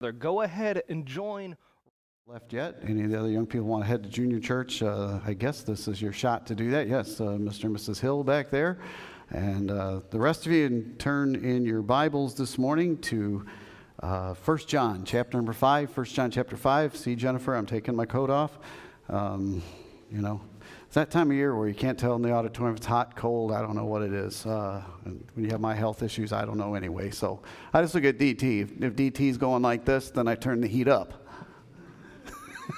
Go 0.00 0.42
ahead 0.42 0.84
and 0.88 1.04
join. 1.04 1.56
Left 2.24 2.52
yet? 2.52 2.78
Any 2.86 3.02
of 3.02 3.10
the 3.10 3.18
other 3.18 3.30
young 3.30 3.46
people 3.46 3.66
want 3.66 3.82
to 3.82 3.88
head 3.88 4.04
to 4.04 4.08
junior 4.08 4.38
church? 4.38 4.80
Uh, 4.80 5.18
I 5.26 5.32
guess 5.32 5.62
this 5.62 5.88
is 5.88 6.00
your 6.00 6.12
shot 6.12 6.46
to 6.46 6.54
do 6.54 6.70
that. 6.70 6.86
Yes, 6.86 7.20
uh, 7.20 7.24
Mr. 7.24 7.64
and 7.64 7.76
Mrs. 7.76 7.98
Hill 7.98 8.22
back 8.22 8.48
there. 8.48 8.78
And 9.30 9.72
uh, 9.72 10.02
the 10.10 10.20
rest 10.20 10.46
of 10.46 10.52
you 10.52 10.94
turn 10.98 11.34
in 11.34 11.64
your 11.64 11.82
Bibles 11.82 12.36
this 12.36 12.58
morning 12.58 12.96
to 12.98 13.44
uh, 14.00 14.34
1 14.34 14.58
John, 14.68 15.04
chapter 15.04 15.36
number 15.36 15.52
5. 15.52 15.96
1 15.96 16.06
John, 16.06 16.30
chapter 16.30 16.56
5. 16.56 16.96
See, 16.96 17.16
Jennifer, 17.16 17.56
I'm 17.56 17.66
taking 17.66 17.96
my 17.96 18.06
coat 18.06 18.30
off. 18.30 18.56
Um, 19.08 19.60
you 20.12 20.22
know, 20.22 20.40
it's 20.88 20.94
that 20.94 21.10
time 21.10 21.30
of 21.30 21.36
year 21.36 21.54
where 21.54 21.68
you 21.68 21.74
can't 21.74 21.98
tell 21.98 22.14
in 22.16 22.22
the 22.22 22.32
auditorium 22.32 22.74
if 22.74 22.78
it's 22.78 22.86
hot, 22.86 23.14
cold. 23.14 23.52
I 23.52 23.60
don't 23.60 23.76
know 23.76 23.84
what 23.84 24.00
it 24.00 24.14
is. 24.14 24.46
Uh, 24.46 24.82
when 25.04 25.44
you 25.44 25.50
have 25.50 25.60
my 25.60 25.74
health 25.74 26.02
issues, 26.02 26.32
I 26.32 26.46
don't 26.46 26.56
know 26.56 26.74
anyway. 26.74 27.10
So 27.10 27.42
I 27.74 27.82
just 27.82 27.94
look 27.94 28.04
at 28.04 28.16
DT. 28.16 28.62
If, 28.62 28.82
if 28.82 28.96
DT's 28.96 29.36
going 29.36 29.60
like 29.60 29.84
this, 29.84 30.10
then 30.10 30.26
I 30.26 30.34
turn 30.34 30.62
the 30.62 30.66
heat 30.66 30.88
up. 30.88 31.12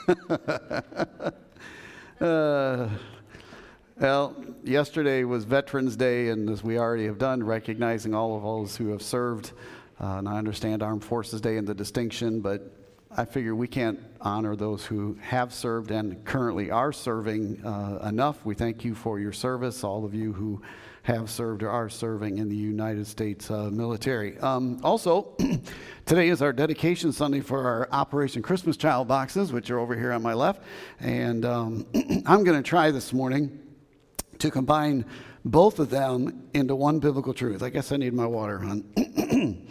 uh, 2.20 2.88
well, 4.01 4.45
yesterday 4.65 5.23
was 5.23 5.45
Veterans 5.45 5.95
Day, 5.95 6.30
and 6.30 6.51
as 6.51 6.65
we 6.65 6.80
already 6.80 7.06
have 7.06 7.18
done, 7.18 7.45
recognizing 7.45 8.12
all 8.12 8.37
of 8.37 8.42
those 8.42 8.77
who 8.77 8.88
have 8.88 9.02
served. 9.02 9.52
Uh, 10.01 10.16
and 10.16 10.29
I 10.29 10.37
understand 10.37 10.82
Armed 10.82 11.04
Forces 11.04 11.40
Day 11.40 11.59
and 11.59 11.68
the 11.68 11.74
distinction, 11.74 12.40
but 12.40 12.80
I 13.12 13.24
figure 13.24 13.56
we 13.56 13.66
can't 13.66 13.98
honor 14.20 14.55
those 14.55 14.87
who 14.87 15.18
have 15.20 15.52
served 15.52 15.91
and 15.91 16.24
currently 16.24 16.70
are 16.70 16.92
serving 16.92 17.64
uh, 17.66 18.06
enough. 18.09 18.45
We 18.45 18.55
thank 18.55 18.84
you 18.84 18.95
for 18.95 19.18
your 19.18 19.32
service, 19.32 19.82
all 19.82 20.05
of 20.05 20.14
you 20.14 20.32
who 20.32 20.62
have 21.02 21.28
served 21.28 21.65
or 21.65 21.70
are 21.70 21.88
serving 21.88 22.38
in 22.38 22.48
the 22.48 22.56
United 22.56 23.09
States 23.09 23.51
uh, 23.51 23.68
military. 23.68 24.38
Um, 24.38 24.78
also, 24.84 25.34
today 26.06 26.28
is 26.28 26.41
our 26.41 26.52
dedication 26.52 27.10
Sunday 27.10 27.41
for 27.41 27.66
our 27.66 27.88
Operation 27.91 28.42
Christmas 28.42 28.77
Child 28.77 29.09
boxes, 29.09 29.52
which 29.52 29.70
are 29.70 29.80
over 29.80 29.96
here 29.96 30.12
on 30.12 30.23
my 30.23 30.34
left. 30.34 30.62
And 31.01 31.45
um, 31.45 31.87
I'm 32.26 32.45
going 32.45 32.63
to 32.63 32.68
try 32.68 32.92
this 32.92 33.13
morning 33.13 33.59
to 34.38 34.52
combine 34.52 35.04
both 35.45 35.80
of 35.80 35.90
them 35.90 36.48
into 36.54 36.76
one 36.76 37.01
biblical 37.01 37.35
truth. 37.35 37.65
I 37.65 37.70
guess 37.70 37.90
I 37.90 37.96
need 37.96 38.15
my 38.15 38.26
water, 38.26 38.60
hon. 38.60 38.85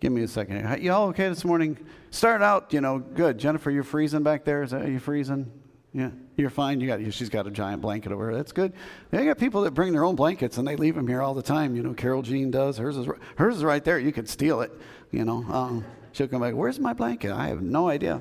Give 0.00 0.10
me 0.10 0.24
a 0.24 0.28
second. 0.28 0.82
Y'all 0.82 1.10
okay 1.10 1.28
this 1.28 1.44
morning? 1.44 1.78
Start 2.12 2.42
out, 2.42 2.74
you 2.74 2.82
know, 2.82 2.98
good. 2.98 3.38
Jennifer, 3.38 3.70
you're 3.70 3.82
freezing 3.82 4.22
back 4.22 4.44
there. 4.44 4.62
Is 4.62 4.72
that 4.72 4.86
you 4.86 4.98
freezing? 4.98 5.50
Yeah, 5.94 6.10
you're 6.36 6.50
fine. 6.50 6.78
You 6.78 6.86
got. 6.86 7.12
She's 7.14 7.30
got 7.30 7.46
a 7.46 7.50
giant 7.50 7.80
blanket 7.80 8.12
over 8.12 8.26
her. 8.26 8.34
That's 8.34 8.52
good. 8.52 8.74
They 9.10 9.24
got 9.24 9.38
people 9.38 9.62
that 9.62 9.70
bring 9.70 9.94
their 9.94 10.04
own 10.04 10.14
blankets 10.14 10.58
and 10.58 10.68
they 10.68 10.76
leave 10.76 10.94
them 10.94 11.08
here 11.08 11.22
all 11.22 11.32
the 11.32 11.42
time. 11.42 11.74
You 11.74 11.82
know, 11.82 11.94
Carol 11.94 12.20
Jean 12.20 12.50
does. 12.50 12.76
Hers 12.76 12.98
is 12.98 13.08
hers 13.36 13.56
is 13.56 13.64
right 13.64 13.82
there. 13.82 13.98
You 13.98 14.12
could 14.12 14.28
steal 14.28 14.60
it. 14.60 14.72
You 15.10 15.24
know, 15.24 15.42
um, 15.50 15.86
she'll 16.12 16.28
come 16.28 16.42
back. 16.42 16.54
Where's 16.54 16.78
my 16.78 16.92
blanket? 16.92 17.32
I 17.32 17.48
have 17.48 17.62
no 17.62 17.88
idea. 17.88 18.20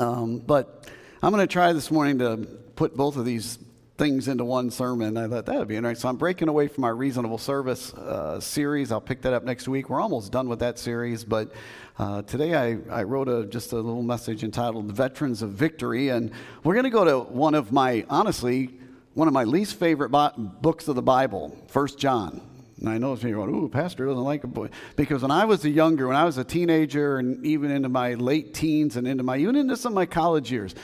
Um, 0.00 0.38
but 0.38 0.88
I'm 1.22 1.32
going 1.32 1.46
to 1.46 1.52
try 1.52 1.72
this 1.72 1.92
morning 1.92 2.18
to 2.18 2.38
put 2.74 2.96
both 2.96 3.16
of 3.16 3.24
these 3.24 3.56
things 3.96 4.26
into 4.26 4.44
one 4.44 4.70
sermon. 4.70 5.16
I 5.16 5.28
thought 5.28 5.46
that 5.46 5.56
would 5.56 5.68
be 5.68 5.76
interesting. 5.76 6.02
So 6.02 6.08
I'm 6.08 6.16
breaking 6.16 6.48
away 6.48 6.66
from 6.66 6.84
our 6.84 6.96
reasonable 6.96 7.38
service 7.38 7.94
uh, 7.94 8.40
series. 8.40 8.90
I'll 8.90 9.00
pick 9.00 9.22
that 9.22 9.32
up 9.32 9.44
next 9.44 9.68
week. 9.68 9.88
We're 9.88 10.00
almost 10.00 10.32
done 10.32 10.48
with 10.48 10.58
that 10.58 10.78
series, 10.78 11.22
but 11.24 11.52
uh, 11.98 12.22
today 12.22 12.54
I, 12.54 12.78
I 12.90 13.02
wrote 13.04 13.28
a, 13.28 13.46
just 13.46 13.72
a 13.72 13.76
little 13.76 14.02
message 14.02 14.42
entitled 14.42 14.90
"Veterans 14.90 15.42
of 15.42 15.52
Victory," 15.52 16.08
and 16.08 16.32
we're 16.64 16.74
going 16.74 16.84
to 16.84 16.90
go 16.90 17.04
to 17.04 17.20
one 17.20 17.54
of 17.54 17.70
my 17.70 18.04
honestly 18.10 18.78
one 19.14 19.28
of 19.28 19.34
my 19.34 19.44
least 19.44 19.78
favorite 19.78 20.10
bo- 20.10 20.32
books 20.36 20.88
of 20.88 20.96
the 20.96 21.02
Bible, 21.02 21.56
First 21.68 21.98
John. 21.98 22.40
And 22.80 22.88
I 22.88 22.98
know 22.98 23.14
some 23.14 23.30
people 23.30 23.46
going, 23.46 23.64
ooh, 23.64 23.68
pastor 23.68 24.06
doesn't 24.06 24.24
like 24.24 24.42
it. 24.42 24.72
Because 24.96 25.22
when 25.22 25.30
I 25.30 25.44
was 25.44 25.64
a 25.64 25.70
younger, 25.70 26.08
when 26.08 26.16
I 26.16 26.24
was 26.24 26.36
a 26.36 26.44
teenager 26.44 27.18
and 27.18 27.44
even 27.46 27.70
into 27.70 27.88
my 27.88 28.14
late 28.14 28.52
teens 28.52 28.96
and 28.96 29.06
into 29.06 29.22
my, 29.22 29.36
even 29.36 29.54
into 29.54 29.76
some 29.76 29.92
of 29.92 29.94
my 29.94 30.06
college 30.06 30.50
years, 30.50 30.74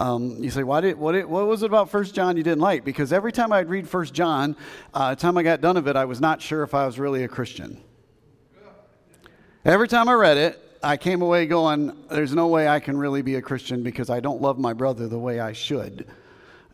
um, 0.00 0.42
you 0.42 0.48
say, 0.48 0.62
why 0.62 0.80
did, 0.80 0.98
what, 0.98 1.28
what 1.28 1.46
was 1.46 1.62
it 1.62 1.66
about 1.66 1.90
First 1.90 2.14
John 2.14 2.38
you 2.38 2.42
didn't 2.42 2.62
like? 2.62 2.86
Because 2.86 3.12
every 3.12 3.32
time 3.32 3.52
I'd 3.52 3.68
read 3.68 3.86
First 3.86 4.14
John, 4.14 4.56
uh, 4.94 5.14
the 5.14 5.20
time 5.20 5.36
I 5.36 5.42
got 5.42 5.60
done 5.60 5.76
of 5.76 5.86
it, 5.88 5.94
I 5.94 6.06
was 6.06 6.22
not 6.22 6.40
sure 6.40 6.62
if 6.62 6.72
I 6.72 6.86
was 6.86 6.98
really 6.98 7.22
a 7.22 7.28
Christian. 7.28 7.78
Every 9.62 9.88
time 9.88 10.08
I 10.08 10.14
read 10.14 10.38
it, 10.38 10.58
I 10.82 10.96
came 10.96 11.20
away 11.20 11.44
going, 11.44 11.94
there's 12.08 12.34
no 12.34 12.48
way 12.48 12.66
I 12.66 12.80
can 12.80 12.96
really 12.96 13.20
be 13.20 13.34
a 13.34 13.42
Christian 13.42 13.82
because 13.82 14.08
I 14.08 14.20
don't 14.20 14.40
love 14.40 14.58
my 14.58 14.72
brother 14.72 15.06
the 15.06 15.18
way 15.18 15.38
I 15.38 15.52
should. 15.52 16.06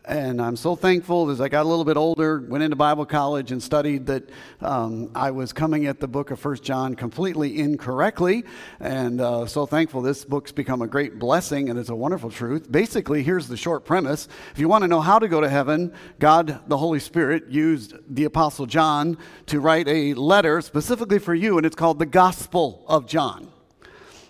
And 0.07 0.41
I'm 0.41 0.55
so 0.55 0.77
thankful 0.77 1.29
as 1.31 1.41
I 1.41 1.49
got 1.49 1.65
a 1.65 1.69
little 1.69 1.83
bit 1.83 1.97
older, 1.97 2.39
went 2.39 2.63
into 2.63 2.77
Bible 2.77 3.05
college 3.05 3.51
and 3.51 3.61
studied 3.61 4.05
that 4.05 4.29
um, 4.61 5.11
I 5.13 5.31
was 5.31 5.51
coming 5.51 5.85
at 5.85 5.99
the 5.99 6.07
book 6.07 6.31
of 6.31 6.39
First 6.39 6.63
John 6.63 6.95
completely 6.95 7.59
incorrectly. 7.59 8.45
And 8.79 9.19
uh, 9.19 9.47
so 9.47 9.65
thankful 9.65 10.01
this 10.01 10.23
book's 10.23 10.53
become 10.53 10.81
a 10.81 10.87
great 10.87 11.19
blessing 11.19 11.69
and 11.69 11.77
it's 11.77 11.89
a 11.89 11.95
wonderful 11.95 12.31
truth. 12.31 12.71
Basically, 12.71 13.21
here's 13.21 13.49
the 13.49 13.57
short 13.57 13.83
premise. 13.83 14.29
If 14.53 14.59
you 14.59 14.69
want 14.69 14.83
to 14.83 14.87
know 14.87 15.01
how 15.01 15.19
to 15.19 15.27
go 15.27 15.41
to 15.41 15.49
heaven, 15.49 15.93
God, 16.19 16.61
the 16.69 16.77
Holy 16.77 17.01
Spirit, 17.01 17.47
used 17.49 17.95
the 18.07 18.23
Apostle 18.23 18.65
John 18.65 19.17
to 19.47 19.59
write 19.59 19.89
a 19.89 20.13
letter 20.13 20.61
specifically 20.61 21.19
for 21.19 21.35
you, 21.35 21.57
and 21.57 21.65
it's 21.65 21.75
called 21.75 21.99
the 21.99 22.05
Gospel 22.05 22.85
of 22.87 23.07
John. 23.07 23.51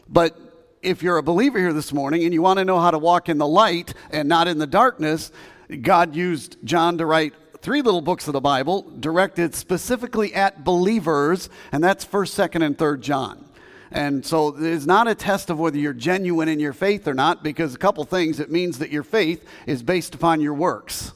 But 0.10 0.40
if 0.82 1.04
you're 1.04 1.18
a 1.18 1.24
believer 1.24 1.60
here 1.60 1.74
this 1.74 1.94
morning 1.94 2.24
and 2.24 2.34
you 2.34 2.42
want 2.42 2.58
to 2.58 2.66
know 2.66 2.80
how 2.80 2.90
to 2.90 2.98
walk 2.98 3.30
in 3.30 3.38
the 3.38 3.48
light 3.48 3.94
and 4.10 4.28
not 4.28 4.48
in 4.48 4.58
the 4.58 4.66
darkness, 4.66 5.32
God 5.82 6.16
used 6.16 6.58
John 6.64 6.98
to 6.98 7.06
write 7.06 7.34
three 7.60 7.82
little 7.82 8.02
books 8.02 8.28
of 8.28 8.34
the 8.34 8.42
Bible 8.42 8.84
directed 9.00 9.54
specifically 9.54 10.34
at 10.34 10.64
believers, 10.64 11.50
and 11.72 11.84
that's 11.84 12.06
1st, 12.06 12.50
2nd, 12.50 12.66
and 12.66 12.78
3rd 12.78 13.02
John. 13.02 13.46
And 13.92 14.26
so 14.26 14.56
it's 14.58 14.86
not 14.86 15.08
a 15.08 15.16
test 15.16 15.50
of 15.50 15.60
whether 15.60 15.78
you're 15.78 15.94
genuine 15.94 16.50
in 16.50 16.60
your 16.60 16.74
faith 16.74 17.08
or 17.08 17.14
not, 17.14 17.44
because 17.44 17.76
a 17.76 17.78
couple 17.78 18.04
things, 18.06 18.40
it 18.40 18.52
means 18.52 18.80
that 18.80 18.92
your 18.92 19.04
faith 19.04 19.46
is 19.66 19.84
based 19.84 20.16
upon 20.16 20.42
your 20.42 20.54
works. 20.54 21.14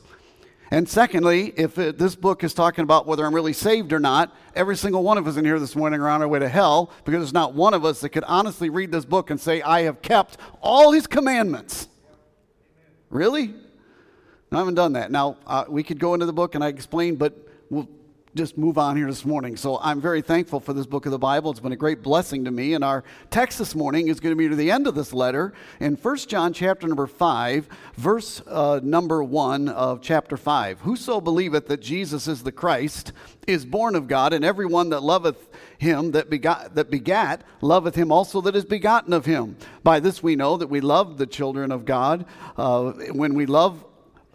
And 0.73 0.87
secondly, 0.87 1.53
if 1.57 1.77
it, 1.77 1.97
this 1.97 2.15
book 2.15 2.45
is 2.45 2.53
talking 2.53 2.83
about 2.83 3.05
whether 3.05 3.25
I'm 3.25 3.35
really 3.35 3.51
saved 3.51 3.91
or 3.91 3.99
not, 3.99 4.33
every 4.55 4.77
single 4.77 5.03
one 5.03 5.17
of 5.17 5.27
us 5.27 5.35
in 5.35 5.43
here 5.43 5.59
this 5.59 5.75
morning 5.75 5.99
are 5.99 6.07
on 6.07 6.21
our 6.21 6.27
way 6.29 6.39
to 6.39 6.47
hell 6.47 6.91
because 7.03 7.19
there's 7.19 7.33
not 7.33 7.53
one 7.53 7.73
of 7.73 7.83
us 7.83 7.99
that 8.01 8.09
could 8.09 8.23
honestly 8.23 8.69
read 8.69 8.89
this 8.89 9.03
book 9.03 9.29
and 9.29 9.39
say, 9.39 9.61
I 9.61 9.81
have 9.81 10.01
kept 10.01 10.37
all 10.61 10.93
his 10.93 11.07
commandments. 11.07 11.89
Really? 13.09 13.53
I 14.53 14.57
haven't 14.57 14.75
done 14.75 14.91
that. 14.93 15.11
Now, 15.11 15.37
uh, 15.47 15.63
we 15.69 15.81
could 15.81 15.97
go 15.97 16.13
into 16.13 16.25
the 16.25 16.33
book 16.33 16.55
and 16.55 16.63
I 16.63 16.67
explain, 16.67 17.15
but 17.15 17.33
we'll 17.69 17.87
just 18.35 18.57
move 18.57 18.77
on 18.77 18.97
here 18.97 19.07
this 19.07 19.23
morning. 19.23 19.55
So 19.55 19.79
I'm 19.81 20.01
very 20.01 20.21
thankful 20.21 20.59
for 20.59 20.73
this 20.73 20.85
book 20.85 21.05
of 21.05 21.13
the 21.13 21.17
Bible. 21.17 21.51
It's 21.51 21.61
been 21.61 21.71
a 21.71 21.77
great 21.77 22.03
blessing 22.03 22.43
to 22.43 22.51
me. 22.51 22.73
And 22.73 22.83
our 22.83 23.05
text 23.29 23.59
this 23.59 23.75
morning 23.75 24.09
is 24.09 24.19
going 24.19 24.33
to 24.33 24.37
be 24.37 24.49
to 24.49 24.55
the 24.57 24.69
end 24.69 24.87
of 24.87 24.95
this 24.95 25.13
letter 25.13 25.53
in 25.79 25.95
1 25.95 26.17
John 26.17 26.51
chapter 26.51 26.85
number 26.85 27.07
5, 27.07 27.69
verse 27.95 28.41
uh, 28.45 28.81
number 28.83 29.23
1 29.23 29.69
of 29.69 30.01
chapter 30.01 30.35
5. 30.35 30.81
Whoso 30.81 31.21
believeth 31.21 31.67
that 31.67 31.79
Jesus 31.79 32.27
is 32.27 32.43
the 32.43 32.51
Christ 32.51 33.13
is 33.47 33.65
born 33.65 33.95
of 33.95 34.09
God, 34.09 34.33
and 34.33 34.43
everyone 34.43 34.89
that 34.89 35.01
loveth 35.01 35.49
him 35.77 36.11
that 36.11 36.29
begot, 36.29 36.75
that 36.75 36.91
begat 36.91 37.41
loveth 37.61 37.95
him 37.95 38.11
also 38.11 38.41
that 38.41 38.57
is 38.57 38.65
begotten 38.65 39.13
of 39.13 39.25
him. 39.25 39.55
By 39.81 40.01
this 40.01 40.21
we 40.21 40.35
know 40.35 40.57
that 40.57 40.67
we 40.67 40.81
love 40.81 41.17
the 41.17 41.25
children 41.25 41.71
of 41.71 41.85
God 41.85 42.25
uh, 42.57 42.91
when 43.13 43.33
we 43.33 43.45
love 43.45 43.85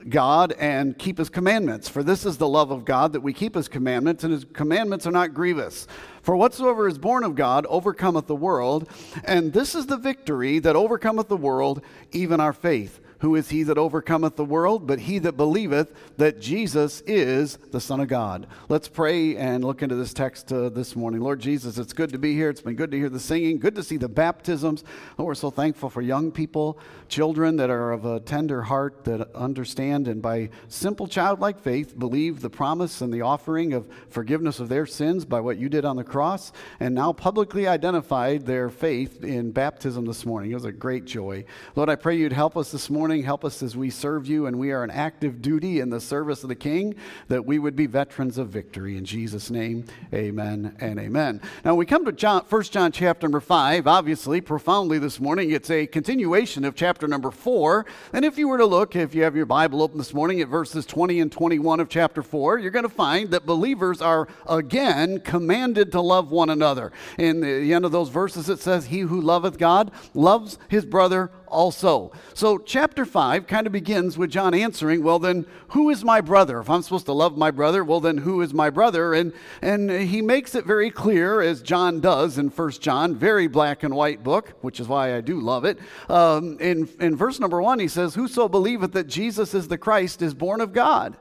God 0.09 0.53
and 0.59 0.97
keep 0.99 1.19
his 1.19 1.29
commandments. 1.29 1.89
For 1.89 2.03
this 2.03 2.25
is 2.25 2.37
the 2.39 2.49
love 2.49 2.71
of 2.71 2.85
God 2.85 3.13
that 3.13 3.21
we 3.21 3.33
keep 3.33 3.55
his 3.55 3.69
commandments, 3.69 4.25
and 4.25 4.33
his 4.33 4.45
commandments 4.45 5.07
are 5.07 5.13
not 5.13 5.35
grievous. 5.35 5.87
For 6.23 6.37
whatsoever 6.37 6.89
is 6.89 6.99
born 6.99 7.25
of 7.25 7.35
God 7.35 7.67
overcometh 7.67 8.27
the 8.27 8.37
world, 8.37 8.89
and 9.25 9.53
this 9.53 9.75
is 9.75 9.87
the 9.87 9.97
victory 9.97 10.59
that 10.61 10.77
overcometh 10.77 11.29
the 11.29 11.37
world, 11.37 11.83
even 12.13 12.41
our 12.41 12.53
faith. 12.53 13.01
Who 13.21 13.35
is 13.35 13.49
he 13.49 13.63
that 13.63 13.79
overcometh 13.79 14.37
the 14.37 14.45
world? 14.45 14.87
But 14.87 15.01
he 15.01 15.19
that 15.21 15.37
believeth 15.39 15.93
that 16.19 16.39
Jesus 16.39 17.01
is 17.07 17.57
the 17.71 17.81
Son 17.81 18.01
of 18.01 18.09
God. 18.09 18.47
Let's 18.69 18.89
pray 18.89 19.37
and 19.37 19.65
look 19.65 19.83
into 19.83 19.95
this 19.95 20.13
text 20.13 20.53
uh, 20.53 20.69
this 20.69 20.95
morning. 20.95 21.23
Lord 21.23 21.41
Jesus, 21.41 21.79
it's 21.79 21.95
good 21.95 22.11
to 22.13 22.19
be 22.19 22.35
here. 22.35 22.51
It's 22.51 22.61
been 22.61 22.75
good 22.75 22.91
to 22.91 22.99
hear 22.99 23.09
the 23.09 23.19
singing, 23.19 23.59
good 23.59 23.75
to 23.77 23.83
see 23.83 23.97
the 23.97 24.09
baptisms. 24.09 24.85
Lord, 25.17 25.29
we're 25.29 25.35
so 25.35 25.51
thankful 25.51 25.89
for 25.89 26.03
young 26.03 26.31
people, 26.31 26.79
children 27.09 27.57
that 27.57 27.71
are 27.71 27.93
of 27.93 28.05
a 28.05 28.21
tender 28.21 28.63
heart 28.63 29.05
that 29.05 29.35
understand 29.35 30.09
and 30.09 30.21
by 30.21 30.51
simple 30.69 31.07
childlike 31.07 31.59
faith 31.59 31.99
believe 31.99 32.43
the 32.43 32.51
promise 32.51 33.01
and 33.01 33.15
the 33.15 33.23
offering 33.23 33.73
of 33.73 33.89
forgiveness 34.11 34.61
of 34.61 34.69
their 34.69 34.85
sins 34.85 35.25
by 35.25 35.41
what 35.41 35.57
you 35.57 35.71
did 35.71 35.87
on 35.87 35.97
the 35.97 36.05
cross, 36.05 36.53
and 36.81 36.95
now 36.95 37.15
publicly 37.15 37.67
identified 37.67 38.45
their 38.45 38.69
faith 38.69 39.25
in 39.25 39.53
baptism 39.53 40.05
this 40.05 40.27
morning. 40.27 40.51
It 40.51 40.55
was 40.55 40.67
a 40.67 40.73
great 40.73 41.07
joy. 41.07 41.47
Lord, 41.75 41.89
I 41.89 41.97
pray 41.97 42.17
you'd 42.17 42.33
help 42.33 42.59
us 42.59 42.71
this 42.71 42.91
morning 42.91 43.06
morning. 43.07 43.23
Help 43.23 43.45
us 43.45 43.63
as 43.63 43.77
we 43.77 43.89
serve 43.89 44.27
you 44.27 44.47
and 44.47 44.59
we 44.59 44.73
are 44.73 44.83
an 44.83 44.91
active 44.91 45.41
duty 45.41 45.79
in 45.79 45.91
the 45.91 46.01
service 46.01 46.43
of 46.43 46.49
the 46.49 46.57
King, 46.57 46.93
that 47.29 47.47
we 47.47 47.57
would 47.57 47.77
be 47.77 47.87
veterans 47.87 48.37
of 48.37 48.49
victory. 48.49 48.97
In 48.97 49.05
Jesus' 49.05 49.49
name, 49.49 49.85
amen 50.13 50.75
and 50.81 50.99
amen. 50.99 51.41
Now 51.65 51.77
we 51.77 51.87
come 51.87 52.05
to 52.05 52.11
John, 52.11 52.45
1 52.49 52.63
John 52.65 52.91
chapter 52.91 53.29
number 53.29 53.39
5, 53.39 53.87
obviously, 53.87 54.41
profoundly 54.41 54.99
this 54.99 55.21
morning. 55.21 55.53
It's 55.53 55.71
a 55.71 55.87
continuation 55.87 56.65
of 56.65 56.75
chapter 56.75 57.07
number 57.07 57.31
4. 57.31 57.87
And 58.13 58.25
if 58.25 58.39
you 58.39 58.49
were 58.49 58.59
to 58.59 58.67
look, 58.67 58.97
if 58.97 59.15
you 59.15 59.23
have 59.23 59.37
your 59.37 59.47
Bible 59.47 59.83
open 59.83 59.99
this 59.99 60.13
morning 60.13 60.41
at 60.41 60.49
verses 60.49 60.85
20 60.85 61.21
and 61.21 61.31
21 61.31 61.79
of 61.79 61.89
chapter 61.89 62.25
4, 62.25 62.59
you're 62.59 62.73
going 62.73 62.83
to 62.83 62.89
find 62.89 63.31
that 63.31 63.47
believers 63.47 64.03
are 64.03 64.27
again 64.49 65.21
commanded 65.21 65.93
to 65.93 66.01
love 66.01 66.33
one 66.33 66.51
another. 66.51 66.91
In 67.19 67.41
the 67.41 67.73
end 67.73 67.85
of 67.85 67.93
those 67.93 68.09
verses, 68.09 68.49
it 68.49 68.59
says, 68.59 68.87
He 68.87 68.99
who 68.99 69.21
loveth 69.21 69.59
God 69.59 69.93
loves 70.13 70.59
his 70.69 70.85
brother 70.85 71.31
also. 71.49 72.13
So, 72.35 72.59
chapter 72.59 73.05
5 73.05 73.47
kind 73.47 73.67
of 73.67 73.73
begins 73.73 74.19
with 74.19 74.31
John 74.31 74.55
answering, 74.55 75.03
Well, 75.03 75.19
then, 75.19 75.47
who 75.69 75.91
is 75.91 76.05
my 76.05 76.21
brother? 76.21 76.61
If 76.61 76.71
I'm 76.71 76.83
supposed 76.83 77.07
to 77.07 77.13
love 77.13 77.37
my 77.37 77.51
brother, 77.51 77.85
well, 77.85 78.01
then, 78.01 78.19
who 78.19 78.43
is 78.43 78.53
my 78.53 78.71
brother? 78.71 79.15
And, 79.15 79.33
and 79.63 79.91
he 79.91 80.23
makes 80.23 80.55
it 80.55 80.65
very 80.65 80.91
clear, 80.91 81.41
as 81.41 81.63
John 81.63 82.01
does 82.01 82.39
in 82.39 82.49
1 82.49 82.71
John, 82.73 83.15
very 83.15 83.47
black 83.47 83.83
and 83.83 83.95
white 83.95 84.23
book, 84.23 84.55
which 84.61 84.81
is 84.81 84.89
why 84.89 85.17
I 85.17 85.21
do 85.21 85.41
love 85.41 85.65
it. 85.65 85.79
Um, 86.09 86.59
in, 86.61 86.89
in 87.01 87.17
verse 87.17 87.41
number 87.41 87.61
1, 87.61 87.79
he 87.79 87.89
says, 87.89 88.15
Whoso 88.15 88.49
believeth 88.49 88.93
that 88.93 89.07
Jesus 89.07 89.55
is 89.55 89.69
the 89.69 89.79
Christ 89.79 90.23
is 90.23 90.35
born 90.35 90.61
of 90.61 90.73
God. 90.73 91.17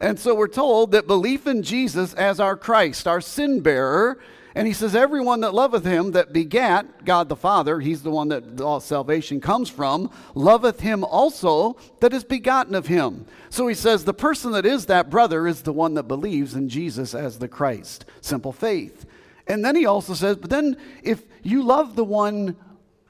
And 0.00 0.18
so 0.18 0.34
we're 0.34 0.48
told 0.48 0.92
that 0.92 1.06
belief 1.06 1.46
in 1.46 1.62
Jesus 1.62 2.14
as 2.14 2.38
our 2.38 2.56
Christ, 2.56 3.08
our 3.08 3.20
sin 3.20 3.60
bearer, 3.60 4.18
and 4.58 4.66
he 4.66 4.72
says, 4.72 4.96
Everyone 4.96 5.42
that 5.42 5.54
loveth 5.54 5.84
him 5.84 6.10
that 6.10 6.32
begat 6.32 7.04
God 7.04 7.28
the 7.28 7.36
Father, 7.36 7.78
he's 7.78 8.02
the 8.02 8.10
one 8.10 8.26
that 8.30 8.60
all 8.60 8.80
salvation 8.80 9.40
comes 9.40 9.70
from, 9.70 10.10
loveth 10.34 10.80
him 10.80 11.04
also 11.04 11.76
that 12.00 12.12
is 12.12 12.24
begotten 12.24 12.74
of 12.74 12.88
him. 12.88 13.24
So 13.50 13.68
he 13.68 13.74
says, 13.76 14.04
The 14.04 14.12
person 14.12 14.50
that 14.50 14.66
is 14.66 14.86
that 14.86 15.10
brother 15.10 15.46
is 15.46 15.62
the 15.62 15.72
one 15.72 15.94
that 15.94 16.08
believes 16.08 16.56
in 16.56 16.68
Jesus 16.68 17.14
as 17.14 17.38
the 17.38 17.46
Christ. 17.46 18.04
Simple 18.20 18.52
faith. 18.52 19.06
And 19.46 19.64
then 19.64 19.76
he 19.76 19.86
also 19.86 20.14
says, 20.14 20.36
But 20.36 20.50
then 20.50 20.76
if 21.04 21.22
you 21.44 21.62
love 21.62 21.94
the 21.94 22.04
one 22.04 22.56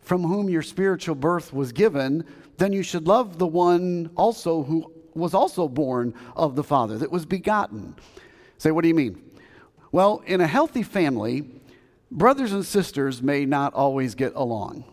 from 0.03 0.25
whom 0.25 0.51
your 0.51 0.61
spiritual 0.61 1.15
birth 1.15 1.55
was 1.55 1.73
given, 1.73 2.27
then 2.59 2.75
you 2.75 2.83
should 2.83 3.09
love 3.09 3.39
the 3.39 3.47
one 3.47 4.11
also 4.17 4.65
who 4.65 4.93
was 5.15 5.33
also 5.33 5.67
born 5.67 6.13
of 6.37 6.57
the 6.57 6.63
Father, 6.63 6.99
that 6.99 7.11
was 7.11 7.25
begotten. 7.25 7.95
Say, 8.59 8.73
what 8.73 8.83
do 8.83 8.89
you 8.89 8.95
mean? 8.95 9.23
Well, 9.91 10.23
in 10.27 10.41
a 10.41 10.47
healthy 10.47 10.83
family, 10.83 11.45
brothers 12.11 12.53
and 12.53 12.65
sisters 12.65 13.23
may 13.23 13.45
not 13.45 13.75
always 13.75 14.15
get 14.15 14.35
along. 14.35 14.85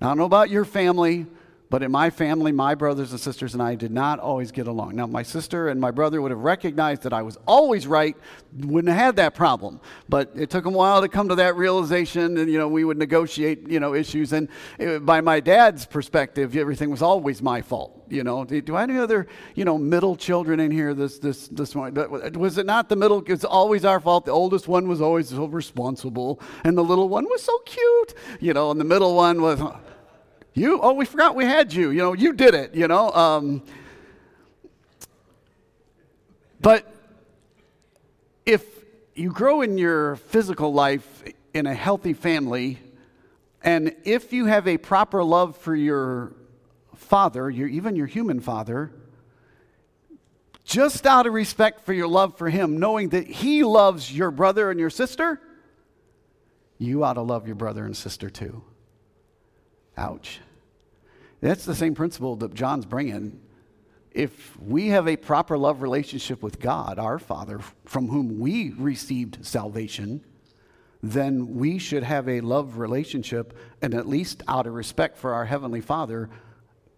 Now, 0.00 0.08
I 0.08 0.10
don't 0.10 0.18
know 0.18 0.24
about 0.24 0.50
your 0.50 0.64
family, 0.64 1.26
but 1.70 1.82
in 1.82 1.90
my 1.90 2.08
family, 2.10 2.50
my 2.50 2.74
brothers 2.74 3.12
and 3.12 3.20
sisters 3.20 3.52
and 3.52 3.62
I 3.62 3.74
did 3.74 3.90
not 3.90 4.18
always 4.18 4.50
get 4.52 4.66
along. 4.66 4.96
Now, 4.96 5.06
my 5.06 5.22
sister 5.22 5.68
and 5.68 5.80
my 5.80 5.90
brother 5.90 6.22
would 6.22 6.30
have 6.30 6.40
recognized 6.40 7.02
that 7.02 7.12
I 7.12 7.22
was 7.22 7.36
always 7.46 7.86
right, 7.86 8.16
wouldn't 8.56 8.92
have 8.92 9.04
had 9.04 9.16
that 9.16 9.34
problem. 9.34 9.80
But 10.08 10.32
it 10.34 10.48
took 10.48 10.64
them 10.64 10.74
a 10.74 10.78
while 10.78 11.02
to 11.02 11.08
come 11.08 11.28
to 11.28 11.34
that 11.34 11.56
realization, 11.56 12.38
and, 12.38 12.50
you 12.50 12.58
know, 12.58 12.68
we 12.68 12.84
would 12.84 12.96
negotiate, 12.96 13.68
you 13.68 13.80
know, 13.80 13.94
issues. 13.94 14.32
And 14.32 14.48
it, 14.78 14.88
uh, 14.88 14.98
by 15.00 15.20
my 15.20 15.40
dad's 15.40 15.84
perspective, 15.84 16.56
everything 16.56 16.90
was 16.90 17.02
always 17.02 17.42
my 17.42 17.60
fault. 17.60 17.94
You 18.08 18.24
know, 18.24 18.44
do, 18.46 18.62
do 18.62 18.74
I 18.74 18.80
have 18.80 18.90
any 18.90 18.98
other, 18.98 19.26
you 19.54 19.66
know, 19.66 19.76
middle 19.76 20.16
children 20.16 20.60
in 20.60 20.70
here 20.70 20.94
this, 20.94 21.18
this, 21.18 21.48
this 21.48 21.74
morning? 21.74 22.32
Was 22.32 22.56
it 22.56 22.64
not 22.64 22.88
the 22.88 22.96
middle? 22.96 23.22
It's 23.26 23.44
always 23.44 23.84
our 23.84 24.00
fault. 24.00 24.24
The 24.24 24.32
oldest 24.32 24.68
one 24.68 24.88
was 24.88 25.02
always 25.02 25.28
so 25.28 25.44
responsible, 25.44 26.40
and 26.64 26.78
the 26.78 26.84
little 26.84 27.10
one 27.10 27.26
was 27.26 27.42
so 27.42 27.58
cute, 27.66 28.14
you 28.40 28.54
know, 28.54 28.70
and 28.70 28.80
the 28.80 28.84
middle 28.84 29.14
one 29.14 29.42
was 29.42 29.60
you? 30.58 30.80
Oh, 30.80 30.92
we 30.92 31.04
forgot 31.04 31.34
we 31.34 31.44
had 31.44 31.72
you. 31.72 31.90
You 31.90 31.98
know, 31.98 32.12
you 32.12 32.32
did 32.32 32.54
it, 32.54 32.74
you 32.74 32.88
know. 32.88 33.10
Um, 33.12 33.62
but 36.60 36.92
if 38.44 38.64
you 39.14 39.30
grow 39.30 39.62
in 39.62 39.78
your 39.78 40.16
physical 40.16 40.72
life 40.72 41.24
in 41.54 41.66
a 41.66 41.74
healthy 41.74 42.12
family, 42.12 42.78
and 43.62 43.94
if 44.04 44.32
you 44.32 44.46
have 44.46 44.68
a 44.68 44.78
proper 44.78 45.22
love 45.24 45.56
for 45.56 45.74
your 45.74 46.32
father, 46.94 47.48
your, 47.50 47.68
even 47.68 47.96
your 47.96 48.06
human 48.06 48.40
father, 48.40 48.92
just 50.64 51.06
out 51.06 51.26
of 51.26 51.32
respect 51.32 51.84
for 51.84 51.92
your 51.92 52.08
love 52.08 52.36
for 52.36 52.50
him, 52.50 52.78
knowing 52.78 53.08
that 53.10 53.26
he 53.26 53.64
loves 53.64 54.12
your 54.12 54.30
brother 54.30 54.70
and 54.70 54.78
your 54.78 54.90
sister, 54.90 55.40
you 56.76 57.02
ought 57.02 57.14
to 57.14 57.22
love 57.22 57.46
your 57.46 57.56
brother 57.56 57.84
and 57.84 57.96
sister 57.96 58.28
too. 58.30 58.62
Ouch. 59.96 60.40
That's 61.40 61.64
the 61.64 61.74
same 61.74 61.94
principle 61.94 62.36
that 62.36 62.54
John's 62.54 62.86
bringing. 62.86 63.40
If 64.10 64.58
we 64.60 64.88
have 64.88 65.06
a 65.06 65.16
proper 65.16 65.56
love 65.56 65.82
relationship 65.82 66.42
with 66.42 66.60
God, 66.60 66.98
our 66.98 67.18
Father, 67.18 67.60
from 67.84 68.08
whom 68.08 68.40
we 68.40 68.70
received 68.70 69.44
salvation, 69.44 70.24
then 71.02 71.54
we 71.54 71.78
should 71.78 72.02
have 72.02 72.28
a 72.28 72.40
love 72.40 72.78
relationship 72.78 73.56
and 73.80 73.94
at 73.94 74.08
least 74.08 74.42
out 74.48 74.66
of 74.66 74.74
respect 74.74 75.16
for 75.16 75.34
our 75.34 75.44
Heavenly 75.44 75.80
Father, 75.80 76.28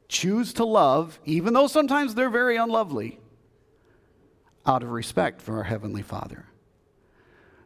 choose 0.08 0.54
to 0.54 0.64
love, 0.64 1.20
even 1.24 1.52
though 1.52 1.66
sometimes 1.66 2.14
they're 2.14 2.30
very 2.30 2.56
unlovely, 2.56 3.20
out 4.64 4.82
of 4.82 4.90
respect 4.90 5.42
for 5.42 5.58
our 5.58 5.64
Heavenly 5.64 6.02
Father. 6.02 6.46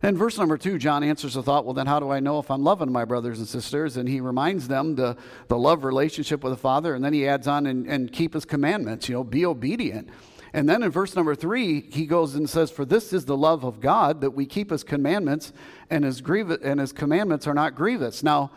In 0.04 0.18
verse 0.18 0.36
number 0.36 0.58
two, 0.58 0.78
John 0.78 1.02
answers 1.02 1.32
the 1.32 1.42
thought, 1.42 1.64
well, 1.64 1.72
then 1.72 1.86
how 1.86 1.98
do 1.98 2.10
I 2.10 2.20
know 2.20 2.38
if 2.38 2.50
I'm 2.50 2.62
loving 2.62 2.92
my 2.92 3.06
brothers 3.06 3.38
and 3.38 3.48
sisters? 3.48 3.96
And 3.96 4.06
he 4.06 4.20
reminds 4.20 4.68
them 4.68 4.96
the, 4.96 5.16
the 5.48 5.56
love 5.56 5.82
relationship 5.82 6.44
with 6.44 6.52
the 6.52 6.58
Father. 6.58 6.94
And 6.94 7.02
then 7.02 7.14
he 7.14 7.26
adds 7.26 7.48
on 7.48 7.64
and, 7.64 7.86
and 7.86 8.12
keep 8.12 8.34
his 8.34 8.44
commandments, 8.44 9.08
you 9.08 9.14
know, 9.14 9.24
be 9.24 9.46
obedient. 9.46 10.10
And 10.52 10.68
then 10.68 10.82
in 10.82 10.90
verse 10.90 11.16
number 11.16 11.34
three, 11.34 11.88
he 11.90 12.04
goes 12.04 12.34
and 12.34 12.50
says, 12.50 12.70
For 12.70 12.84
this 12.84 13.14
is 13.14 13.24
the 13.24 13.36
love 13.36 13.64
of 13.64 13.80
God, 13.80 14.20
that 14.20 14.32
we 14.32 14.44
keep 14.44 14.70
his 14.70 14.84
commandments, 14.84 15.54
and 15.88 16.04
his, 16.04 16.20
grievous, 16.20 16.58
and 16.62 16.80
his 16.80 16.92
commandments 16.92 17.46
are 17.46 17.54
not 17.54 17.74
grievous. 17.74 18.22
Now, 18.22 18.50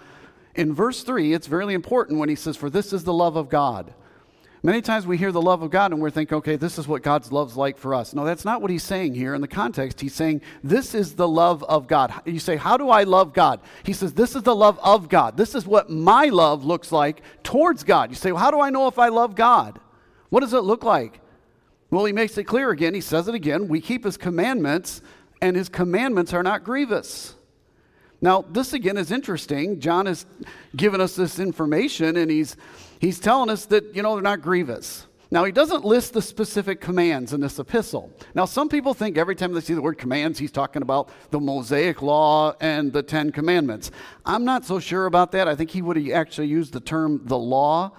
in 0.53 0.73
verse 0.73 1.01
three, 1.03 1.31
it's 1.31 1.47
very 1.47 1.73
important 1.73 2.19
when 2.19 2.27
he 2.27 2.35
says, 2.35 2.57
For 2.57 2.69
this 2.69 2.91
is 2.91 3.05
the 3.05 3.13
love 3.13 3.37
of 3.37 3.47
God. 3.47 3.93
Many 4.63 4.81
times 4.81 5.05
we 5.05 5.17
hear 5.17 5.31
the 5.31 5.41
love 5.41 5.61
of 5.61 5.69
God 5.69 5.91
and 5.91 6.01
we're 6.01 6.09
thinking, 6.09 6.37
okay, 6.39 6.55
this 6.55 6.79
is 6.79 6.87
what 6.87 7.03
God's 7.03 7.31
love's 7.31 7.55
like 7.55 7.77
for 7.77 7.93
us. 7.93 8.13
No, 8.13 8.25
that's 8.25 8.43
not 8.43 8.61
what 8.61 8.71
he's 8.71 8.83
saying 8.83 9.13
here 9.13 9.35
in 9.35 9.41
the 9.41 9.47
context. 9.47 10.01
He's 10.01 10.15
saying, 10.15 10.41
this 10.63 10.95
is 10.95 11.13
the 11.13 11.27
love 11.27 11.63
of 11.65 11.87
God. 11.87 12.11
You 12.25 12.39
say, 12.39 12.55
how 12.55 12.75
do 12.75 12.89
I 12.89 13.03
love 13.03 13.33
God? 13.33 13.59
He 13.83 13.93
says, 13.93 14.13
this 14.13 14.35
is 14.35 14.43
the 14.43 14.55
love 14.55 14.79
of 14.81 15.09
God. 15.09 15.37
This 15.37 15.53
is 15.53 15.67
what 15.67 15.89
my 15.89 16.25
love 16.25 16.65
looks 16.65 16.91
like 16.91 17.21
towards 17.43 17.83
God. 17.83 18.09
You 18.09 18.15
say, 18.15 18.31
well, 18.31 18.41
how 18.41 18.51
do 18.51 18.59
I 18.59 18.71
know 18.71 18.87
if 18.87 18.97
I 18.97 19.09
love 19.09 19.35
God? 19.35 19.79
What 20.29 20.39
does 20.39 20.53
it 20.53 20.63
look 20.63 20.83
like? 20.83 21.21
Well, 21.91 22.05
he 22.05 22.11
makes 22.11 22.37
it 22.37 22.45
clear 22.45 22.71
again. 22.71 22.93
He 22.93 23.01
says 23.01 23.27
it 23.27 23.35
again. 23.35 23.67
We 23.67 23.79
keep 23.79 24.03
his 24.03 24.17
commandments, 24.17 25.01
and 25.41 25.55
his 25.55 25.69
commandments 25.69 26.33
are 26.33 26.43
not 26.43 26.63
grievous. 26.63 27.35
Now, 28.19 28.41
this 28.41 28.73
again 28.73 28.97
is 28.97 29.11
interesting. 29.11 29.79
John 29.79 30.07
has 30.07 30.25
given 30.75 30.99
us 30.99 31.15
this 31.15 31.39
information, 31.39 32.17
and 32.17 32.31
he's 32.31 32.57
he's 32.99 33.19
telling 33.19 33.49
us 33.49 33.65
that, 33.65 33.95
you 33.95 34.01
know, 34.01 34.15
they're 34.15 34.23
not 34.23 34.41
grievous. 34.41 35.07
Now, 35.29 35.43
he 35.43 35.51
doesn't 35.51 35.83
list 35.83 36.13
the 36.13 36.21
specific 36.21 36.79
commands 36.79 37.33
in 37.33 37.41
this 37.41 37.59
epistle. 37.59 38.11
Now, 38.33 38.45
some 38.45 38.69
people 38.69 38.93
think 38.93 39.17
every 39.17 39.35
time 39.35 39.53
they 39.53 39.59
see 39.59 39.73
the 39.73 39.81
word 39.81 39.97
commands, 39.97 40.39
he's 40.39 40.53
talking 40.53 40.81
about 40.81 41.09
the 41.31 41.39
Mosaic 41.39 42.01
Law 42.01 42.53
and 42.61 42.93
the 42.93 43.03
Ten 43.03 43.31
Commandments. 43.33 43.91
I'm 44.25 44.45
not 44.45 44.63
so 44.63 44.79
sure 44.79 45.05
about 45.05 45.33
that. 45.33 45.49
I 45.49 45.55
think 45.55 45.71
he 45.71 45.81
would 45.81 45.97
have 45.97 46.09
actually 46.11 46.47
use 46.47 46.71
the 46.71 46.79
term 46.79 47.21
the 47.25 47.37
law. 47.37 47.91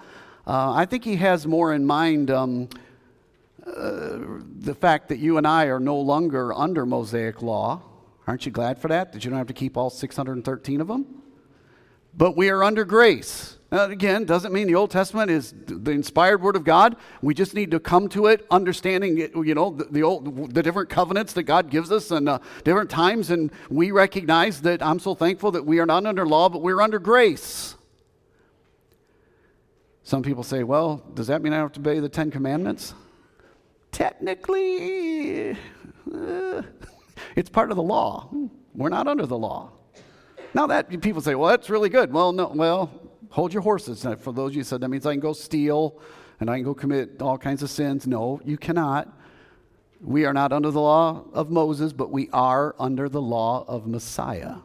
Uh, 0.47 0.73
I 0.73 0.85
think 0.85 1.03
he 1.03 1.17
has 1.17 1.45
more 1.45 1.73
in 1.73 1.85
mind 1.85 2.31
um, 2.31 2.67
uh, 3.63 4.17
the 4.61 4.73
fact 4.73 5.09
that 5.09 5.19
you 5.19 5.37
and 5.37 5.45
I 5.45 5.65
are 5.65 5.79
no 5.79 5.99
longer 5.99 6.51
under 6.51 6.83
Mosaic 6.87 7.43
Law. 7.43 7.83
Aren't 8.25 8.47
you 8.47 8.51
glad 8.51 8.79
for 8.79 8.87
that? 8.87 9.13
That 9.13 9.23
you 9.23 9.29
don't 9.29 9.37
have 9.37 9.47
to 9.47 9.53
keep 9.53 9.77
all 9.77 9.91
613 9.91 10.81
of 10.81 10.87
them? 10.87 11.21
But 12.15 12.35
we 12.35 12.49
are 12.49 12.63
under 12.63 12.85
grace. 12.85 13.58
Now, 13.71 13.83
again, 13.83 14.25
doesn't 14.25 14.51
mean 14.51 14.65
the 14.65 14.73
Old 14.73 14.89
Testament 14.89 15.29
is 15.29 15.53
the 15.67 15.91
inspired 15.91 16.41
Word 16.41 16.55
of 16.55 16.63
God. 16.63 16.95
We 17.21 17.35
just 17.35 17.53
need 17.53 17.69
to 17.71 17.79
come 17.79 18.09
to 18.09 18.25
it 18.25 18.47
understanding, 18.49 19.17
you 19.17 19.53
know, 19.53 19.69
the, 19.69 19.83
the, 19.85 20.01
old, 20.01 20.55
the 20.55 20.63
different 20.63 20.89
covenants 20.89 21.33
that 21.33 21.43
God 21.43 21.69
gives 21.69 21.91
us 21.91 22.09
and 22.09 22.27
uh, 22.27 22.39
different 22.63 22.89
times. 22.89 23.29
And 23.29 23.51
we 23.69 23.91
recognize 23.91 24.61
that 24.61 24.81
I'm 24.81 24.97
so 24.97 25.13
thankful 25.13 25.51
that 25.51 25.65
we 25.65 25.79
are 25.79 25.85
not 25.85 26.07
under 26.07 26.25
law, 26.25 26.49
but 26.49 26.63
we're 26.63 26.81
under 26.81 26.97
grace. 26.97 27.75
Some 30.01 30.23
people 30.23 30.41
say, 30.41 30.63
well, 30.63 31.03
does 31.13 31.27
that 31.27 31.43
mean 31.43 31.53
I 31.53 31.57
have 31.57 31.71
to 31.73 31.79
obey 31.79 31.99
the 31.99 32.09
Ten 32.09 32.31
Commandments? 32.31 32.95
Technically, 33.91 35.51
uh, 35.51 36.63
it's 37.35 37.49
part 37.51 37.69
of 37.69 37.75
the 37.75 37.83
law. 37.83 38.31
We're 38.73 38.89
not 38.89 39.07
under 39.07 39.27
the 39.27 39.37
law. 39.37 39.73
Now 40.55 40.65
that 40.65 40.89
people 41.01 41.21
say, 41.21 41.35
well, 41.35 41.49
that's 41.51 41.69
really 41.69 41.89
good. 41.89 42.11
Well, 42.11 42.31
no, 42.31 42.47
well, 42.47 42.89
hold 43.29 43.53
your 43.53 43.63
horses. 43.63 44.03
Now, 44.03 44.15
for 44.15 44.33
those 44.33 44.51
of 44.51 44.55
you 44.55 44.63
said 44.63 44.81
that 44.81 44.89
means 44.89 45.05
I 45.05 45.13
can 45.13 45.19
go 45.19 45.33
steal 45.33 45.99
and 46.39 46.49
I 46.49 46.57
can 46.57 46.63
go 46.63 46.73
commit 46.73 47.21
all 47.21 47.37
kinds 47.37 47.63
of 47.63 47.69
sins. 47.69 48.07
No, 48.07 48.39
you 48.43 48.57
cannot. 48.57 49.11
We 50.01 50.25
are 50.25 50.33
not 50.33 50.53
under 50.53 50.71
the 50.71 50.79
law 50.79 51.25
of 51.33 51.49
Moses, 51.51 51.91
but 51.91 52.09
we 52.11 52.29
are 52.31 52.75
under 52.79 53.09
the 53.09 53.21
law 53.21 53.65
of 53.67 53.85
Messiah. 53.85 54.55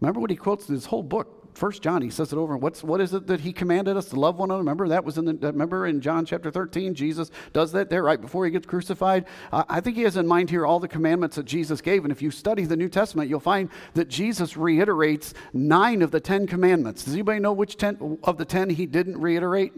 Remember 0.00 0.20
what 0.20 0.30
he 0.30 0.36
quotes 0.36 0.68
in 0.68 0.74
his 0.74 0.86
whole 0.86 1.02
book 1.02 1.37
First 1.58 1.82
John, 1.82 2.02
he 2.02 2.10
says 2.10 2.32
it 2.32 2.36
over. 2.36 2.56
What's 2.56 2.84
what 2.84 3.00
is 3.00 3.12
it 3.12 3.26
that 3.26 3.40
he 3.40 3.52
commanded 3.52 3.96
us 3.96 4.06
to 4.10 4.20
love 4.20 4.38
one 4.38 4.48
another? 4.48 4.60
Remember 4.60 4.86
that 4.86 5.04
was 5.04 5.18
in 5.18 5.24
the 5.24 5.34
remember 5.34 5.88
in 5.88 6.00
John 6.00 6.24
chapter 6.24 6.52
13, 6.52 6.94
Jesus 6.94 7.32
does 7.52 7.72
that 7.72 7.90
there 7.90 8.04
right 8.04 8.20
before 8.20 8.44
he 8.44 8.52
gets 8.52 8.64
crucified. 8.64 9.24
Uh, 9.50 9.64
I 9.68 9.80
think 9.80 9.96
he 9.96 10.04
has 10.04 10.16
in 10.16 10.24
mind 10.24 10.50
here 10.50 10.64
all 10.64 10.78
the 10.78 10.86
commandments 10.86 11.34
that 11.34 11.46
Jesus 11.46 11.80
gave. 11.80 12.04
And 12.04 12.12
if 12.12 12.22
you 12.22 12.30
study 12.30 12.64
the 12.64 12.76
New 12.76 12.88
Testament, 12.88 13.28
you'll 13.28 13.40
find 13.40 13.70
that 13.94 14.08
Jesus 14.08 14.56
reiterates 14.56 15.34
nine 15.52 16.00
of 16.00 16.12
the 16.12 16.20
ten 16.20 16.46
commandments. 16.46 17.02
Does 17.02 17.14
anybody 17.14 17.40
know 17.40 17.52
which 17.52 17.76
ten 17.76 18.18
of 18.22 18.36
the 18.36 18.44
ten 18.44 18.70
he 18.70 18.86
didn't 18.86 19.18
reiterate? 19.18 19.72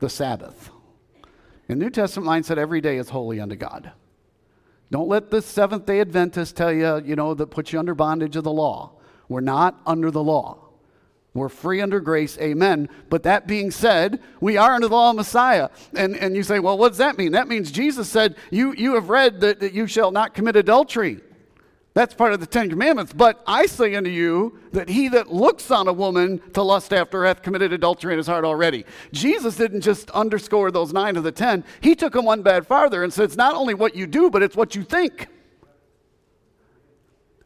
The 0.00 0.10
Sabbath. 0.10 0.70
In 1.68 1.78
the 1.78 1.84
New 1.84 1.90
Testament 1.90 2.28
mindset, 2.28 2.58
every 2.58 2.80
day 2.80 2.96
is 2.96 3.10
holy 3.10 3.38
unto 3.38 3.54
God. 3.54 3.92
Don't 4.90 5.08
let 5.08 5.30
the 5.30 5.42
Seventh 5.42 5.86
day 5.86 6.00
Adventist 6.00 6.56
tell 6.56 6.72
you, 6.72 7.00
you 7.04 7.14
know, 7.14 7.34
that 7.34 7.46
puts 7.46 7.72
you 7.72 7.78
under 7.78 7.94
bondage 7.94 8.34
of 8.34 8.42
the 8.42 8.50
law. 8.50 8.94
We're 9.28 9.42
not 9.42 9.80
under 9.86 10.10
the 10.10 10.24
law. 10.24 10.61
We're 11.34 11.48
free 11.48 11.80
under 11.80 11.98
grace, 11.98 12.36
amen. 12.38 12.90
But 13.08 13.22
that 13.22 13.46
being 13.46 13.70
said, 13.70 14.20
we 14.40 14.58
are 14.58 14.74
under 14.74 14.88
the 14.88 14.94
law 14.94 15.10
of 15.10 15.16
Messiah. 15.16 15.70
And, 15.96 16.14
and 16.14 16.36
you 16.36 16.42
say, 16.42 16.58
well, 16.58 16.76
what 16.76 16.90
does 16.90 16.98
that 16.98 17.16
mean? 17.16 17.32
That 17.32 17.48
means 17.48 17.70
Jesus 17.70 18.08
said, 18.08 18.36
you, 18.50 18.74
you 18.74 18.94
have 18.94 19.08
read 19.08 19.40
that, 19.40 19.60
that 19.60 19.72
you 19.72 19.86
shall 19.86 20.10
not 20.10 20.34
commit 20.34 20.56
adultery. 20.56 21.20
That's 21.94 22.14
part 22.14 22.32
of 22.32 22.40
the 22.40 22.46
Ten 22.46 22.70
Commandments. 22.70 23.12
But 23.14 23.42
I 23.46 23.66
say 23.66 23.94
unto 23.94 24.10
you 24.10 24.58
that 24.72 24.88
he 24.88 25.08
that 25.08 25.32
looks 25.32 25.70
on 25.70 25.88
a 25.88 25.92
woman 25.92 26.40
to 26.52 26.62
lust 26.62 26.92
after 26.92 27.24
hath 27.24 27.42
committed 27.42 27.72
adultery 27.72 28.12
in 28.12 28.18
his 28.18 28.26
heart 28.26 28.44
already. 28.44 28.84
Jesus 29.12 29.56
didn't 29.56 29.82
just 29.82 30.10
underscore 30.10 30.70
those 30.70 30.92
nine 30.92 31.16
of 31.16 31.24
the 31.24 31.32
ten, 31.32 31.64
he 31.80 31.94
took 31.94 32.14
them 32.14 32.24
one 32.24 32.42
bad 32.42 32.66
farther 32.66 33.04
and 33.04 33.12
said, 33.12 33.24
it's 33.24 33.36
not 33.36 33.54
only 33.54 33.74
what 33.74 33.94
you 33.94 34.06
do, 34.06 34.30
but 34.30 34.42
it's 34.42 34.56
what 34.56 34.74
you 34.74 34.82
think. 34.82 35.28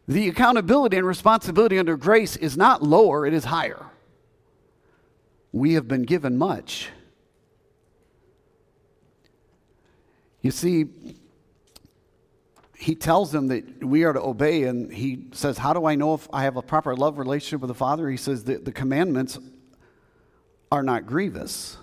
The 0.09 0.29
accountability 0.29 0.97
and 0.97 1.07
responsibility 1.07 1.79
under 1.79 1.97
grace 1.97 2.37
is 2.37 2.57
not 2.57 2.83
lower, 2.83 3.27
it 3.27 3.35
is 3.35 3.45
higher. 3.45 3.87
We 5.53 5.75
have 5.75 5.89
been 5.89 6.03
given 6.03 6.37
much. 6.37 6.91
You 10.43 10.51
see, 10.53 10.87
he 12.79 12.95
tells 12.95 13.33
them 13.33 13.49
that 13.49 13.85
we 13.85 14.05
are 14.05 14.13
to 14.13 14.21
obey, 14.21 14.65
and 14.65 14.93
he 14.93 15.27
says, 15.33 15.59
How 15.59 15.73
do 15.73 15.87
I 15.87 15.97
know 15.97 16.15
if 16.15 16.29
I 16.33 16.45
have 16.45 16.57
a 16.57 16.63
proper 16.63 16.95
love 16.95 17.19
relationship 17.19 17.61
with 17.61 17.69
the 17.69 17.75
Father? 17.75 18.09
He 18.09 18.17
says 18.17 18.45
that 18.45 18.65
the 18.65 18.73
commandments 18.73 19.39
are 20.71 20.83
not 20.83 21.07
grievous. 21.07 21.79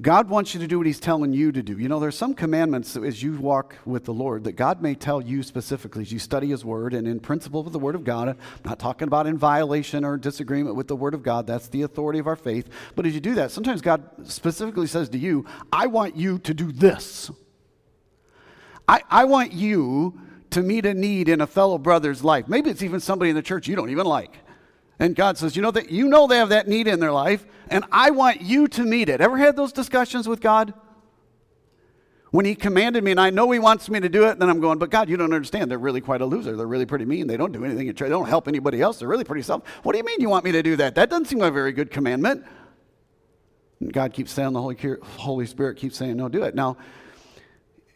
God 0.00 0.30
wants 0.30 0.54
you 0.54 0.60
to 0.60 0.66
do 0.66 0.78
what 0.78 0.86
He's 0.86 0.98
telling 0.98 1.34
you 1.34 1.52
to 1.52 1.62
do. 1.62 1.78
You 1.78 1.86
know, 1.86 2.00
there's 2.00 2.16
some 2.16 2.32
commandments 2.32 2.96
as 2.96 3.22
you 3.22 3.36
walk 3.36 3.76
with 3.84 4.06
the 4.06 4.14
Lord 4.14 4.44
that 4.44 4.52
God 4.52 4.80
may 4.80 4.94
tell 4.94 5.20
you 5.20 5.42
specifically 5.42 6.00
as 6.00 6.10
you 6.10 6.18
study 6.18 6.48
His 6.48 6.64
Word 6.64 6.94
and 6.94 7.06
in 7.06 7.20
principle 7.20 7.62
with 7.62 7.74
the 7.74 7.78
Word 7.78 7.94
of 7.94 8.02
God. 8.02 8.28
I'm 8.28 8.38
not 8.64 8.78
talking 8.78 9.06
about 9.06 9.26
in 9.26 9.36
violation 9.36 10.02
or 10.02 10.16
disagreement 10.16 10.76
with 10.76 10.88
the 10.88 10.96
Word 10.96 11.12
of 11.12 11.22
God. 11.22 11.46
That's 11.46 11.68
the 11.68 11.82
authority 11.82 12.18
of 12.18 12.26
our 12.26 12.36
faith. 12.36 12.70
But 12.96 13.04
as 13.04 13.12
you 13.12 13.20
do 13.20 13.34
that, 13.34 13.50
sometimes 13.50 13.82
God 13.82 14.02
specifically 14.24 14.86
says 14.86 15.10
to 15.10 15.18
you, 15.18 15.44
I 15.70 15.88
want 15.88 16.16
you 16.16 16.38
to 16.38 16.54
do 16.54 16.72
this. 16.72 17.30
I, 18.88 19.02
I 19.10 19.24
want 19.24 19.52
you 19.52 20.18
to 20.52 20.62
meet 20.62 20.86
a 20.86 20.94
need 20.94 21.28
in 21.28 21.42
a 21.42 21.46
fellow 21.46 21.76
brother's 21.76 22.24
life. 22.24 22.48
Maybe 22.48 22.70
it's 22.70 22.82
even 22.82 23.00
somebody 23.00 23.30
in 23.30 23.36
the 23.36 23.42
church 23.42 23.68
you 23.68 23.76
don't 23.76 23.90
even 23.90 24.06
like. 24.06 24.38
And 25.02 25.16
God 25.16 25.36
says, 25.36 25.56
you 25.56 25.62
know 25.62 25.72
that 25.72 25.90
you 25.90 26.06
know 26.06 26.28
they 26.28 26.36
have 26.36 26.50
that 26.50 26.68
need 26.68 26.86
in 26.86 27.00
their 27.00 27.10
life, 27.10 27.44
and 27.68 27.84
I 27.90 28.12
want 28.12 28.40
you 28.40 28.68
to 28.68 28.84
meet 28.84 29.08
it. 29.08 29.20
Ever 29.20 29.36
had 29.36 29.56
those 29.56 29.72
discussions 29.72 30.28
with 30.28 30.40
God? 30.40 30.74
When 32.30 32.44
he 32.46 32.54
commanded 32.54 33.02
me, 33.02 33.10
and 33.10 33.18
I 33.18 33.30
know 33.30 33.50
he 33.50 33.58
wants 33.58 33.90
me 33.90 33.98
to 33.98 34.08
do 34.08 34.28
it, 34.28 34.38
then 34.38 34.48
I'm 34.48 34.60
going, 34.60 34.78
but 34.78 34.90
God, 34.90 35.08
you 35.08 35.16
don't 35.16 35.34
understand. 35.34 35.68
They're 35.72 35.76
really 35.76 36.00
quite 36.00 36.20
a 36.20 36.24
loser. 36.24 36.56
They're 36.56 36.68
really 36.68 36.86
pretty 36.86 37.04
mean. 37.04 37.26
They 37.26 37.36
don't 37.36 37.50
do 37.50 37.64
anything. 37.64 37.88
They 37.88 38.08
don't 38.08 38.28
help 38.28 38.46
anybody 38.46 38.80
else. 38.80 39.00
They're 39.00 39.08
really 39.08 39.24
pretty 39.24 39.42
self. 39.42 39.66
What 39.82 39.90
do 39.90 39.98
you 39.98 40.04
mean 40.04 40.20
you 40.20 40.28
want 40.28 40.44
me 40.44 40.52
to 40.52 40.62
do 40.62 40.76
that? 40.76 40.94
That 40.94 41.10
doesn't 41.10 41.24
seem 41.24 41.40
like 41.40 41.50
a 41.50 41.52
very 41.52 41.72
good 41.72 41.90
commandment. 41.90 42.46
And 43.80 43.92
God 43.92 44.12
keeps 44.12 44.30
saying, 44.30 44.52
the 44.52 44.60
Holy, 44.60 44.78
Holy 45.02 45.46
Spirit 45.46 45.78
keeps 45.78 45.96
saying, 45.96 46.16
no, 46.16 46.28
do 46.28 46.44
it. 46.44 46.54
Now, 46.54 46.76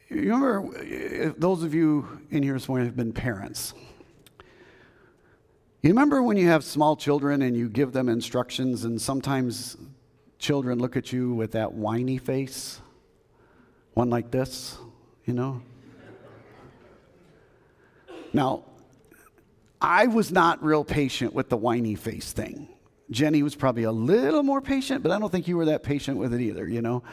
you 0.09 0.35
remember, 0.35 1.35
those 1.39 1.63
of 1.63 1.73
you 1.73 2.21
in 2.33 2.43
here 2.43 2.55
this 2.55 2.69
morning 2.69 2.89
have 2.89 2.97
been 2.97 3.13
parents. 3.13 3.75
You 5.87 5.93
remember 5.93 6.21
when 6.21 6.37
you 6.37 6.49
have 6.49 6.65
small 6.65 6.97
children 6.97 7.43
and 7.43 7.57
you 7.57 7.69
give 7.69 7.93
them 7.93 8.09
instructions, 8.09 8.85
and 8.85 9.01
sometimes 9.01 9.77
children 10.37 10.81
look 10.81 10.97
at 10.97 11.13
you 11.13 11.33
with 11.33 11.53
that 11.53 11.75
whiny 11.75 12.19
face? 12.19 12.81
One 13.95 14.11
like 14.11 14.33
this, 14.33 14.79
you 15.27 15.33
know? 15.33 15.63
Now, 18.33 18.65
I 19.81 20.09
was 20.09 20.33
not 20.33 20.61
real 20.61 20.83
patient 20.83 21.33
with 21.33 21.51
the 21.51 21.57
whiny 21.57 21.95
face 21.95 22.33
thing. 22.33 22.67
Jenny 23.13 23.45
was 23.45 23.55
probably 23.55 23.85
a 23.85 23.93
little 23.93 24.43
more 24.43 24.61
patient, 24.61 25.05
but 25.05 25.13
I 25.13 25.21
don't 25.21 25.31
think 25.31 25.47
you 25.47 25.57
were 25.57 25.67
that 25.67 25.85
patient 25.85 26.19
with 26.19 26.35
it 26.35 26.41
either, 26.41 26.67
you 26.67 26.83
know? 26.83 27.05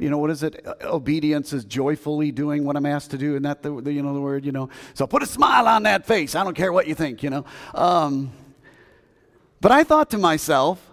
You 0.00 0.08
know, 0.08 0.16
what 0.18 0.30
is 0.30 0.42
it? 0.42 0.66
Obedience 0.82 1.52
is 1.52 1.64
joyfully 1.64 2.32
doing 2.32 2.64
what 2.64 2.74
I'm 2.74 2.86
asked 2.86 3.10
to 3.10 3.18
do. 3.18 3.36
and 3.36 3.44
that 3.44 3.62
the, 3.62 3.80
the 3.82 3.92
you 3.92 4.02
know, 4.02 4.14
the 4.14 4.20
word, 4.20 4.46
you 4.46 4.52
know? 4.52 4.70
So 4.94 5.06
put 5.06 5.22
a 5.22 5.26
smile 5.26 5.68
on 5.68 5.82
that 5.82 6.06
face. 6.06 6.34
I 6.34 6.42
don't 6.42 6.56
care 6.56 6.72
what 6.72 6.88
you 6.88 6.94
think, 6.94 7.22
you 7.22 7.28
know? 7.28 7.44
Um, 7.74 8.32
but 9.60 9.72
I 9.72 9.84
thought 9.84 10.10
to 10.10 10.18
myself, 10.18 10.84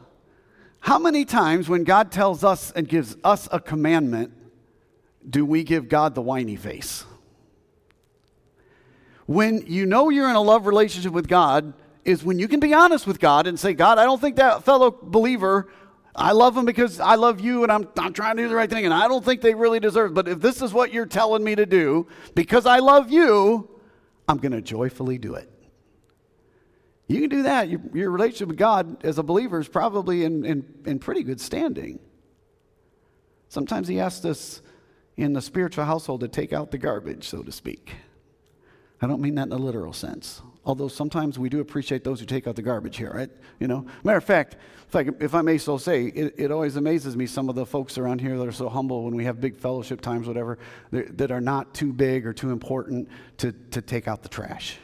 how 0.82 1.00
many 1.00 1.24
times 1.24 1.70
when 1.70 1.86
God 1.86 2.12
tells 2.12 2.44
us 2.44 2.72
and 2.72 2.88
gives 2.88 3.16
us 3.24 3.48
a 3.52 3.60
commandment 3.60 4.34
do 5.28 5.46
we 5.46 5.64
give 5.64 5.90
God 5.90 6.16
the 6.16 6.22
whiny 6.22 6.56
face? 6.56 7.06
When 9.26 9.66
you 9.68 9.86
know 9.86 10.10
you're 10.10 10.30
in 10.30 10.36
a 10.36 10.42
love 10.42 10.68
relationship 10.68 11.12
with 11.12 11.28
God, 11.28 11.74
is 12.06 12.24
when 12.24 12.40
you 12.40 12.48
can 12.48 12.62
be 12.62 12.74
honest 12.74 13.06
with 13.06 13.20
God 13.20 13.48
and 13.48 13.60
say, 13.60 13.74
God, 13.74 13.98
I 13.98 14.06
don't 14.06 14.22
think 14.22 14.38
that 14.38 14.64
fellow 14.64 14.90
believer 14.90 15.68
I 16.18 16.32
love 16.32 16.56
them 16.56 16.66
because 16.66 17.00
I 17.00 17.16
love 17.16 17.40
you 17.40 17.62
and 17.62 17.72
I'm, 17.72 17.88
I'm 17.98 18.12
trying 18.12 18.38
to 18.38 18.44
do 18.44 18.50
the 18.50 18.56
right 18.56 18.70
thing 18.70 18.86
and 18.86 18.94
I 18.94 19.08
don't 19.08 19.24
think 19.24 19.42
they 19.42 19.54
really 19.54 19.80
deserve. 19.80 20.12
it. 20.12 20.14
But 20.16 20.28
if 20.28 20.40
this 20.42 20.64
is 20.64 20.74
what 20.74 20.92
you're 20.92 21.06
telling 21.06 21.44
me 21.44 21.54
to 21.56 21.66
do, 21.66 22.08
because 22.34 22.66
I 22.66 22.80
love 22.80 23.12
you, 23.12 23.70
I'm 24.28 24.38
going 24.38 24.52
to 24.52 24.62
joyfully 24.62 25.20
do 25.20 25.36
it. 25.36 25.50
You 27.08 27.22
can 27.22 27.30
do 27.30 27.44
that. 27.44 27.70
Your, 27.70 27.80
your, 27.94 28.12
relationship 28.12 28.50
with 28.50 28.58
God 28.58 29.06
as 29.06 29.18
a 29.18 29.24
believer 29.24 29.60
is 29.60 29.70
probably 29.70 30.24
in, 30.24 30.44
in, 30.44 30.66
in 30.86 31.00
pretty 31.00 31.24
good 31.24 31.40
standing. 31.40 32.00
Sometimes 33.48 33.88
He 33.88 34.00
asks 34.00 34.26
us 34.26 34.62
in 35.16 35.34
the 35.34 35.42
spiritual 35.42 35.86
household 35.86 36.22
to 36.22 36.28
take 36.28 36.52
out 36.52 36.72
the 36.72 36.78
garbage, 36.78 37.30
so 37.30 37.44
to 37.44 37.52
speak. 37.52 37.94
I 39.02 39.08
don't 39.08 39.22
mean 39.22 39.36
that 39.36 39.48
in 39.48 39.52
a 39.54 39.58
literal 39.58 39.94
sense. 39.94 40.42
Although 40.68 40.90
sometimes 40.90 41.40
we 41.40 41.48
do 41.48 41.62
appreciate 41.62 42.04
those 42.04 42.20
who 42.20 42.26
take 42.26 42.46
out 42.46 42.58
the 42.58 42.62
garbage 42.62 42.98
here, 42.98 43.10
right? 43.14 43.30
You 43.58 43.70
know, 43.70 43.86
matter 44.04 44.18
of 44.18 44.26
fact, 44.26 44.58
if 44.90 44.96
I, 44.98 45.06
if 45.22 45.34
I 45.34 45.42
may 45.42 45.58
so 45.58 45.78
say, 45.78 46.08
it, 46.08 46.36
it 46.38 46.52
always 46.52 46.76
amazes 46.76 47.16
me 47.16 47.26
some 47.26 47.48
of 47.48 47.56
the 47.56 47.66
folks 47.66 47.98
around 47.98 48.20
here 48.20 48.38
that 48.38 48.46
are 48.46 48.52
so 48.52 48.68
humble 48.68 49.06
when 49.06 49.16
we 49.16 49.24
have 49.24 49.40
big 49.40 49.56
fellowship 49.56 50.02
times, 50.02 50.28
whatever, 50.28 50.60
that 50.92 51.32
are 51.32 51.40
not 51.40 51.74
too 51.74 51.94
big 51.94 52.28
or 52.28 52.34
too 52.34 52.52
important 52.52 53.08
to, 53.38 53.54
to 53.72 53.82
take 53.82 54.10
out 54.10 54.24
the 54.24 54.30
trash. 54.30 54.78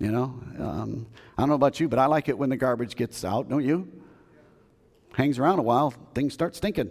You 0.00 0.10
know, 0.10 0.42
um, 0.58 1.06
I 1.36 1.42
don't 1.42 1.48
know 1.48 1.54
about 1.54 1.78
you, 1.78 1.88
but 1.88 2.00
I 2.00 2.06
like 2.06 2.28
it 2.28 2.36
when 2.36 2.50
the 2.50 2.56
garbage 2.56 2.96
gets 2.96 3.24
out, 3.24 3.48
don't 3.48 3.64
you? 3.64 3.86
Hangs 5.12 5.38
around 5.38 5.60
a 5.60 5.62
while, 5.62 5.94
things 6.14 6.34
start 6.34 6.56
stinking. 6.56 6.90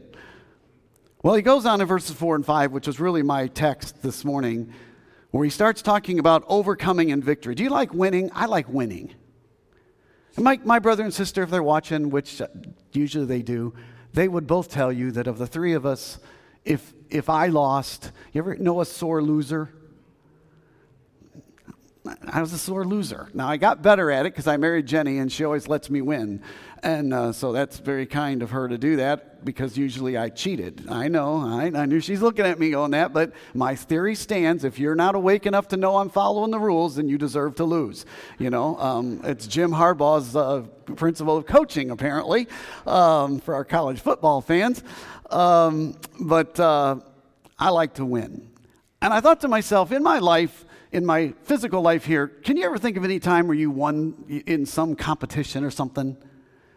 Well, 1.21 1.35
he 1.35 1.41
goes 1.41 1.65
on 1.65 1.81
in 1.81 1.87
verses 1.87 2.15
4 2.15 2.37
and 2.37 2.45
5, 2.45 2.71
which 2.71 2.87
was 2.87 2.97
really 2.97 3.23
my 3.23 3.47
text 3.47 4.01
this 4.01 4.23
morning 4.23 4.73
where 5.31 5.43
he 5.43 5.49
starts 5.49 5.81
talking 5.81 6.19
about 6.19 6.43
overcoming 6.47 7.11
and 7.11 7.23
victory. 7.23 7.55
Do 7.55 7.63
you 7.63 7.69
like 7.69 7.93
winning? 7.93 8.31
I 8.33 8.45
like 8.45 8.69
winning. 8.69 9.13
And 10.35 10.43
my, 10.43 10.59
my 10.63 10.79
brother 10.79 11.03
and 11.03 11.13
sister, 11.13 11.43
if 11.43 11.49
they're 11.49 11.63
watching, 11.63 12.09
which 12.09 12.41
uh, 12.41 12.47
usually 12.93 13.25
they 13.25 13.41
do, 13.41 13.73
they 14.13 14.27
would 14.27 14.47
both 14.47 14.69
tell 14.69 14.91
you 14.91 15.11
that 15.11 15.27
of 15.27 15.37
the 15.37 15.47
three 15.47 15.73
of 15.73 15.85
us, 15.85 16.19
if, 16.63 16.93
if 17.09 17.29
I 17.29 17.47
lost, 17.47 18.11
you 18.33 18.41
ever 18.41 18.55
know 18.55 18.81
a 18.81 18.85
sore 18.85 19.21
loser? 19.21 19.73
I 22.31 22.41
was 22.41 22.53
a 22.53 22.57
sore 22.57 22.85
loser. 22.85 23.29
Now, 23.33 23.47
I 23.47 23.57
got 23.57 23.81
better 23.81 24.11
at 24.11 24.25
it 24.25 24.33
because 24.33 24.47
I 24.47 24.57
married 24.57 24.85
Jenny 24.85 25.17
and 25.17 25.31
she 25.31 25.43
always 25.43 25.67
lets 25.67 25.89
me 25.89 26.01
win. 26.01 26.41
And 26.83 27.13
uh, 27.13 27.31
so 27.31 27.51
that's 27.51 27.79
very 27.79 28.05
kind 28.05 28.41
of 28.43 28.51
her 28.51 28.67
to 28.67 28.77
do 28.77 28.97
that 28.97 29.43
because 29.43 29.77
usually 29.77 30.17
I 30.17 30.29
cheated. 30.29 30.85
I 30.89 31.07
know, 31.07 31.37
I, 31.37 31.71
I 31.73 31.85
knew 31.85 31.99
she's 31.99 32.21
looking 32.21 32.45
at 32.45 32.59
me 32.59 32.73
on 32.73 32.91
that, 32.91 33.13
but 33.13 33.33
my 33.53 33.75
theory 33.75 34.15
stands 34.15 34.63
if 34.63 34.77
you're 34.77 34.95
not 34.95 35.15
awake 35.15 35.45
enough 35.45 35.67
to 35.69 35.77
know 35.77 35.97
I'm 35.97 36.09
following 36.09 36.51
the 36.51 36.59
rules, 36.59 36.97
then 36.97 37.09
you 37.09 37.17
deserve 37.17 37.55
to 37.55 37.63
lose. 37.63 38.05
You 38.37 38.49
know, 38.49 38.77
um, 38.77 39.21
it's 39.23 39.47
Jim 39.47 39.71
Harbaugh's 39.71 40.35
uh, 40.35 40.65
principle 40.95 41.37
of 41.37 41.45
coaching, 41.45 41.91
apparently, 41.91 42.47
um, 42.85 43.39
for 43.39 43.55
our 43.55 43.65
college 43.65 43.99
football 43.99 44.41
fans. 44.41 44.83
Um, 45.31 45.97
but 46.19 46.59
uh, 46.59 46.97
I 47.57 47.69
like 47.69 47.95
to 47.95 48.05
win. 48.05 48.49
And 49.01 49.13
I 49.13 49.19
thought 49.19 49.41
to 49.41 49.47
myself, 49.47 49.91
in 49.91 50.03
my 50.03 50.19
life, 50.19 50.65
in 50.91 51.05
my 51.05 51.33
physical 51.43 51.81
life 51.81 52.05
here, 52.05 52.27
can 52.27 52.57
you 52.57 52.63
ever 52.63 52.77
think 52.77 52.97
of 52.97 53.03
any 53.03 53.19
time 53.19 53.47
where 53.47 53.57
you 53.57 53.69
won 53.69 54.43
in 54.45 54.65
some 54.65 54.95
competition 54.95 55.63
or 55.63 55.71
something? 55.71 56.17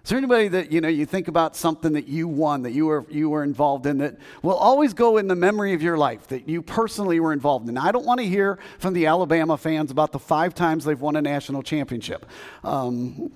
Is 0.03 0.09
there 0.09 0.19
anybody 0.19 0.49
that 0.49 0.73
you 0.73 0.81
know 0.81 0.89
you 0.89 1.05
think 1.05 1.29
about 1.29 1.55
something 1.55 1.93
that 1.93 2.09
you 2.09 2.27
won, 2.27 2.63
that 2.63 2.73
you 2.73 2.87
were 2.87 3.05
you 3.11 3.29
were 3.29 3.45
involved 3.45 3.85
in, 3.85 3.99
that 3.99 4.17
will 4.43 4.57
always 4.57 4.95
go 4.95 5.19
in 5.19 5.29
the 5.29 5.37
memory 5.37 5.75
of 5.75 5.83
your 5.83 5.99
life 5.99 6.27
that 6.29 6.49
you 6.49 6.63
personally 6.63 7.21
were 7.21 7.35
involved 7.35 7.69
in? 7.69 7.77
I 7.77 7.93
don't 7.93 8.07
want 8.07 8.19
to 8.21 8.27
hear 8.27 8.59
from 8.79 8.95
the 8.95 9.07
Alabama 9.07 9.59
fans 9.59 9.91
about 9.91 10.13
the 10.13 10.19
five 10.19 10.55
times 10.55 10.85
they've 10.85 11.01
won 11.01 11.17
a 11.17 11.23
national 11.23 11.63
championship. 11.63 12.25
Um, 12.65 13.31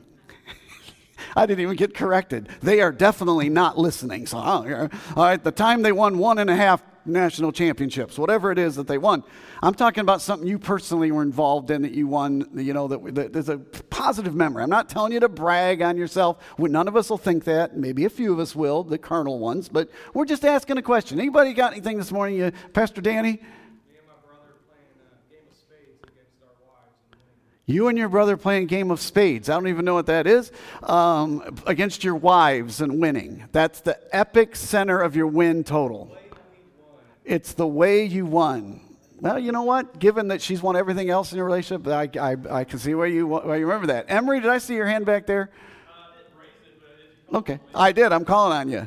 I 1.37 1.45
didn't 1.45 1.61
even 1.61 1.77
get 1.77 1.95
corrected. 1.95 2.49
They 2.63 2.81
are 2.81 2.93
definitely 2.93 3.51
not 3.51 3.77
listening. 3.77 4.27
So, 4.27 4.39
all 4.39 4.65
right, 5.17 5.45
the 5.45 5.53
time 5.53 5.83
they 5.83 5.93
won 5.93 6.17
one 6.17 6.39
and 6.39 6.49
a 6.49 6.57
half 6.57 6.83
national 7.07 7.53
championships, 7.53 8.19
whatever 8.19 8.51
it 8.51 8.59
is 8.59 8.77
that 8.77 8.87
they 8.87 8.99
won. 8.99 9.23
I'm 9.63 9.75
talking 9.75 10.01
about 10.01 10.21
something 10.21 10.47
you 10.47 10.59
personally 10.59 11.11
were 11.11 11.23
involved 11.23 11.71
in 11.71 11.83
that 11.83 11.93
you 11.93 12.07
won, 12.07 12.49
you 12.55 12.73
know, 12.73 12.89
that, 12.89 13.15
that 13.15 13.33
there's 13.33 13.49
a 13.49 13.59
positive 13.59 14.35
memory. 14.35 14.63
I'm 14.63 14.71
not 14.71 14.89
telling 14.89 15.13
you 15.13 15.21
to 15.21 15.29
brag 15.29 15.83
on 15.83 15.97
yourself. 15.97 16.39
None 16.59 16.89
of 16.89 16.97
us 16.97 17.11
will 17.11 17.19
think 17.19 17.45
that. 17.45 17.77
Maybe 17.77 18.05
a 18.05 18.11
few 18.11 18.33
of 18.33 18.39
us 18.39 18.55
will, 18.55 18.83
the 18.83 18.99
carnal 18.99 19.39
ones, 19.39 19.69
but 19.69 19.91
we're 20.13 20.27
just 20.27 20.45
asking 20.45 20.79
a 20.79 20.83
question. 20.83 21.19
Anybody 21.19 21.53
got 21.53 21.73
anything 21.73 21.99
this 21.99 22.13
morning, 22.13 22.43
uh, 22.43 22.51
Pastor 22.73 23.01
Danny? 23.01 23.41
You 27.67 27.89
and 27.89 27.97
your 27.97 28.11
brother 28.11 28.37
playing 28.37 28.67
game 28.67 28.91
of 28.91 29.01
spades. 29.01 29.49
I 29.49 29.55
don't 29.55 29.69
even 29.69 29.87
know 29.87 29.95
what 29.95 30.07
that 30.07 30.27
is. 30.27 30.53
Um, 30.83 31.57
against 31.67 32.05
your 32.05 32.15
wives 32.15 32.83
and 32.83 33.01
winning. 33.01 33.45
That's 33.53 33.81
the 33.81 33.99
epic 34.15 34.55
center 34.55 35.01
of 35.01 35.17
your 35.17 35.29
win 35.29 35.65
total. 35.65 36.15
It's 37.25 37.55
the 37.55 37.67
way 37.67 38.05
you 38.05 38.27
won. 38.27 38.81
Well, 39.21 39.39
you 39.39 39.53
know 39.53 39.63
what? 39.63 39.99
Given 39.99 40.29
that 40.29 40.43
she's 40.43 40.61
won 40.63 40.77
everything 40.77 41.09
else 41.09 41.33
in 41.33 41.39
your 41.39 41.47
relationship, 41.47 41.87
I, 41.89 42.11
I, 42.21 42.37
I 42.51 42.65
can 42.65 42.79
see 42.79 42.95
why 42.95 43.07
you, 43.07 43.27
why 43.27 43.57
you 43.57 43.67
remember 43.67 43.87
that. 43.87 44.07
Emery, 44.09 44.41
did 44.41 44.51
I 44.51 44.59
see 44.59 44.75
your 44.75 44.87
hand 44.87 45.07
back 45.07 45.27
there? 45.27 45.51
Uh, 47.33 47.39
okay, 47.39 47.61
I 47.75 47.93
did. 47.93 48.13
I'm 48.13 48.25
calling 48.27 48.57
on 48.57 48.69
you. 48.69 48.87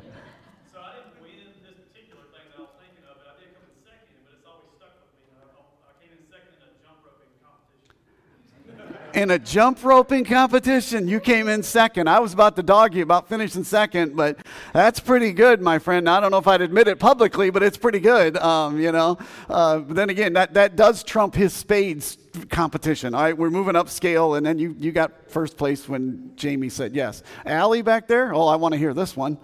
In 9.18 9.32
a 9.32 9.40
jump 9.40 9.84
roping 9.84 10.24
competition, 10.24 11.08
you 11.08 11.20
came 11.20 11.48
in 11.48 11.64
second. 11.64 12.08
I 12.08 12.20
was 12.20 12.34
about 12.34 12.56
to 12.58 12.64
dog 12.64 12.94
you 12.94 13.02
about 13.02 13.28
finishing 13.28 13.64
second, 13.64 14.16
but 14.16 14.38
that's 14.74 15.00
pretty 15.00 15.34
good, 15.34 15.60
my 15.60 15.80
friend. 15.80 16.08
I 16.08 16.20
don't 16.20 16.30
know 16.30 16.38
if 16.38 16.46
I'd 16.46 16.62
admit 16.62 16.88
it 16.88 17.00
publicly, 17.00 17.50
but 17.50 17.64
it's 17.64 17.78
pretty 17.78 18.00
good. 18.00 18.38
Um, 18.38 18.80
you 18.80 18.92
know. 18.92 19.18
Uh, 19.50 19.80
then 19.88 20.12
again, 20.12 20.34
that, 20.34 20.54
that 20.54 20.76
does 20.76 21.04
trump 21.04 21.34
his 21.34 21.52
spades 21.52 22.20
competition. 22.50 23.16
All 23.16 23.24
right, 23.24 23.36
we're 23.36 23.50
moving 23.50 23.76
up 23.76 23.90
scale, 23.90 24.36
and 24.36 24.46
then 24.46 24.60
you, 24.60 24.76
you 24.78 24.92
got 24.92 25.32
first 25.32 25.58
place 25.58 25.90
when 25.90 26.34
Jamie 26.36 26.70
said 26.70 26.96
yes. 26.96 27.24
Allie 27.44 27.82
back 27.82 28.08
there? 28.08 28.36
Oh, 28.36 28.46
I 28.46 28.56
want 28.56 28.74
to 28.74 28.78
hear 28.78 28.94
this 28.94 29.18
one. 29.18 29.40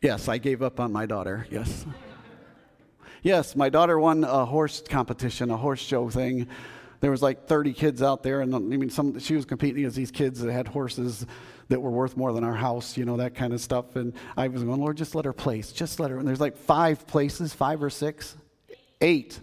Yes, 0.00 0.28
I 0.28 0.38
gave 0.38 0.62
up 0.62 0.78
on 0.78 0.92
my 0.92 1.06
daughter. 1.06 1.46
Yes. 1.50 1.84
Yes, 3.22 3.56
my 3.56 3.68
daughter 3.68 3.98
won 3.98 4.22
a 4.22 4.44
horse 4.44 4.80
competition, 4.88 5.50
a 5.50 5.56
horse 5.56 5.80
show 5.80 6.08
thing. 6.08 6.46
There 7.00 7.10
was 7.10 7.20
like 7.20 7.46
30 7.46 7.72
kids 7.72 8.00
out 8.00 8.22
there, 8.22 8.40
and 8.40 8.54
I 8.54 8.58
mean, 8.58 8.90
some 8.90 9.18
she 9.18 9.34
was 9.34 9.44
competing 9.44 9.78
against 9.78 9.96
these 9.96 10.10
kids 10.12 10.40
that 10.40 10.52
had 10.52 10.68
horses 10.68 11.26
that 11.68 11.80
were 11.80 11.90
worth 11.90 12.16
more 12.16 12.32
than 12.32 12.44
our 12.44 12.54
house, 12.54 12.96
you 12.96 13.04
know, 13.04 13.16
that 13.16 13.34
kind 13.34 13.52
of 13.52 13.60
stuff. 13.60 13.96
And 13.96 14.14
I 14.36 14.48
was 14.48 14.62
going, 14.62 14.80
Lord, 14.80 14.96
just 14.96 15.14
let 15.14 15.24
her 15.24 15.32
place, 15.32 15.72
just 15.72 15.98
let 16.00 16.10
her. 16.10 16.18
And 16.18 16.26
there's 16.26 16.40
like 16.40 16.56
five 16.56 17.06
places, 17.06 17.52
five 17.52 17.82
or 17.82 17.90
six, 17.90 18.36
eight. 19.00 19.40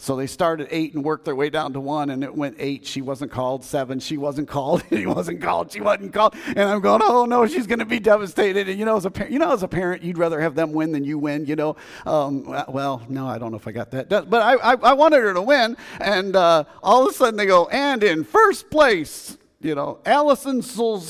So 0.00 0.14
they 0.14 0.28
started 0.28 0.68
eight 0.70 0.94
and 0.94 1.04
worked 1.04 1.24
their 1.24 1.34
way 1.34 1.50
down 1.50 1.72
to 1.72 1.80
one, 1.80 2.10
and 2.10 2.22
it 2.22 2.32
went 2.32 2.54
eight. 2.60 2.86
She 2.86 3.02
wasn't 3.02 3.32
called. 3.32 3.64
Seven, 3.64 3.98
she 3.98 4.16
wasn't 4.16 4.46
called. 4.46 4.82
he 4.90 5.06
wasn't 5.06 5.42
called. 5.42 5.72
She 5.72 5.80
wasn't 5.80 6.12
called. 6.12 6.36
And 6.46 6.60
I'm 6.60 6.80
going, 6.80 7.02
oh 7.02 7.24
no, 7.24 7.48
she's 7.48 7.66
going 7.66 7.80
to 7.80 7.84
be 7.84 7.98
devastated. 7.98 8.68
And 8.68 8.78
you 8.78 8.84
know, 8.84 8.96
as 8.96 9.04
a 9.04 9.10
parent, 9.10 9.32
you 9.32 9.40
know, 9.40 9.52
as 9.52 9.64
a 9.64 9.68
parent, 9.68 10.04
you'd 10.04 10.16
rather 10.16 10.40
have 10.40 10.54
them 10.54 10.72
win 10.72 10.92
than 10.92 11.02
you 11.02 11.18
win. 11.18 11.46
You 11.46 11.56
know, 11.56 11.76
um, 12.06 12.44
well, 12.68 13.02
no, 13.08 13.26
I 13.26 13.38
don't 13.38 13.50
know 13.50 13.56
if 13.56 13.66
I 13.66 13.72
got 13.72 13.90
that, 13.90 14.08
but 14.08 14.40
I, 14.40 14.54
I, 14.54 14.76
I 14.76 14.92
wanted 14.92 15.18
her 15.18 15.34
to 15.34 15.42
win. 15.42 15.76
And 16.00 16.36
uh, 16.36 16.62
all 16.80 17.02
of 17.02 17.10
a 17.10 17.12
sudden 17.12 17.36
they 17.36 17.46
go, 17.46 17.66
and 17.66 18.04
in 18.04 18.22
first 18.22 18.70
place, 18.70 19.36
you 19.60 19.74
know, 19.74 19.98
Allison 20.06 20.60
Stodola. 20.60 21.08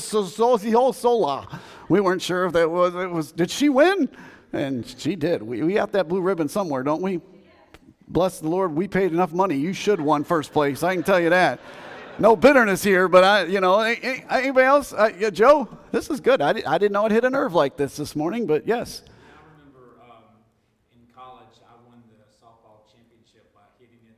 We 1.89 2.01
weren't 2.01 2.23
sure 2.23 2.45
if 2.45 2.53
that 2.53 2.71
was, 2.71 2.95
it 2.95 3.11
was. 3.11 3.31
Did 3.31 3.51
she 3.51 3.69
win? 3.69 4.09
And 4.51 4.83
she 4.97 5.15
did. 5.15 5.43
We, 5.43 5.61
we 5.61 5.73
got 5.75 5.91
that 5.91 6.07
blue 6.07 6.21
ribbon 6.21 6.49
somewhere, 6.49 6.81
don't 6.81 7.03
we? 7.03 7.21
Bless 8.09 8.39
the 8.39 8.49
Lord, 8.49 8.75
we 8.75 8.87
paid 8.87 9.13
enough 9.13 9.31
money. 9.31 9.55
You 9.55 9.73
should 9.73 10.01
won 10.01 10.23
first 10.23 10.51
place. 10.51 10.83
I 10.83 10.95
can 10.95 11.03
tell 11.03 11.19
you 11.19 11.29
that. 11.29 11.59
No 12.17 12.35
bitterness 12.35 12.83
here, 12.83 13.07
but 13.07 13.23
I, 13.23 13.43
you 13.45 13.61
know, 13.61 13.79
anybody 13.79 14.65
else? 14.65 14.91
Uh, 14.91 15.09
yeah, 15.17 15.29
Joe, 15.29 15.69
this 15.91 16.09
is 16.09 16.19
good. 16.19 16.41
I, 16.41 16.49
I 16.67 16.77
didn't 16.77 16.91
know 16.91 17.05
it 17.05 17.13
hit 17.13 17.23
a 17.23 17.29
nerve 17.29 17.53
like 17.53 17.77
this 17.77 17.95
this 17.95 18.13
morning, 18.13 18.45
but 18.45 18.67
yes. 18.67 19.03
I 19.07 19.39
remember 19.57 20.01
um, 20.01 20.23
in 20.91 21.13
college, 21.15 21.45
I 21.63 21.75
won 21.87 22.03
the 22.09 22.45
softball 22.45 22.91
championship 22.91 23.53
by 23.53 23.61
hitting 23.79 23.99
in 24.03 24.15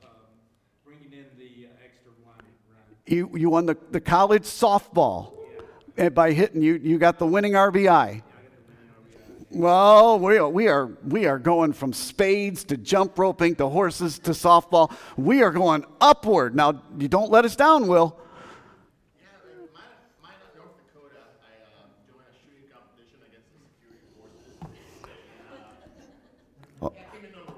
the, 0.00 0.06
um, 0.08 0.16
bringing 0.84 1.12
in 1.12 1.26
the 1.38 1.68
extra 1.84 2.10
one 2.24 2.34
run. 2.34 2.84
You, 3.06 3.30
you 3.38 3.50
won 3.50 3.66
the, 3.66 3.76
the 3.92 4.00
college 4.00 4.42
softball 4.42 5.34
yeah. 5.96 6.08
by 6.08 6.32
hitting, 6.32 6.62
you, 6.62 6.80
you 6.82 6.98
got 6.98 7.20
the 7.20 7.26
winning 7.26 7.52
RBI. 7.52 8.22
Well, 9.50 10.18
we 10.18 10.38
are, 10.38 10.48
we 10.48 10.66
are 10.66 10.86
we 11.06 11.26
are 11.26 11.38
going 11.38 11.72
from 11.72 11.92
spades 11.92 12.64
to 12.64 12.76
jump 12.76 13.16
roping 13.16 13.54
to 13.56 13.68
horses 13.68 14.18
to 14.20 14.32
softball. 14.32 14.92
We 15.16 15.42
are 15.42 15.52
going 15.52 15.84
upward. 16.00 16.56
Now, 16.56 16.82
you 16.98 17.06
don't 17.06 17.30
let 17.30 17.44
us 17.44 17.54
down, 17.54 17.86
Will. 17.86 18.18
Yeah, 19.16 19.28
mine, 19.72 19.84
mine 20.20 20.34
in 20.42 20.58
North 20.58 20.76
Dakota, 20.76 21.22
I 21.40 21.62
uh, 21.62 21.86
joined 22.10 22.26
a 22.26 22.34
shooting 22.42 22.66
competition 22.74 23.22
against 23.22 23.48
the 23.54 23.62
security 23.70 24.02
forces. 24.18 24.58
And, 24.60 25.46
uh, 26.82 26.86
oh. 26.86 26.92
yeah, 26.96 27.06
came 27.14 27.24
in 27.24 27.30
number 27.32 27.54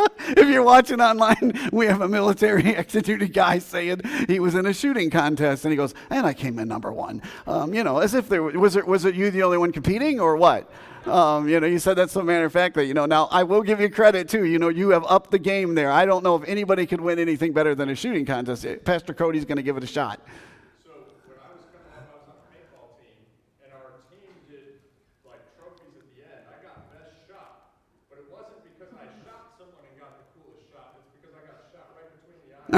one. 0.00 0.08
if 0.36 0.48
you're 0.48 0.62
watching 0.62 1.00
online, 1.00 1.70
we 1.72 1.86
have 1.86 2.00
a 2.00 2.08
military 2.08 2.74
executed 2.76 3.32
guy 3.32 3.58
saying 3.60 4.00
he 4.26 4.40
was 4.40 4.54
in 4.54 4.66
a 4.66 4.72
shooting 4.72 5.08
contest, 5.08 5.64
and 5.64 5.72
he 5.72 5.76
goes, 5.76 5.94
"And 6.10 6.26
I 6.26 6.34
came 6.34 6.58
in 6.58 6.66
number 6.66 6.92
one." 6.92 7.22
Um, 7.46 7.72
you 7.72 7.84
know, 7.84 7.98
as 7.98 8.14
if 8.14 8.28
there 8.28 8.42
was 8.42 8.74
it 8.74 8.86
was 8.86 9.04
it 9.04 9.14
you 9.14 9.30
the 9.30 9.42
only 9.44 9.58
one 9.58 9.70
competing 9.70 10.18
or 10.18 10.36
what? 10.36 10.70
Um, 11.06 11.48
you 11.48 11.60
know, 11.60 11.68
you 11.68 11.78
said 11.78 11.94
that's 11.94 12.12
so 12.12 12.22
matter 12.22 12.44
of 12.44 12.52
fact 12.52 12.74
that 12.74 12.86
you 12.86 12.94
know. 12.94 13.06
Now 13.06 13.28
I 13.30 13.44
will 13.44 13.62
give 13.62 13.80
you 13.80 13.88
credit 13.88 14.28
too. 14.28 14.44
You 14.44 14.58
know, 14.58 14.68
you 14.68 14.88
have 14.90 15.04
upped 15.08 15.30
the 15.30 15.38
game 15.38 15.76
there. 15.76 15.92
I 15.92 16.04
don't 16.04 16.24
know 16.24 16.34
if 16.34 16.48
anybody 16.48 16.86
could 16.86 17.00
win 17.00 17.20
anything 17.20 17.52
better 17.52 17.76
than 17.76 17.88
a 17.88 17.94
shooting 17.94 18.26
contest. 18.26 18.66
Pastor 18.84 19.14
Cody's 19.14 19.44
going 19.44 19.56
to 19.56 19.62
give 19.62 19.76
it 19.76 19.84
a 19.84 19.88
shot. 19.88 20.20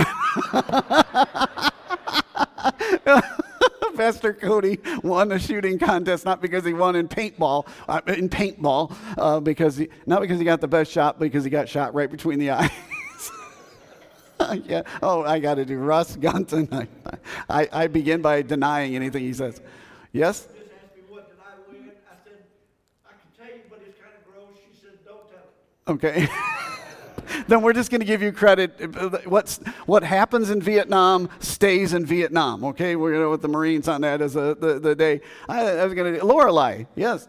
Pastor 3.96 4.32
Cody 4.32 4.78
won 5.02 5.28
the 5.28 5.38
shooting 5.38 5.78
contest 5.78 6.24
not 6.24 6.40
because 6.40 6.64
he 6.64 6.72
won 6.72 6.94
in 6.94 7.08
paintball, 7.08 7.66
uh, 7.88 8.00
in 8.06 8.28
paintball, 8.28 8.94
uh, 9.18 9.40
because 9.40 9.76
he, 9.76 9.88
not 10.06 10.20
because 10.20 10.38
he 10.38 10.44
got 10.44 10.60
the 10.60 10.68
best 10.68 10.92
shot, 10.92 11.18
because 11.18 11.42
he 11.42 11.50
got 11.50 11.68
shot 11.68 11.94
right 11.94 12.08
between 12.10 12.38
the 12.38 12.50
eyes. 12.50 12.70
yeah. 14.64 14.82
Oh, 15.02 15.24
I 15.24 15.40
got 15.40 15.54
to 15.54 15.64
do 15.64 15.78
Russ 15.78 16.14
Gunton. 16.14 16.68
I, 16.70 16.86
I, 17.48 17.68
I, 17.72 17.88
begin 17.88 18.22
by 18.22 18.42
denying 18.42 18.94
anything 18.94 19.24
he 19.24 19.32
says. 19.32 19.60
Yes. 20.12 20.46
I 20.46 20.52
can 20.54 20.62
tell 23.36 23.48
you 23.48 23.62
but 23.68 23.80
it's 23.84 23.96
kinda 23.96 24.12
gross, 24.32 24.54
she 24.64 24.70
says 24.80 25.00
don't 25.04 25.28
tell 25.28 25.40
it. 25.40 25.90
Okay. 25.90 26.28
then 27.48 27.62
we're 27.62 27.72
just 27.72 27.90
going 27.90 28.00
to 28.00 28.06
give 28.06 28.22
you 28.22 28.30
credit. 28.30 29.26
What's, 29.26 29.58
what 29.86 30.04
happens 30.04 30.50
in 30.50 30.60
Vietnam 30.62 31.30
stays 31.40 31.94
in 31.94 32.06
Vietnam, 32.06 32.62
okay? 32.62 32.94
We're 32.94 33.12
going 33.12 33.24
to 33.24 33.30
with 33.30 33.42
the 33.42 33.48
Marines 33.48 33.88
on 33.88 34.02
that 34.02 34.20
as 34.20 34.36
a, 34.36 34.54
the, 34.54 34.78
the 34.78 34.94
day. 34.94 35.22
I, 35.48 35.66
I 35.66 35.84
was 35.84 35.94
going 35.94 36.14
to, 36.14 36.24
Lorelei, 36.24 36.84
yes. 36.94 37.26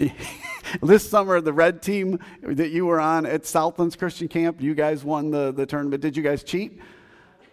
this 0.82 1.08
summer, 1.08 1.40
the 1.40 1.52
red 1.52 1.82
team 1.82 2.18
that 2.42 2.70
you 2.70 2.86
were 2.86 3.00
on 3.00 3.26
at 3.26 3.46
Southlands 3.46 3.96
Christian 3.96 4.28
Camp, 4.28 4.60
you 4.60 4.74
guys 4.74 5.04
won 5.04 5.30
the, 5.30 5.52
the 5.52 5.66
tournament. 5.66 6.02
Did 6.02 6.16
you 6.16 6.22
guys 6.22 6.42
cheat? 6.42 6.80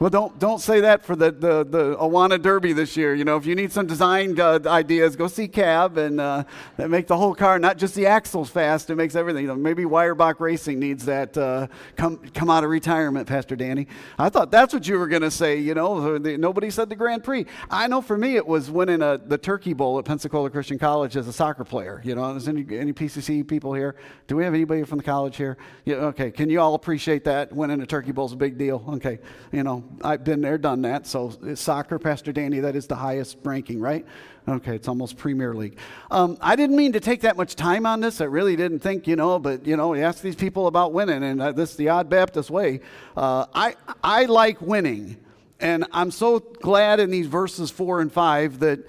well, 0.00 0.10
don't 0.10 0.38
don't 0.38 0.60
say 0.60 0.80
that 0.80 1.04
for 1.04 1.16
the 1.16 1.32
the, 1.32 1.64
the 1.64 1.96
Awana 1.96 2.40
Derby 2.40 2.72
this 2.72 2.96
year. 2.96 3.16
You 3.16 3.24
know, 3.24 3.36
if 3.36 3.46
you 3.46 3.56
need 3.56 3.72
some 3.72 3.86
design 3.86 4.38
uh, 4.38 4.60
ideas, 4.64 5.16
go 5.16 5.26
see 5.26 5.48
Cab 5.48 5.98
and 5.98 6.20
uh, 6.20 6.44
make 6.76 7.08
the 7.08 7.16
whole 7.16 7.34
car, 7.34 7.58
not 7.58 7.78
just 7.78 7.96
the 7.96 8.06
axles 8.06 8.48
fast. 8.48 8.90
It 8.90 8.94
makes 8.94 9.16
everything. 9.16 9.42
You 9.42 9.48
know, 9.48 9.56
maybe 9.56 9.82
Weyerbach 9.82 10.38
Racing 10.38 10.78
needs 10.78 11.04
that. 11.06 11.36
Uh, 11.36 11.66
come 11.96 12.18
come 12.32 12.48
out 12.48 12.62
of 12.62 12.70
retirement, 12.70 13.26
Pastor 13.26 13.56
Danny. 13.56 13.88
I 14.18 14.28
thought 14.28 14.52
that's 14.52 14.72
what 14.72 14.86
you 14.86 15.00
were 15.00 15.08
going 15.08 15.22
to 15.22 15.32
say. 15.32 15.58
You 15.58 15.74
know, 15.74 16.16
nobody 16.16 16.70
said 16.70 16.90
the 16.90 16.96
Grand 16.96 17.24
Prix. 17.24 17.46
I 17.68 17.88
know 17.88 18.00
for 18.00 18.16
me 18.16 18.36
it 18.36 18.46
was 18.46 18.70
winning 18.70 19.02
a, 19.02 19.18
the 19.18 19.38
Turkey 19.38 19.72
Bowl 19.72 19.98
at 19.98 20.04
Pensacola 20.04 20.48
Christian 20.48 20.78
College 20.78 21.16
as 21.16 21.26
a 21.26 21.32
soccer 21.32 21.64
player. 21.64 22.00
You 22.04 22.14
know, 22.14 22.36
is 22.36 22.46
any 22.46 22.64
any 22.70 22.92
PCC 22.92 23.46
people 23.46 23.74
here? 23.74 23.96
Do 24.28 24.36
we 24.36 24.44
have 24.44 24.54
anybody 24.54 24.84
from 24.84 24.98
the 24.98 25.04
college 25.04 25.36
here? 25.36 25.56
Yeah, 25.84 25.96
okay. 25.96 26.30
Can 26.30 26.50
you 26.50 26.60
all 26.60 26.74
appreciate 26.74 27.24
that? 27.24 27.52
Winning 27.52 27.80
a 27.80 27.86
Turkey 27.86 28.12
Bowl 28.12 28.26
is 28.26 28.32
a 28.32 28.36
big 28.36 28.56
deal. 28.58 28.84
Okay, 28.88 29.18
you 29.50 29.64
know. 29.64 29.87
I've 30.02 30.24
been 30.24 30.40
there, 30.40 30.58
done 30.58 30.82
that. 30.82 31.06
So 31.06 31.32
soccer, 31.54 31.98
Pastor 31.98 32.32
Danny, 32.32 32.60
that 32.60 32.76
is 32.76 32.86
the 32.86 32.96
highest 32.96 33.38
ranking, 33.44 33.80
right? 33.80 34.04
Okay, 34.48 34.74
it's 34.74 34.88
almost 34.88 35.16
Premier 35.16 35.54
League. 35.54 35.78
Um, 36.10 36.38
I 36.40 36.56
didn't 36.56 36.76
mean 36.76 36.92
to 36.92 37.00
take 37.00 37.20
that 37.22 37.36
much 37.36 37.54
time 37.54 37.84
on 37.84 38.00
this. 38.00 38.20
I 38.20 38.24
really 38.24 38.56
didn't 38.56 38.78
think, 38.78 39.06
you 39.06 39.16
know, 39.16 39.38
but, 39.38 39.66
you 39.66 39.76
know, 39.76 39.94
ask 39.94 40.22
these 40.22 40.36
people 40.36 40.66
about 40.66 40.92
winning, 40.92 41.22
and 41.22 41.42
uh, 41.42 41.52
this 41.52 41.72
is 41.72 41.76
the 41.76 41.88
odd 41.90 42.08
Baptist 42.08 42.50
way. 42.50 42.80
Uh, 43.16 43.46
I, 43.54 43.76
I 44.02 44.24
like 44.24 44.60
winning. 44.60 45.18
And 45.60 45.86
I'm 45.92 46.10
so 46.10 46.38
glad 46.38 47.00
in 47.00 47.10
these 47.10 47.26
verses 47.26 47.70
four 47.70 48.00
and 48.00 48.12
five 48.12 48.60
that 48.60 48.80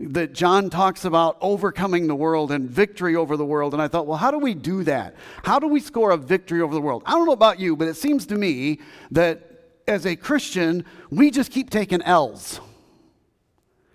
that 0.00 0.32
John 0.32 0.70
talks 0.70 1.04
about 1.04 1.36
overcoming 1.40 2.06
the 2.06 2.14
world 2.14 2.52
and 2.52 2.70
victory 2.70 3.16
over 3.16 3.36
the 3.36 3.44
world. 3.44 3.72
And 3.72 3.82
I 3.82 3.88
thought, 3.88 4.06
well, 4.06 4.16
how 4.16 4.30
do 4.30 4.38
we 4.38 4.54
do 4.54 4.84
that? 4.84 5.16
How 5.42 5.58
do 5.58 5.66
we 5.66 5.80
score 5.80 6.12
a 6.12 6.16
victory 6.16 6.60
over 6.60 6.72
the 6.72 6.80
world? 6.80 7.02
I 7.04 7.12
don't 7.12 7.26
know 7.26 7.32
about 7.32 7.58
you, 7.58 7.74
but 7.74 7.88
it 7.88 7.96
seems 7.96 8.24
to 8.26 8.36
me 8.36 8.78
that 9.10 9.47
as 9.88 10.06
a 10.06 10.14
Christian, 10.14 10.84
we 11.10 11.30
just 11.30 11.50
keep 11.50 11.70
taking 11.70 12.02
L's. 12.02 12.60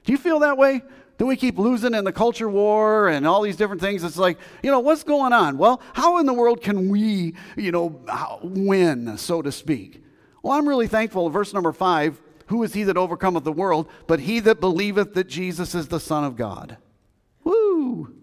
Do 0.04 0.12
you 0.12 0.18
feel 0.18 0.40
that 0.40 0.58
way? 0.58 0.82
Do 1.18 1.28
we 1.28 1.36
keep 1.36 1.58
losing 1.58 1.94
in 1.94 2.04
the 2.04 2.12
culture 2.12 2.50
war 2.50 3.08
and 3.08 3.26
all 3.26 3.42
these 3.42 3.56
different 3.56 3.82
things? 3.82 4.04
It's 4.04 4.18
like, 4.18 4.38
you 4.64 4.72
know, 4.72 4.80
what's 4.80 5.04
going 5.04 5.32
on? 5.32 5.58
Well, 5.58 5.82
how 5.94 6.18
in 6.18 6.26
the 6.26 6.34
world 6.34 6.62
can 6.62 6.90
we, 6.90 7.36
you 7.56 7.72
know, 7.72 8.02
win, 8.42 9.18
so 9.18 9.42
to 9.42 9.52
speak? 9.52 10.04
Well, 10.42 10.54
I'm 10.54 10.68
really 10.68 10.88
thankful. 10.88 11.30
Verse 11.30 11.54
number 11.54 11.72
five 11.72 12.20
Who 12.48 12.64
is 12.64 12.74
he 12.74 12.84
that 12.84 12.98
overcometh 12.98 13.44
the 13.44 13.52
world, 13.52 13.88
but 14.08 14.22
he 14.22 14.40
that 14.42 14.60
believeth 14.60 15.14
that 15.14 15.28
Jesus 15.28 15.76
is 15.76 15.88
the 15.88 16.00
Son 16.00 16.24
of 16.24 16.36
God? 16.36 16.78
Woo! 17.44 18.14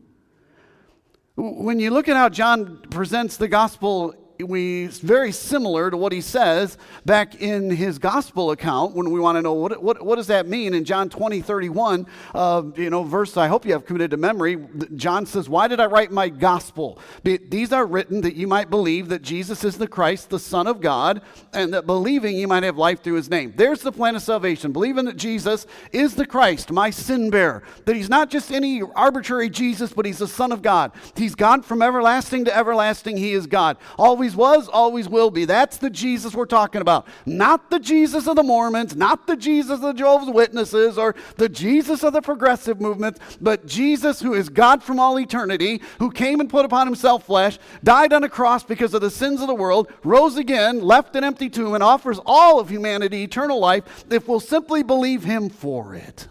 When 1.37 1.81
you 1.81 1.91
look 1.91 2.09
at 2.09 2.17
how 2.17 2.29
John 2.29 2.83
presents 2.91 3.37
the 3.37 3.49
gospel 3.49 4.15
we 4.43 4.87
very 4.87 5.33
similar 5.33 5.91
to 5.91 5.97
what 5.97 6.13
he 6.13 6.21
says 6.21 6.79
back 7.05 7.35
in 7.37 7.71
his 7.71 7.99
gospel 7.99 8.51
account 8.51 8.95
when 8.95 9.11
we 9.11 9.21
want 9.21 9.37
to 9.37 9.43
know 9.43 9.53
what, 9.53 9.83
what, 9.83 10.05
what 10.05 10.17
does 10.17 10.27
that 10.29 10.47
mean? 10.47 10.75
In 10.75 10.85
john 10.85 11.09
20 11.09 11.41
31 11.41 12.07
uh, 12.35 12.63
you 12.77 12.91
know 12.91 13.03
verse 13.03 13.37
i 13.37 13.49
hope 13.49 13.65
you 13.65 13.73
have 13.73 13.85
committed 13.85 14.11
to 14.11 14.17
memory 14.17 14.59
john 14.97 15.27
says 15.27 15.49
why 15.49 15.69
did 15.69 15.81
i 15.81 15.87
write 15.87 16.11
my 16.11 16.29
gospel? 16.29 16.99
These 17.23 17.73
are 17.73 17.87
written 17.87 18.21
that 18.23 18.35
you 18.35 18.47
might 18.47 18.71
believe 18.71 19.09
that 19.09 19.23
jesus 19.23 19.65
is 19.65 19.79
the 19.79 19.89
christ 19.89 20.31
the 20.31 20.39
son 20.39 20.67
of 20.67 20.81
god 20.81 21.23
and 21.53 21.75
that 21.75 21.87
believing 21.87 22.37
you 22.37 22.49
might 22.49 22.63
have 22.63 22.77
life 22.77 23.03
through 23.03 23.15
his 23.15 23.31
name. 23.31 23.53
There's 23.57 23.81
the 23.81 23.93
plan 23.93 24.17
of 24.17 24.23
salvation. 24.23 24.73
Believing 24.73 25.05
that 25.07 25.17
jesus 25.17 25.67
is 25.93 26.15
the 26.15 26.27
christ 26.27 26.71
my 26.71 26.91
sin 26.91 27.31
bearer. 27.31 27.63
That 27.85 27.97
he's 27.97 28.09
not 28.09 28.31
just 28.31 28.53
any 28.53 28.83
arbitrary 28.83 29.51
jesus 29.51 29.93
but 29.93 30.07
he's 30.07 30.19
the 30.19 30.29
son 30.29 30.53
of 30.53 30.63
god. 30.63 30.93
He's 31.17 31.35
god 31.35 31.65
from 31.65 31.83
everlasting 31.83 32.45
to 32.47 32.57
everlasting. 32.57 33.17
He 33.17 33.33
is 33.33 33.47
god. 33.47 33.77
Always 33.99 34.30
always 34.35 34.59
was, 34.67 34.69
always 34.69 35.09
will 35.09 35.31
be. 35.31 35.45
That's 35.45 35.79
the 35.79 35.91
Jesus 35.91 36.35
we're 36.35 36.47
talking 36.47 36.81
about. 36.81 37.07
Not 37.27 37.71
the 37.71 37.81
Jesus 37.81 38.27
of 38.27 38.37
the 38.37 38.43
Mormons, 38.43 38.95
not 38.95 39.27
the 39.27 39.37
Jesus 39.37 39.77
of 39.77 39.81
the 39.81 39.93
Jehovah's 39.93 40.33
Witnesses, 40.33 40.99
or 40.99 41.15
the 41.37 41.49
Jesus 41.49 42.03
of 42.03 42.13
the 42.13 42.23
progressive 42.23 42.81
movement, 42.81 43.19
but 43.41 43.67
Jesus 43.67 44.21
who 44.21 44.35
is 44.35 44.49
God 44.49 44.83
from 44.83 45.01
all 45.01 45.19
eternity, 45.19 45.81
who 45.99 46.11
came 46.11 46.41
and 46.41 46.49
put 46.49 46.65
upon 46.65 46.87
himself 46.87 47.25
flesh, 47.25 47.59
died 47.83 48.13
on 48.13 48.25
a 48.25 48.29
cross 48.29 48.63
because 48.63 48.95
of 48.95 49.01
the 49.01 49.11
sins 49.11 49.41
of 49.41 49.47
the 49.47 49.55
world, 49.55 49.91
rose 50.05 50.37
again, 50.37 50.81
left 50.81 51.17
an 51.17 51.25
empty 51.25 51.49
tomb, 51.49 51.75
and 51.75 51.83
offers 51.83 52.21
all 52.25 52.61
of 52.61 52.69
humanity 52.69 53.23
eternal 53.23 53.59
life 53.59 54.05
if 54.11 54.29
we'll 54.29 54.41
simply 54.41 54.83
believe 54.83 55.25
him 55.25 55.49
for 55.49 55.95
it. 55.95 56.29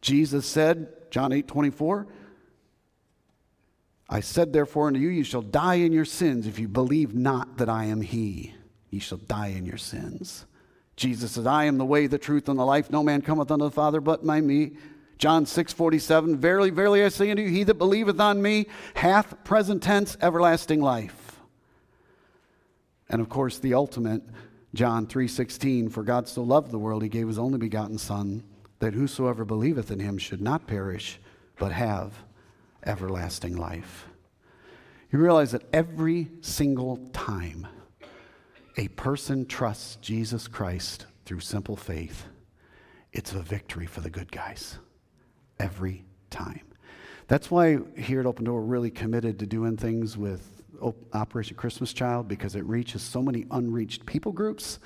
Jesus 0.00 0.44
said, 0.44 1.10
John 1.10 1.32
8 1.32 1.48
24, 1.48 2.06
I 4.08 4.20
said, 4.20 4.52
therefore, 4.52 4.88
unto 4.88 5.00
you, 5.00 5.08
you 5.08 5.24
shall 5.24 5.42
die 5.42 5.76
in 5.76 5.92
your 5.92 6.04
sins 6.04 6.46
if 6.46 6.58
you 6.58 6.68
believe 6.68 7.14
not 7.14 7.56
that 7.56 7.68
I 7.68 7.84
am 7.84 8.02
He. 8.02 8.54
Ye 8.90 8.98
shall 8.98 9.18
die 9.18 9.48
in 9.48 9.64
your 9.64 9.78
sins. 9.78 10.44
Jesus 10.96 11.32
said, 11.32 11.46
I 11.46 11.64
am 11.64 11.78
the 11.78 11.84
way, 11.84 12.06
the 12.06 12.18
truth, 12.18 12.48
and 12.48 12.58
the 12.58 12.64
life. 12.64 12.90
No 12.90 13.02
man 13.02 13.22
cometh 13.22 13.50
unto 13.50 13.64
the 13.64 13.70
Father 13.70 14.00
but 14.00 14.24
by 14.24 14.40
me. 14.40 14.72
John 15.18 15.46
6 15.46 15.72
47, 15.72 16.36
Verily, 16.36 16.70
verily, 16.70 17.02
I 17.02 17.08
say 17.08 17.30
unto 17.30 17.42
you, 17.42 17.48
he 17.48 17.64
that 17.64 17.74
believeth 17.74 18.20
on 18.20 18.42
me 18.42 18.66
hath, 18.94 19.42
present 19.44 19.82
tense, 19.82 20.16
everlasting 20.20 20.80
life. 20.80 21.40
And 23.08 23.20
of 23.20 23.28
course, 23.28 23.58
the 23.58 23.74
ultimate, 23.74 24.22
John 24.74 25.06
3 25.06 25.28
16, 25.28 25.88
For 25.88 26.02
God 26.02 26.28
so 26.28 26.42
loved 26.42 26.70
the 26.70 26.78
world, 26.78 27.02
he 27.02 27.08
gave 27.08 27.28
his 27.28 27.38
only 27.38 27.58
begotten 27.58 27.98
Son, 27.98 28.42
that 28.80 28.94
whosoever 28.94 29.44
believeth 29.44 29.90
in 29.90 30.00
him 30.00 30.18
should 30.18 30.40
not 30.40 30.66
perish, 30.66 31.20
but 31.58 31.72
have 31.72 32.12
everlasting 32.86 33.56
life. 33.56 34.06
You 35.10 35.18
realize 35.18 35.52
that 35.52 35.62
every 35.72 36.30
single 36.40 36.96
time 37.12 37.66
a 38.76 38.88
person 38.88 39.46
trusts 39.46 39.96
Jesus 39.96 40.48
Christ 40.48 41.06
through 41.24 41.40
simple 41.40 41.76
faith, 41.76 42.24
it's 43.12 43.32
a 43.32 43.40
victory 43.40 43.86
for 43.86 44.00
the 44.00 44.10
good 44.10 44.32
guys. 44.32 44.78
Every 45.58 46.04
time. 46.30 46.62
That's 47.28 47.50
why 47.50 47.78
here 47.96 48.20
at 48.20 48.26
Open 48.26 48.44
Door, 48.44 48.62
we're 48.62 48.66
really 48.66 48.90
committed 48.90 49.38
to 49.38 49.46
doing 49.46 49.76
things 49.76 50.18
with 50.18 50.62
Operation 51.12 51.56
Christmas 51.56 51.92
Child 51.92 52.28
because 52.28 52.56
it 52.56 52.64
reaches 52.64 53.02
so 53.02 53.22
many 53.22 53.46
unreached 53.50 54.04
people 54.04 54.32
groups 54.32 54.78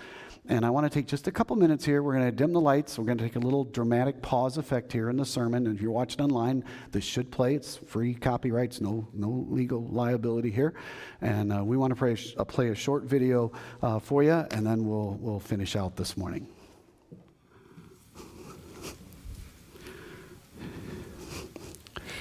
and 0.49 0.65
I 0.65 0.71
want 0.71 0.91
to 0.91 0.91
take 0.91 1.07
just 1.07 1.29
a 1.29 1.31
couple 1.31 1.55
minutes 1.57 1.85
here. 1.85 2.03
We're 2.03 2.15
going 2.15 2.25
to 2.25 2.33
dim 2.33 2.55
the 2.55 2.61
lights. 2.61 2.99
We're 2.99 3.05
going 3.05 3.19
to 3.19 3.25
take 3.25 3.37
a 3.37 3.39
little 3.39 3.65
dramatic 3.65 4.23
pause 4.23 4.57
effect 4.57 4.91
here 4.93 5.11
in 5.11 5.17
the 5.17 5.27
sermon. 5.27 5.67
And 5.67 5.77
if 5.77 5.83
you're 5.83 5.91
watching 5.91 6.23
online, 6.23 6.65
this 6.91 7.05
should 7.05 7.31
play. 7.31 7.55
It's 7.55 7.77
free 7.77 8.15
copyrights, 8.15 8.81
no, 8.81 9.07
no 9.13 9.47
legal 9.51 9.87
liability 9.89 10.51
here. 10.51 10.73
And 11.21 11.53
uh, 11.53 11.63
we 11.63 11.77
want 11.77 11.91
to 11.91 11.97
play 11.97 12.13
a, 12.13 12.41
uh, 12.41 12.45
play 12.45 12.69
a 12.69 12.75
short 12.75 13.05
video 13.05 13.53
uh, 13.83 13.99
for 13.99 14.23
you, 14.23 14.47
and 14.51 14.67
then 14.67 14.87
we'll, 14.87 15.19
we'll 15.21 15.41
finish 15.41 15.77
out 15.77 15.97
this 15.97 16.17
morning. 16.17 16.49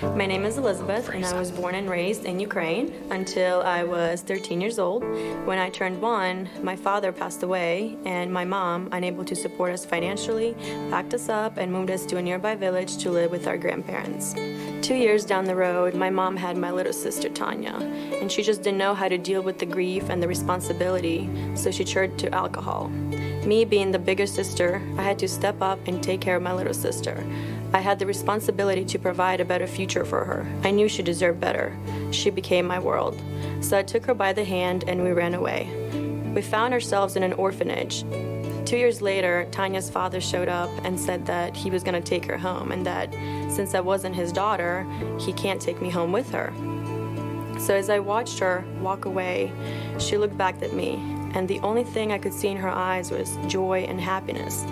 My 0.01 0.27
name 0.27 0.45
is 0.45 0.59
Elizabeth, 0.59 1.09
and 1.09 1.25
I 1.25 1.39
was 1.39 1.49
born 1.49 1.73
and 1.73 1.89
raised 1.89 2.25
in 2.25 2.39
Ukraine 2.39 2.93
until 3.09 3.61
I 3.61 3.83
was 3.83 4.21
13 4.21 4.61
years 4.61 4.77
old. 4.77 5.03
When 5.47 5.57
I 5.57 5.71
turned 5.71 5.99
one, 5.99 6.49
my 6.61 6.75
father 6.75 7.11
passed 7.11 7.41
away, 7.41 7.97
and 8.05 8.31
my 8.31 8.45
mom, 8.45 8.89
unable 8.91 9.25
to 9.25 9.35
support 9.35 9.73
us 9.73 9.85
financially, 9.85 10.55
packed 10.91 11.15
us 11.15 11.29
up 11.29 11.57
and 11.57 11.71
moved 11.71 11.89
us 11.89 12.05
to 12.07 12.17
a 12.17 12.21
nearby 12.21 12.53
village 12.53 12.97
to 12.97 13.09
live 13.09 13.31
with 13.31 13.47
our 13.47 13.57
grandparents. 13.57 14.35
Two 14.85 14.93
years 14.93 15.25
down 15.25 15.45
the 15.45 15.55
road, 15.55 15.95
my 15.95 16.11
mom 16.11 16.37
had 16.37 16.57
my 16.57 16.69
little 16.69 16.93
sister 16.93 17.27
Tanya, 17.27 17.73
and 18.21 18.31
she 18.31 18.43
just 18.43 18.61
didn't 18.61 18.77
know 18.77 18.93
how 18.93 19.07
to 19.07 19.17
deal 19.17 19.41
with 19.41 19.57
the 19.57 19.65
grief 19.65 20.09
and 20.09 20.21
the 20.21 20.27
responsibility, 20.27 21.27
so 21.55 21.71
she 21.71 21.83
turned 21.83 22.19
to 22.19 22.31
alcohol. 22.35 22.89
Me 23.47 23.65
being 23.65 23.91
the 23.91 23.99
bigger 23.99 24.27
sister, 24.27 24.79
I 24.97 25.01
had 25.01 25.17
to 25.19 25.27
step 25.27 25.59
up 25.61 25.79
and 25.87 26.03
take 26.03 26.21
care 26.21 26.35
of 26.35 26.43
my 26.43 26.53
little 26.53 26.73
sister. 26.73 27.25
I 27.73 27.79
had 27.79 27.99
the 27.99 28.05
responsibility 28.05 28.85
to 28.85 28.99
provide 28.99 29.39
a 29.39 29.45
better 29.45 29.67
future 29.67 30.05
for 30.05 30.23
her. 30.23 30.47
I 30.63 30.71
knew 30.71 30.87
she 30.87 31.03
deserved 31.03 31.39
better. 31.39 31.77
She 32.11 32.29
became 32.29 32.65
my 32.65 32.79
world. 32.79 33.21
So 33.61 33.77
I 33.77 33.83
took 33.83 34.05
her 34.05 34.13
by 34.13 34.33
the 34.33 34.45
hand 34.45 34.85
and 34.87 35.03
we 35.03 35.11
ran 35.11 35.33
away. 35.33 35.69
We 36.33 36.41
found 36.41 36.73
ourselves 36.73 37.15
in 37.15 37.23
an 37.23 37.33
orphanage. 37.33 38.03
Two 38.65 38.77
years 38.77 39.01
later, 39.01 39.47
Tanya's 39.51 39.89
father 39.89 40.19
showed 40.19 40.49
up 40.49 40.69
and 40.83 40.99
said 40.99 41.25
that 41.25 41.55
he 41.55 41.69
was 41.69 41.83
going 41.83 42.01
to 42.01 42.09
take 42.09 42.25
her 42.25 42.37
home 42.37 42.71
and 42.71 42.85
that 42.85 43.13
since 43.51 43.73
I 43.73 43.79
wasn't 43.79 44.15
his 44.15 44.31
daughter, 44.31 44.85
he 45.19 45.33
can't 45.33 45.61
take 45.61 45.81
me 45.81 45.89
home 45.89 46.11
with 46.11 46.29
her. 46.31 46.53
So 47.59 47.75
as 47.75 47.89
I 47.89 47.99
watched 47.99 48.39
her 48.39 48.63
walk 48.81 49.05
away, 49.05 49.51
she 49.99 50.17
looked 50.17 50.37
back 50.37 50.61
at 50.61 50.73
me, 50.73 50.95
and 51.33 51.47
the 51.47 51.59
only 51.61 51.83
thing 51.83 52.11
I 52.11 52.17
could 52.17 52.33
see 52.33 52.49
in 52.49 52.57
her 52.57 52.69
eyes 52.69 53.09
was 53.09 53.37
joy 53.47 53.85
and 53.87 53.99
happiness. 53.99 54.65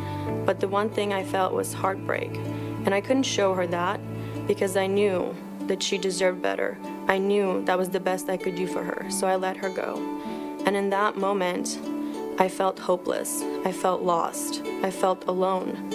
But 0.46 0.60
the 0.60 0.68
one 0.68 0.90
thing 0.90 1.12
I 1.12 1.24
felt 1.24 1.54
was 1.54 1.74
heartbreak. 1.74 2.38
And 2.86 2.94
I 2.94 3.02
couldn't 3.02 3.24
show 3.24 3.54
her 3.56 3.68
that 3.68 4.00
because 4.48 4.78
I 4.78 4.88
knew 4.88 5.36
that 5.62 5.82
she 5.82 5.98
deserved 5.98 6.42
better. 6.42 6.78
I 7.08 7.18
knew 7.18 7.64
that 7.66 7.78
was 7.78 7.90
the 7.90 8.00
best 8.00 8.30
I 8.30 8.38
could 8.38 8.56
do 8.56 8.68
for 8.68 8.84
her, 8.84 9.10
so 9.10 9.28
I 9.28 9.36
let 9.36 9.58
her 9.58 9.70
go. 9.70 9.98
And 10.66 10.76
in 10.76 10.90
that 10.92 11.18
moment, 11.18 11.80
I 12.40 12.48
felt 12.48 12.80
hopeless. 12.80 13.42
I 13.66 13.72
felt 13.72 14.02
lost. 14.02 14.62
I 14.84 14.92
felt 14.92 15.26
alone. 15.28 15.92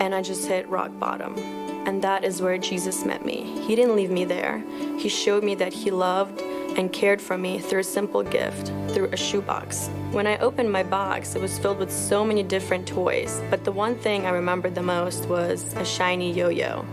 And 0.00 0.14
I 0.14 0.22
just 0.22 0.46
hit 0.46 0.68
rock 0.68 0.90
bottom. 0.98 1.61
And 1.86 2.02
that 2.02 2.24
is 2.24 2.40
where 2.40 2.58
Jesus 2.58 3.04
met 3.04 3.24
me. 3.24 3.60
He 3.62 3.74
didn't 3.74 3.96
leave 3.96 4.10
me 4.10 4.24
there. 4.24 4.62
He 4.98 5.08
showed 5.08 5.42
me 5.42 5.54
that 5.56 5.72
He 5.72 5.90
loved 5.90 6.40
and 6.76 6.92
cared 6.92 7.20
for 7.20 7.36
me 7.36 7.58
through 7.58 7.80
a 7.80 7.84
simple 7.84 8.22
gift, 8.22 8.68
through 8.88 9.08
a 9.12 9.16
shoebox. 9.16 9.88
When 10.10 10.26
I 10.26 10.38
opened 10.38 10.72
my 10.72 10.82
box, 10.82 11.34
it 11.34 11.42
was 11.42 11.58
filled 11.58 11.78
with 11.78 11.92
so 11.92 12.24
many 12.24 12.42
different 12.42 12.86
toys, 12.86 13.42
but 13.50 13.64
the 13.64 13.72
one 13.72 13.96
thing 13.96 14.26
I 14.26 14.30
remembered 14.30 14.74
the 14.74 14.82
most 14.82 15.26
was 15.26 15.74
a 15.74 15.84
shiny 15.84 16.32
yo 16.32 16.48
yo. 16.48 16.84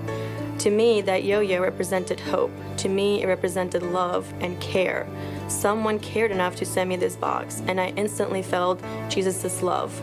To 0.60 0.70
me, 0.70 1.02
that 1.02 1.24
yo 1.24 1.40
yo 1.40 1.62
represented 1.62 2.20
hope. 2.20 2.52
To 2.78 2.90
me, 2.90 3.24
it 3.24 3.28
represented 3.28 3.82
love 3.82 4.34
and 4.42 4.60
care. 4.60 5.08
Someone 5.48 6.00
cared 6.00 6.32
enough 6.32 6.56
to 6.58 6.66
send 6.66 6.90
me 6.90 6.98
this 6.98 7.16
box, 7.16 7.62
and 7.68 7.80
I 7.80 7.94
instantly 7.96 8.42
felt 8.42 8.82
Jesus' 9.08 9.62
love. 9.62 10.02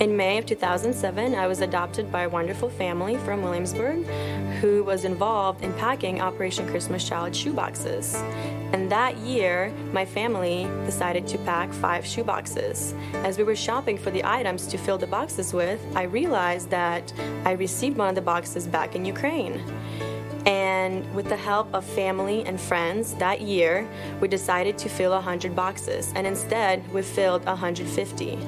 In 0.00 0.16
May 0.16 0.38
of 0.38 0.46
2007, 0.46 1.34
I 1.34 1.46
was 1.46 1.60
adopted 1.60 2.10
by 2.10 2.22
a 2.22 2.28
wonderful 2.30 2.70
family 2.70 3.18
from 3.18 3.42
Williamsburg 3.42 4.06
who 4.62 4.82
was 4.82 5.04
involved 5.04 5.62
in 5.62 5.74
packing 5.74 6.22
Operation 6.22 6.66
Christmas 6.66 7.06
Child 7.06 7.34
shoeboxes. 7.34 8.14
And 8.72 8.90
that 8.90 9.18
year, 9.18 9.70
my 9.92 10.06
family 10.06 10.66
decided 10.86 11.26
to 11.26 11.38
pack 11.40 11.70
five 11.70 12.04
shoeboxes. 12.04 12.94
As 13.26 13.36
we 13.36 13.44
were 13.44 13.54
shopping 13.54 13.98
for 13.98 14.10
the 14.10 14.24
items 14.24 14.66
to 14.68 14.78
fill 14.78 14.96
the 14.96 15.06
boxes 15.06 15.52
with, 15.52 15.84
I 15.94 16.04
realized 16.04 16.70
that 16.70 17.12
I 17.44 17.52
received 17.52 17.98
one 17.98 18.08
of 18.08 18.14
the 18.14 18.22
boxes 18.22 18.66
back 18.66 18.96
in 18.96 19.04
Ukraine. 19.04 19.62
And 20.46 21.14
with 21.14 21.28
the 21.28 21.36
help 21.36 21.68
of 21.74 21.84
family 21.84 22.42
and 22.46 22.58
friends 22.58 23.12
that 23.16 23.42
year, 23.42 23.86
we 24.22 24.28
decided 24.28 24.78
to 24.78 24.88
fill 24.88 25.10
100 25.10 25.54
boxes. 25.54 26.10
And 26.16 26.26
instead, 26.26 26.90
we 26.90 27.02
filled 27.02 27.44
150. 27.44 28.38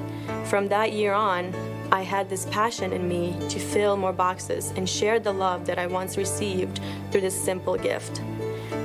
From 0.45 0.67
that 0.69 0.93
year 0.93 1.13
on, 1.13 1.53
I 1.91 2.01
had 2.01 2.29
this 2.29 2.45
passion 2.47 2.91
in 2.91 3.07
me 3.07 3.35
to 3.49 3.59
fill 3.59 3.95
more 3.97 4.13
boxes 4.13 4.71
and 4.75 4.89
share 4.89 5.19
the 5.19 5.31
love 5.31 5.65
that 5.67 5.77
I 5.77 5.87
once 5.87 6.17
received 6.17 6.79
through 7.11 7.21
this 7.21 7.39
simple 7.39 7.77
gift. 7.77 8.21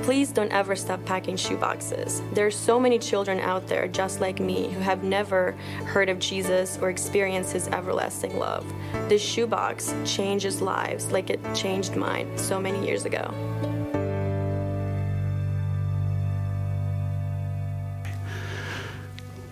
Please 0.03 0.31
don't 0.31 0.51
ever 0.51 0.75
stop 0.75 1.03
packing 1.05 1.35
shoeboxes. 1.35 2.21
There 2.33 2.45
are 2.47 2.51
so 2.51 2.79
many 2.79 2.97
children 2.97 3.39
out 3.39 3.67
there 3.67 3.87
just 3.87 4.21
like 4.21 4.39
me 4.39 4.69
who 4.69 4.79
have 4.79 5.03
never 5.03 5.51
heard 5.85 6.09
of 6.09 6.19
Jesus 6.19 6.77
or 6.81 6.89
experienced 6.89 7.53
his 7.53 7.67
everlasting 7.67 8.37
love. 8.37 8.65
This 9.07 9.21
shoebox 9.21 9.93
changes 10.05 10.61
lives 10.61 11.11
like 11.11 11.29
it 11.29 11.39
changed 11.53 11.95
mine 11.95 12.37
so 12.37 12.59
many 12.59 12.85
years 12.85 13.05
ago. 13.05 13.33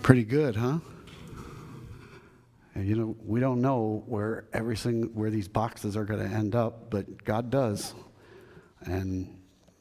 Pretty 0.02 0.24
good, 0.24 0.56
huh? 0.56 0.78
You 2.82 2.94
know, 2.96 3.16
we 3.24 3.40
don't 3.40 3.60
know 3.60 4.04
where 4.06 4.46
everything, 4.52 5.10
where 5.14 5.30
these 5.30 5.48
boxes 5.48 5.96
are 5.96 6.04
going 6.04 6.20
to 6.20 6.34
end 6.34 6.54
up, 6.54 6.90
but 6.90 7.24
God 7.24 7.50
does. 7.50 7.94
And 8.82 9.36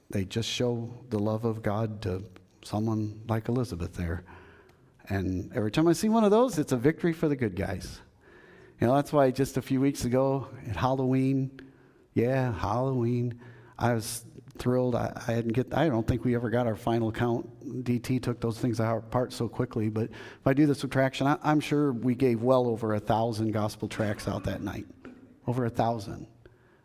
they 0.10 0.26
just 0.26 0.50
show 0.50 0.90
the 1.10 1.20
love 1.20 1.46
of 1.46 1.62
God 1.62 2.02
to 2.04 2.24
someone 2.64 3.22
like 3.28 3.50
Elizabeth 3.50 3.94
there. 3.94 4.24
And 5.10 5.52
every 5.54 5.72
time 5.72 5.88
I 5.88 5.94
see 5.94 6.10
one 6.10 6.24
of 6.24 6.32
those, 6.32 6.58
it's 6.58 6.72
a 6.72 6.78
victory 6.78 7.14
for 7.14 7.28
the 7.30 7.36
good 7.36 7.56
guys. 7.56 8.00
You 8.80 8.88
know, 8.88 8.96
that's 8.96 9.14
why 9.14 9.32
just 9.32 9.58
a 9.58 9.62
few 9.62 9.82
weeks 9.82 10.06
ago 10.06 10.48
at 10.70 10.76
Halloween, 10.76 11.60
yeah, 12.14 12.54
Halloween, 12.54 13.40
I 13.78 13.94
was 13.94 14.26
thrilled. 14.58 14.96
I, 14.96 15.22
I 15.28 15.36
didn't 15.36 15.54
get, 15.54 15.74
I 15.74 15.88
don't 15.88 16.08
think 16.08 16.24
we 16.24 16.36
ever 16.36 16.50
got 16.50 16.68
our 16.68 16.76
final 16.76 17.12
count. 17.12 17.84
DT 17.84 18.22
took 18.22 18.40
those 18.40 18.60
things 18.60 18.80
apart 18.80 19.34
so 19.34 19.48
quickly. 19.48 19.90
But 19.90 20.10
if 20.10 20.46
I 20.46 20.54
do 20.54 20.66
the 20.66 20.76
subtraction, 20.76 21.28
I, 21.28 21.38
I'm 21.44 21.60
sure 21.60 21.94
we 21.94 22.16
gave 22.16 22.42
well 22.42 22.68
over 22.68 22.94
a 22.94 23.00
thousand 23.00 23.52
gospel 23.52 23.88
tracts 23.88 24.28
out 24.28 24.44
that 24.46 24.62
night. 24.62 24.86
Over 25.46 25.66
a 25.66 25.70
thousand. 25.70 26.28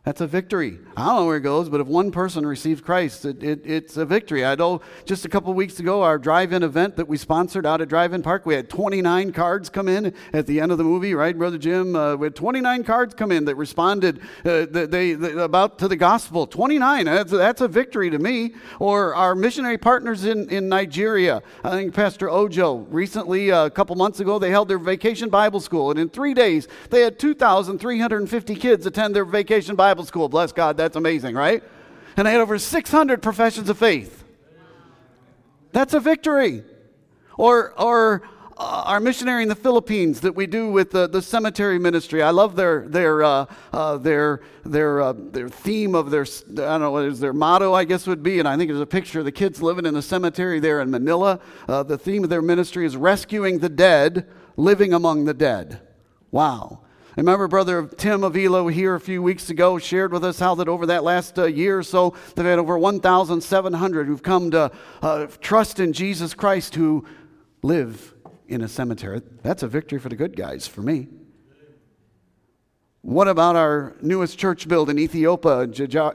That's 0.04 0.20
a 0.20 0.26
victory. 0.26 0.80
I 0.96 1.06
don't 1.06 1.14
know 1.14 1.26
where 1.26 1.36
it 1.36 1.42
goes, 1.42 1.68
but 1.68 1.80
if 1.80 1.86
one 1.86 2.10
person 2.10 2.44
receives 2.44 2.80
Christ, 2.80 3.24
it, 3.24 3.40
it, 3.40 3.64
it's 3.64 3.96
a 3.96 4.04
victory. 4.04 4.44
I 4.44 4.56
know 4.56 4.80
just 5.04 5.24
a 5.24 5.28
couple 5.28 5.54
weeks 5.54 5.78
ago, 5.78 6.02
our 6.02 6.18
drive 6.18 6.52
in 6.52 6.64
event 6.64 6.96
that 6.96 7.06
we 7.06 7.16
sponsored 7.16 7.64
out 7.64 7.80
at 7.80 7.88
Drive 7.88 8.12
In 8.12 8.20
Park, 8.20 8.44
we 8.44 8.54
had 8.54 8.68
29 8.68 9.30
cards 9.30 9.70
come 9.70 9.86
in 9.86 10.12
at 10.32 10.48
the 10.48 10.60
end 10.60 10.72
of 10.72 10.78
the 10.78 10.82
movie, 10.82 11.14
right, 11.14 11.38
Brother 11.38 11.56
Jim? 11.56 11.94
Uh, 11.94 12.16
we 12.16 12.26
had 12.26 12.34
29 12.34 12.82
cards 12.82 13.14
come 13.14 13.30
in 13.30 13.44
that 13.44 13.54
responded 13.54 14.20
uh, 14.44 14.66
they, 14.68 14.86
they, 15.14 15.30
about 15.40 15.78
to 15.78 15.86
the 15.86 15.94
gospel. 15.94 16.48
29, 16.48 17.04
that's, 17.04 17.30
that's 17.30 17.60
a 17.60 17.68
victory 17.68 18.10
to 18.10 18.18
me. 18.18 18.54
Or 18.80 19.14
our 19.14 19.36
missionary 19.36 19.78
partners 19.78 20.24
in, 20.24 20.50
in 20.50 20.68
Nigeria. 20.68 21.44
I 21.62 21.70
think 21.70 21.94
Pastor 21.94 22.28
Ojo, 22.28 22.78
recently, 22.90 23.52
uh, 23.52 23.66
a 23.66 23.70
couple 23.70 23.94
months 23.94 24.18
ago, 24.18 24.40
they 24.40 24.50
held 24.50 24.66
their 24.66 24.78
vacation 24.78 25.28
Bible 25.28 25.60
school, 25.60 25.92
and 25.92 26.00
in 26.00 26.08
three 26.08 26.34
days, 26.34 26.66
they 26.90 27.02
had 27.02 27.20
2,350 27.20 28.56
kids 28.56 28.84
attend 28.84 29.14
their 29.14 29.24
vacation 29.24 29.76
Bible 29.76 29.91
Bible 29.92 30.06
school. 30.06 30.26
Bless 30.30 30.52
God, 30.52 30.78
that's 30.78 30.96
amazing, 30.96 31.34
right? 31.34 31.62
And 32.16 32.26
they 32.26 32.32
had 32.32 32.40
over 32.40 32.58
600 32.58 33.22
professions 33.22 33.68
of 33.68 33.76
faith. 33.76 34.24
That's 35.72 35.92
a 35.92 36.00
victory. 36.00 36.64
Or, 37.36 37.78
or 37.78 38.22
uh, 38.56 38.84
our 38.86 39.00
missionary 39.00 39.42
in 39.42 39.50
the 39.50 39.54
Philippines 39.54 40.22
that 40.22 40.34
we 40.34 40.46
do 40.46 40.70
with 40.70 40.92
the, 40.92 41.06
the 41.06 41.20
cemetery 41.20 41.78
ministry. 41.78 42.22
I 42.22 42.30
love 42.30 42.56
their 42.56 42.88
their 42.88 43.22
uh, 43.22 43.44
uh, 43.70 43.98
their 43.98 44.40
their 44.64 45.02
uh, 45.02 45.12
their 45.14 45.50
theme 45.50 45.94
of 45.94 46.10
their 46.10 46.22
I 46.22 46.54
don't 46.54 46.80
know 46.80 46.90
what 46.90 47.04
is 47.04 47.20
their 47.20 47.34
motto 47.34 47.74
I 47.74 47.84
guess 47.84 48.06
would 48.06 48.22
be, 48.22 48.38
and 48.38 48.48
I 48.48 48.56
think 48.56 48.70
there's 48.70 48.80
a 48.80 48.86
picture 48.86 49.18
of 49.18 49.26
the 49.26 49.32
kids 49.32 49.60
living 49.60 49.84
in 49.84 49.92
the 49.92 50.00
cemetery 50.00 50.58
there 50.58 50.80
in 50.80 50.90
Manila. 50.90 51.38
Uh, 51.68 51.82
the 51.82 51.98
theme 51.98 52.24
of 52.24 52.30
their 52.30 52.40
ministry 52.40 52.86
is 52.86 52.96
rescuing 52.96 53.58
the 53.58 53.68
dead, 53.68 54.26
living 54.56 54.94
among 54.94 55.26
the 55.26 55.34
dead. 55.34 55.82
Wow. 56.30 56.80
I 57.14 57.20
remember 57.20 57.46
Brother 57.46 57.86
Tim 57.86 58.24
Avila 58.24 58.72
here 58.72 58.94
a 58.94 59.00
few 59.00 59.22
weeks 59.22 59.50
ago 59.50 59.76
shared 59.78 60.14
with 60.14 60.24
us 60.24 60.38
how 60.38 60.54
that 60.54 60.66
over 60.66 60.86
that 60.86 61.04
last 61.04 61.38
uh, 61.38 61.44
year 61.44 61.80
or 61.80 61.82
so, 61.82 62.14
they've 62.34 62.46
had 62.46 62.58
over 62.58 62.78
1,700 62.78 64.06
who've 64.06 64.22
come 64.22 64.50
to 64.52 64.72
uh, 65.02 65.26
trust 65.42 65.78
in 65.78 65.92
Jesus 65.92 66.32
Christ 66.32 66.74
who 66.74 67.04
live 67.62 68.14
in 68.48 68.62
a 68.62 68.68
cemetery. 68.68 69.20
That's 69.42 69.62
a 69.62 69.68
victory 69.68 69.98
for 69.98 70.08
the 70.08 70.16
good 70.16 70.34
guys, 70.34 70.66
for 70.66 70.80
me. 70.80 71.08
What 73.02 73.28
about 73.28 73.56
our 73.56 73.94
newest 74.00 74.38
church 74.38 74.66
build 74.66 74.88
in 74.88 74.98
Ethiopia, 74.98 75.64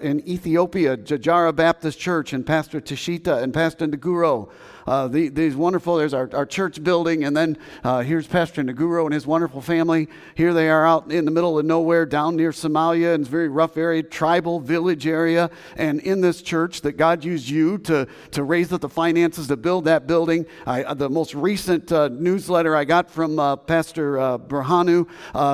in 0.01 0.27
Ethiopia, 0.27 0.97
Jajara 0.97 1.55
Baptist 1.55 1.99
Church, 1.99 2.33
and 2.33 2.43
Pastor 2.43 2.81
Tashita 2.81 3.43
and 3.43 3.53
Pastor 3.53 3.85
Naguro? 3.85 4.49
Uh, 4.87 5.07
the, 5.09 5.27
these 5.27 5.55
wonderful, 5.55 5.97
there's 5.97 6.13
our, 6.13 6.29
our 6.33 6.45
church 6.45 6.81
building, 6.81 7.25
and 7.25 7.35
then 7.35 7.57
uh, 7.83 8.01
here's 8.01 8.25
Pastor 8.25 8.63
Naguro 8.63 9.03
and 9.03 9.13
his 9.13 9.27
wonderful 9.27 9.61
family. 9.61 10.07
Here 10.35 10.53
they 10.53 10.69
are 10.69 10.85
out 10.85 11.11
in 11.11 11.25
the 11.25 11.31
middle 11.31 11.59
of 11.59 11.65
nowhere 11.65 12.05
down 12.05 12.37
near 12.37 12.51
Somalia 12.51 13.13
in 13.13 13.21
a 13.21 13.25
very 13.25 13.49
rough 13.49 13.75
area, 13.75 14.01
tribal 14.01 14.61
village 14.61 15.05
area. 15.05 15.51
And 15.75 15.99
in 15.99 16.21
this 16.21 16.41
church 16.41 16.81
that 16.81 16.93
God 16.93 17.25
used 17.25 17.49
you 17.49 17.77
to, 17.79 18.07
to 18.31 18.43
raise 18.43 18.71
up 18.71 18.81
the 18.81 18.89
finances 18.89 19.47
to 19.47 19.57
build 19.57 19.85
that 19.85 20.07
building. 20.07 20.45
I, 20.65 20.83
uh, 20.83 20.93
the 20.93 21.09
most 21.09 21.35
recent 21.35 21.91
uh, 21.91 22.07
newsletter 22.07 22.75
I 22.75 22.85
got 22.85 23.11
from 23.11 23.39
uh, 23.39 23.57
Pastor 23.57 24.17
uh, 24.17 24.37
Burhanu, 24.37 25.07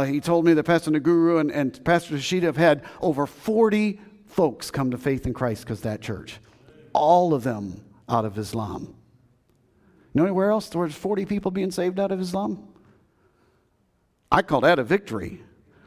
he 0.07 0.21
told 0.21 0.45
me 0.45 0.53
that 0.53 0.63
Pastor 0.63 0.91
Naguro 0.91 1.39
and, 1.39 1.51
and 1.51 1.83
Pastor 1.83 2.15
Shida 2.15 2.43
have 2.43 2.57
had 2.57 2.83
over 3.01 3.25
40 3.25 3.99
folks 4.27 4.69
come 4.69 4.91
to 4.91 4.97
faith 4.97 5.25
in 5.25 5.33
Christ 5.33 5.63
because 5.63 5.81
that 5.81 6.01
church. 6.01 6.39
All 6.93 7.33
of 7.33 7.43
them 7.43 7.83
out 8.07 8.25
of 8.25 8.37
Islam. 8.37 8.95
You 10.13 10.19
know 10.19 10.25
anywhere 10.25 10.51
else 10.51 10.69
there's 10.69 10.93
40 10.93 11.25
people 11.25 11.51
being 11.51 11.71
saved 11.71 11.99
out 11.99 12.11
of 12.11 12.21
Islam? 12.21 12.67
I 14.31 14.41
call 14.41 14.61
that 14.61 14.79
a 14.79 14.83
victory. 14.83 15.41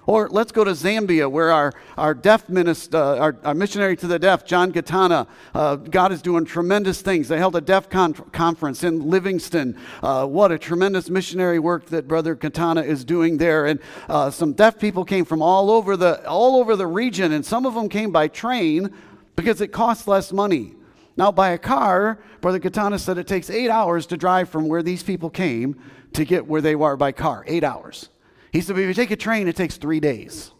Or 0.06 0.28
let's 0.28 0.52
go 0.52 0.62
to 0.62 0.70
Zambia, 0.70 1.28
where 1.28 1.50
our, 1.50 1.72
our 1.98 2.14
deaf 2.14 2.48
minister, 2.48 2.96
uh, 2.96 3.18
our, 3.18 3.36
our, 3.42 3.54
missionary 3.54 3.96
to 3.96 4.06
the 4.06 4.20
deaf, 4.20 4.44
John 4.44 4.72
Gatana, 4.72 5.26
uh, 5.52 5.74
God 5.76 6.12
is 6.12 6.22
doing 6.22 6.44
tremendous 6.44 7.02
things. 7.02 7.26
They 7.26 7.38
held 7.38 7.56
a 7.56 7.60
deaf 7.60 7.90
con- 7.90 8.14
conference 8.14 8.84
in 8.84 9.10
Livingstone. 9.10 9.76
Uh, 10.00 10.24
what 10.26 10.52
a 10.52 10.58
tremendous 10.58 11.10
missionary 11.10 11.58
work 11.58 11.86
that 11.86 12.06
Brother 12.06 12.36
Gatana 12.36 12.86
is 12.86 13.04
doing 13.04 13.38
there. 13.38 13.66
And 13.66 13.80
uh, 14.08 14.30
some 14.30 14.52
deaf 14.52 14.78
people 14.78 15.04
came 15.04 15.24
from 15.24 15.42
all 15.42 15.72
over, 15.72 15.96
the, 15.96 16.24
all 16.28 16.60
over 16.60 16.76
the 16.76 16.86
region, 16.86 17.32
and 17.32 17.44
some 17.44 17.66
of 17.66 17.74
them 17.74 17.88
came 17.88 18.12
by 18.12 18.28
train 18.28 18.90
because 19.34 19.60
it 19.60 19.72
costs 19.72 20.06
less 20.06 20.32
money. 20.32 20.76
Now, 21.16 21.32
by 21.32 21.50
a 21.50 21.58
car, 21.58 22.18
Brother 22.40 22.60
Gatana 22.60 23.00
said 23.00 23.16
it 23.16 23.26
takes 23.26 23.48
eight 23.48 23.70
hours 23.70 24.06
to 24.06 24.16
drive 24.16 24.48
from 24.50 24.68
where 24.68 24.82
these 24.82 25.02
people 25.02 25.30
came 25.30 25.80
to 26.12 26.24
get 26.24 26.46
where 26.46 26.60
they 26.60 26.76
were 26.76 26.96
by 26.96 27.12
car. 27.12 27.44
Eight 27.46 27.64
hours. 27.64 28.10
He 28.52 28.60
said, 28.60 28.78
if 28.78 28.86
you 28.86 28.94
take 28.94 29.10
a 29.10 29.16
train, 29.16 29.48
it 29.48 29.56
takes 29.56 29.76
three 29.76 30.00
days. 30.00 30.50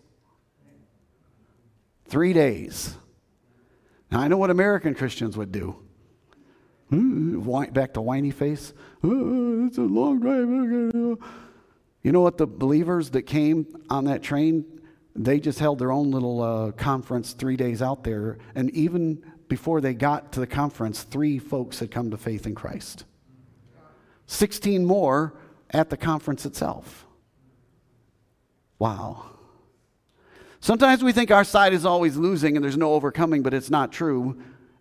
Three 2.09 2.33
days. 2.33 2.97
Now, 4.11 4.21
I 4.21 4.29
know 4.29 4.37
what 4.37 4.51
American 4.51 4.95
Christians 4.95 5.37
would 5.37 5.53
do. 5.53 5.77
Back 6.91 7.95
to 7.95 8.01
whiny 8.01 8.31
face. 8.31 8.73
Oh, 9.03 9.67
it's 9.67 9.77
a 9.77 9.83
long 9.83 10.21
drive. 10.21 11.19
You 12.03 12.13
know 12.13 12.21
what? 12.21 12.39
The 12.39 12.47
believers 12.47 13.11
that 13.11 13.23
came 13.23 13.67
on 13.91 14.05
that 14.05 14.23
train, 14.23 14.65
they 15.15 15.41
just 15.41 15.59
held 15.59 15.81
their 15.81 15.91
own 15.91 16.13
little 16.13 16.41
uh, 16.41 16.73
conference 16.73 17.33
three 17.33 17.57
days 17.57 17.83
out 17.83 18.05
there. 18.05 18.39
And 18.55 18.71
even 18.71 19.23
before 19.49 19.81
they 19.81 19.95
got 19.95 20.33
to 20.33 20.41
the 20.41 20.47
conference, 20.47 21.03
three 21.03 21.39
folks 21.39 21.79
had 21.79 21.91
come 21.91 22.11
to 22.11 22.17
faith 22.17 22.47
in 22.47 22.55
Christ. 22.55 23.05
16 24.27 24.85
more 24.85 25.35
at 25.71 25.91
the 25.91 25.97
conference 25.97 26.45
itself. 26.45 27.07
Wow. 28.79 29.31
Sometimes 30.61 31.03
we 31.03 31.13
think 31.13 31.31
our 31.31 31.45
side 31.45 31.73
is 31.73 31.87
always 31.87 32.17
losing 32.17 32.57
and 32.57 32.65
there's 32.65 32.77
no 32.77 32.95
overcoming, 32.95 33.43
but 33.43 33.55
it's 33.55 33.71
not 33.71 33.93
true. 33.93 34.41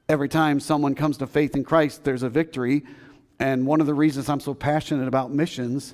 Every 0.10 0.30
time 0.30 0.60
someone 0.60 0.95
comes 0.95 1.17
to 1.17 1.28
faith 1.28 1.56
in 1.56 1.63
Christ, 1.63 2.04
there's 2.04 2.23
a 2.23 2.30
victory. 2.30 2.84
And 3.39 3.67
one 3.67 3.82
of 3.82 3.88
the 3.88 3.93
reasons 3.93 4.30
I'm 4.30 4.39
so 4.39 4.54
passionate 4.54 5.08
about 5.08 5.32
missions 5.32 5.93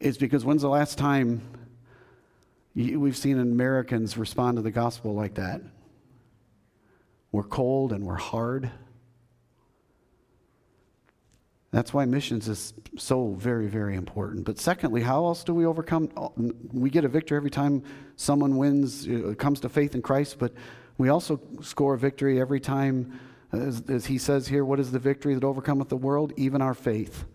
is 0.00 0.18
because 0.18 0.44
when's 0.44 0.62
the 0.62 0.68
last 0.68 0.98
time 0.98 1.40
we've 2.74 3.16
seen 3.16 3.40
Americans 3.40 4.16
respond 4.16 4.56
to 4.56 4.62
the 4.62 4.70
gospel 4.70 5.14
like 5.14 5.34
that? 5.34 5.62
We're 7.32 7.42
cold 7.42 7.92
and 7.92 8.04
we're 8.04 8.16
hard. 8.16 8.70
That's 11.70 11.92
why 11.92 12.06
missions 12.06 12.48
is 12.48 12.72
so 12.96 13.34
very, 13.34 13.66
very 13.66 13.94
important. 13.94 14.46
But 14.46 14.58
secondly, 14.58 15.02
how 15.02 15.26
else 15.26 15.44
do 15.44 15.52
we 15.52 15.66
overcome? 15.66 16.10
We 16.72 16.88
get 16.88 17.04
a 17.04 17.08
victory 17.08 17.36
every 17.36 17.50
time 17.50 17.82
someone 18.16 18.56
wins, 18.56 19.06
comes 19.36 19.60
to 19.60 19.68
faith 19.68 19.94
in 19.94 20.00
Christ, 20.00 20.38
but 20.38 20.54
we 20.96 21.10
also 21.10 21.40
score 21.60 21.94
a 21.94 21.98
victory 21.98 22.40
every 22.40 22.58
time, 22.58 23.20
as, 23.52 23.82
as 23.88 24.06
he 24.06 24.16
says 24.16 24.48
here, 24.48 24.64
what 24.64 24.80
is 24.80 24.90
the 24.90 24.98
victory 24.98 25.34
that 25.34 25.44
overcometh 25.44 25.90
the 25.90 25.96
world? 25.96 26.32
Even 26.36 26.62
our 26.62 26.74
faith. 26.74 27.26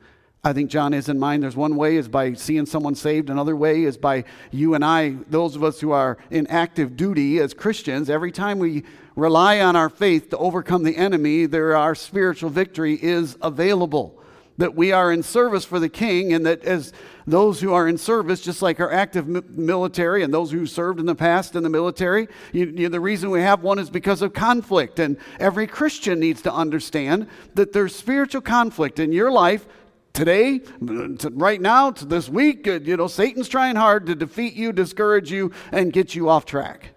I 0.46 0.52
think 0.52 0.70
John 0.70 0.92
has 0.92 1.08
in 1.08 1.18
mind. 1.20 1.42
There's 1.42 1.56
one 1.56 1.78
way 1.78 1.96
is 1.96 2.10
by 2.10 2.34
seeing 2.34 2.66
someone 2.66 2.96
saved, 2.96 3.30
another 3.30 3.56
way 3.56 3.86
is 3.86 3.96
by 3.96 4.26
you 4.52 4.74
and 4.74 4.84
I, 4.84 5.16
those 5.30 5.56
of 5.56 5.64
us 5.64 5.80
who 5.80 5.92
are 5.92 6.18
in 6.32 6.48
active 6.48 6.98
duty 6.98 7.40
as 7.40 7.54
Christians, 7.54 8.10
every 8.10 8.34
time 8.34 8.60
we 8.60 8.84
rely 9.16 9.62
on 9.62 9.78
our 9.78 9.88
faith 9.88 10.32
to 10.32 10.38
overcome 10.38 10.84
the 10.84 10.98
enemy, 10.98 11.46
there 11.46 11.78
our 11.78 11.96
spiritual 11.96 12.50
victory 12.50 13.00
is 13.02 13.38
available. 13.42 14.20
That 14.58 14.76
we 14.76 14.92
are 14.92 15.14
in 15.14 15.24
service 15.24 15.64
for 15.64 15.80
the 15.80 15.88
king, 15.88 16.34
and 16.34 16.46
that 16.46 16.66
as 16.66 16.92
those 17.26 17.62
who 17.62 17.74
are 17.74 17.88
in 17.88 17.98
service, 17.98 18.42
just 18.42 18.62
like 18.62 18.82
our 18.82 18.92
active 18.92 19.28
military 19.28 20.24
and 20.24 20.34
those 20.34 20.52
who 20.52 20.66
served 20.66 21.00
in 21.00 21.06
the 21.06 21.16
past 21.16 21.56
in 21.56 21.64
the 21.64 21.70
military, 21.70 22.28
you, 22.52 22.66
you, 22.66 22.90
the 22.90 23.00
reason 23.00 23.32
we 23.32 23.40
have 23.40 23.64
one 23.64 23.80
is 23.80 23.90
because 23.90 24.22
of 24.22 24.34
conflict. 24.34 25.00
And 25.00 25.16
every 25.40 25.68
Christian 25.68 26.20
needs 26.20 26.42
to 26.42 26.54
understand 26.54 27.28
that 27.56 27.72
there's 27.72 27.96
spiritual 27.96 28.42
conflict 28.42 29.00
in 29.00 29.14
your 29.14 29.32
life 29.32 29.66
today, 30.14 30.60
to 30.60 31.32
right 31.34 31.60
now, 31.60 31.92
to 31.92 32.06
this 32.06 32.30
week. 32.30 32.68
Uh, 32.68 32.80
you 32.80 32.96
know, 32.98 33.08
Satan's 33.08 33.50
trying 33.50 33.76
hard 33.76 34.06
to 34.06 34.16
defeat 34.16 34.54
you, 34.54 34.72
discourage 34.72 35.32
you, 35.32 35.52
and 35.72 35.92
get 35.92 36.16
you 36.16 36.30
off 36.30 36.46
track. 36.46 36.90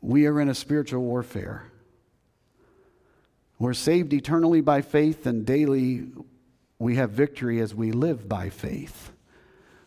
We 0.00 0.26
are 0.26 0.40
in 0.40 0.48
a 0.48 0.54
spiritual 0.54 1.02
warfare. 1.02 1.64
We're 3.58 3.74
saved 3.74 4.14
eternally 4.14 4.62
by 4.62 4.80
faith, 4.80 5.26
and 5.26 5.44
daily 5.44 6.08
we 6.78 6.96
have 6.96 7.10
victory 7.10 7.60
as 7.60 7.74
we 7.74 7.92
live 7.92 8.26
by 8.26 8.48
faith. 8.48 9.12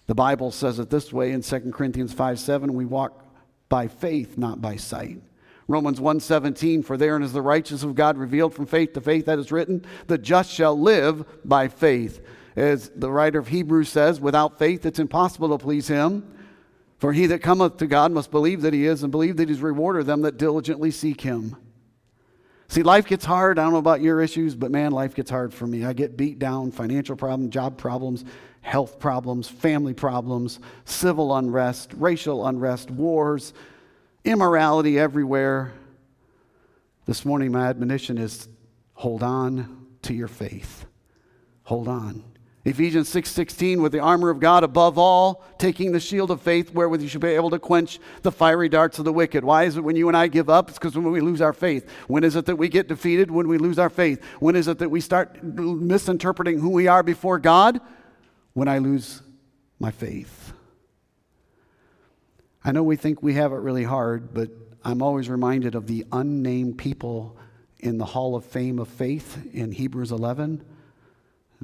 The 0.06 0.14
Bible 0.14 0.52
says 0.52 0.78
it 0.78 0.92
this 0.92 1.12
way 1.12 1.32
in 1.32 1.42
2 1.42 1.72
Corinthians 1.72 2.14
5 2.14 2.40
7, 2.40 2.74
we 2.74 2.86
walk 2.86 3.26
by 3.70 3.88
faith, 3.88 4.38
not 4.38 4.62
by 4.62 4.76
sight. 4.76 5.22
Romans 5.68 6.00
1:17 6.00 6.84
for 6.84 6.98
therein 6.98 7.24
is 7.24 7.34
the 7.34 7.42
righteousness 7.42 7.84
of 7.84 7.96
God 7.96 8.18
revealed 8.18 8.54
from 8.54 8.66
faith 8.66 8.94
to 8.94 9.02
faith 9.02 9.26
that 9.26 9.40
is 9.40 9.52
written 9.52 9.86
the 10.08 10.18
just 10.18 10.52
shall 10.52 10.80
live 10.80 11.26
by 11.46 11.68
faith 11.68 12.22
as 12.56 12.92
the 12.96 13.12
writer 13.12 13.40
of 13.40 13.48
Hebrews 13.48 13.90
says 13.90 14.20
without 14.20 14.60
faith 14.60 14.86
it's 14.86 15.00
impossible 15.00 15.50
to 15.50 15.64
please 15.64 15.88
him 15.88 16.24
for 16.98 17.14
he 17.14 17.26
that 17.28 17.42
cometh 17.42 17.78
to 17.78 17.88
God 17.88 18.12
must 18.12 18.32
believe 18.32 18.62
that 18.62 18.74
he 18.74 18.86
is 18.86 19.04
and 19.04 19.12
believe 19.12 19.38
that 19.38 19.50
he's 19.50 19.62
rewarder 19.62 20.00
of 20.00 20.06
them 20.06 20.22
that 20.22 20.38
diligently 20.38 20.92
seek 20.92 21.22
him 21.22 21.56
See, 22.74 22.82
life 22.82 23.06
gets 23.06 23.24
hard. 23.24 23.60
I 23.60 23.64
don't 23.66 23.74
know 23.74 23.78
about 23.78 24.02
your 24.02 24.20
issues, 24.20 24.56
but 24.56 24.72
man, 24.72 24.94
life 24.94 25.14
gets 25.14 25.30
hard 25.30 25.54
for 25.54 25.68
me. 25.68 25.86
I 25.86 25.94
get 25.94 26.18
beat 26.18 26.40
down, 26.40 26.72
financial 26.72 27.16
problems, 27.16 27.54
job 27.54 27.78
problems, 27.78 28.26
health 28.62 28.98
problems, 28.98 29.48
family 29.48 29.94
problems, 29.94 30.60
civil 30.84 31.36
unrest, 31.36 31.94
racial 31.96 32.48
unrest, 32.48 32.90
wars, 32.90 33.54
immorality 34.24 35.00
everywhere. 35.00 35.74
This 37.06 37.26
morning, 37.26 37.52
my 37.52 37.68
admonition 37.68 38.18
is 38.18 38.48
hold 38.94 39.24
on 39.24 39.88
to 40.04 40.14
your 40.14 40.28
faith. 40.28 40.86
Hold 41.64 41.88
on. 41.88 42.24
Ephesians 42.66 43.10
6:16 43.10 43.82
with 43.82 43.92
the 43.92 44.00
armor 44.00 44.30
of 44.30 44.40
God 44.40 44.64
above 44.64 44.98
all 44.98 45.44
taking 45.58 45.92
the 45.92 46.00
shield 46.00 46.32
of 46.32 46.42
faith 46.42 46.74
wherewith 46.74 47.02
you 47.02 47.10
should 47.10 47.20
be 47.20 47.28
able 47.28 47.50
to 47.50 47.60
quench 47.60 48.00
the 48.22 48.32
fiery 48.32 48.70
darts 48.70 49.00
of 49.00 49.06
the 49.06 49.12
wicked. 49.12 49.44
Why 49.44 49.64
is 49.66 49.76
it 49.76 49.84
when 49.84 49.98
you 49.98 50.08
and 50.08 50.16
I 50.16 50.28
give 50.28 50.50
up? 50.50 50.70
It's 50.70 50.80
because 50.80 50.96
when 50.96 51.12
we 51.12 51.20
lose 51.20 51.42
our 51.42 51.52
faith. 51.52 51.90
When 52.08 52.24
is 52.24 52.38
it 52.38 52.46
that 52.46 52.56
we 52.56 52.70
get 52.70 52.88
defeated? 52.88 53.30
When 53.30 53.50
we 53.50 53.58
lose 53.58 53.78
our 53.78 53.90
faith. 53.90 54.24
When 54.40 54.56
is 54.56 54.70
it 54.70 54.78
that 54.78 54.90
we 54.90 55.02
start 55.02 55.44
misinterpreting 55.44 56.60
who 56.60 56.70
we 56.70 56.88
are 56.88 57.04
before 57.04 57.38
God? 57.38 57.82
When 58.54 58.70
I 58.70 58.78
lose 58.78 59.22
my 59.80 59.92
faith. 59.92 60.43
I 62.64 62.72
know 62.72 62.84
we 62.84 62.96
think 62.96 63.22
we 63.22 63.34
have 63.34 63.52
it 63.52 63.58
really 63.58 63.84
hard, 63.84 64.34
but 64.34 64.50
I'm 64.84 65.02
always 65.02 65.30
reminded 65.30 65.76
of 65.76 65.88
the 65.88 66.06
unnamed 66.12 66.78
people 66.78 67.36
in 67.80 67.98
the 67.98 68.06
Hall 68.06 68.36
of 68.36 68.46
Fame 68.46 68.80
of 68.80 68.88
Faith 68.88 69.50
in 69.54 69.72
Hebrews 69.72 70.12
11 70.12 70.64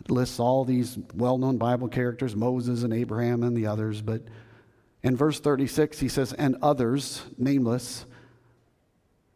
lists 0.08 0.40
all 0.40 0.64
these 0.64 0.98
well 1.14 1.38
known 1.38 1.58
Bible 1.58 1.88
characters, 1.88 2.36
Moses 2.36 2.84
and 2.84 2.94
Abraham 2.94 3.44
and 3.44 3.56
the 3.56 3.68
others. 3.68 4.02
But 4.02 4.24
in 5.04 5.16
verse 5.16 5.40
36, 5.40 6.00
he 6.00 6.08
says, 6.08 6.34
And 6.34 6.58
others, 6.62 7.24
nameless, 7.38 8.06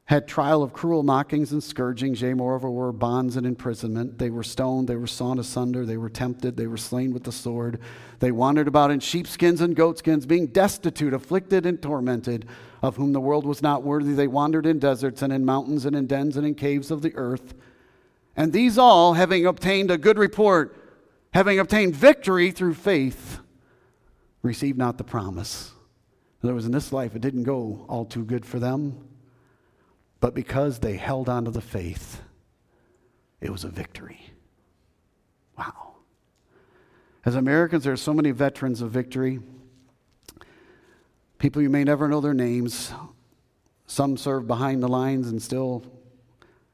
had 0.05 0.27
trial 0.27 0.61
of 0.61 0.73
cruel 0.73 1.01
mockings 1.01 1.53
and 1.53 1.63
scourgings, 1.63 2.21
yea, 2.21 2.33
moreover, 2.33 2.69
were 2.69 2.91
bonds 2.91 3.37
and 3.37 3.45
imprisonment. 3.45 4.19
They 4.19 4.29
were 4.29 4.43
stoned, 4.43 4.89
they 4.89 4.97
were 4.97 5.07
sawn 5.07 5.39
asunder, 5.39 5.85
they 5.85 5.95
were 5.95 6.09
tempted, 6.09 6.57
they 6.57 6.67
were 6.67 6.75
slain 6.75 7.13
with 7.13 7.23
the 7.23 7.31
sword. 7.31 7.79
They 8.19 8.31
wandered 8.31 8.67
about 8.67 8.91
in 8.91 8.99
sheepskins 8.99 9.61
and 9.61 9.77
goatskins, 9.77 10.25
being 10.25 10.47
destitute, 10.47 11.13
afflicted, 11.13 11.65
and 11.65 11.81
tormented, 11.81 12.47
of 12.81 12.97
whom 12.97 13.13
the 13.13 13.21
world 13.21 13.45
was 13.45 13.61
not 13.61 13.83
worthy. 13.83 14.13
They 14.13 14.27
wandered 14.27 14.65
in 14.65 14.77
deserts 14.77 15.21
and 15.21 15.31
in 15.31 15.45
mountains 15.45 15.85
and 15.85 15.95
in 15.95 16.05
dens 16.05 16.35
and 16.35 16.45
in 16.45 16.55
caves 16.55 16.91
of 16.91 17.01
the 17.01 17.15
earth. 17.15 17.53
And 18.35 18.51
these 18.51 18.77
all, 18.77 19.13
having 19.13 19.45
obtained 19.45 19.89
a 19.89 19.97
good 19.97 20.17
report, 20.17 20.75
having 21.33 21.59
obtained 21.59 21.95
victory 21.95 22.51
through 22.51 22.73
faith, 22.73 23.39
received 24.41 24.77
not 24.77 24.97
the 24.97 25.05
promise. 25.05 25.71
In 26.41 26.49
other 26.49 26.55
words, 26.55 26.65
in 26.65 26.73
this 26.73 26.91
life, 26.91 27.15
it 27.15 27.21
didn't 27.21 27.43
go 27.43 27.85
all 27.87 28.03
too 28.03 28.25
good 28.25 28.45
for 28.45 28.59
them, 28.59 29.07
but 30.23 30.33
because 30.33 30.79
they 30.79 30.95
held 30.95 31.27
on 31.27 31.43
to 31.43 31.51
the 31.51 31.59
faith, 31.59 32.21
it 33.41 33.49
was 33.49 33.65
a 33.65 33.67
victory. 33.67 34.21
Wow. 35.57 35.95
As 37.25 37.35
Americans, 37.35 37.83
there 37.83 37.91
are 37.91 37.97
so 37.97 38.13
many 38.13 38.31
veterans 38.31 38.81
of 38.81 38.89
victory. 38.89 39.41
People 41.39 41.61
you 41.61 41.69
may 41.69 41.83
never 41.83 42.07
know 42.07 42.21
their 42.21 42.33
names. 42.33 42.93
Some 43.85 44.15
serve 44.15 44.47
behind 44.47 44.81
the 44.81 44.87
lines 44.87 45.27
and 45.27 45.41
still 45.41 45.83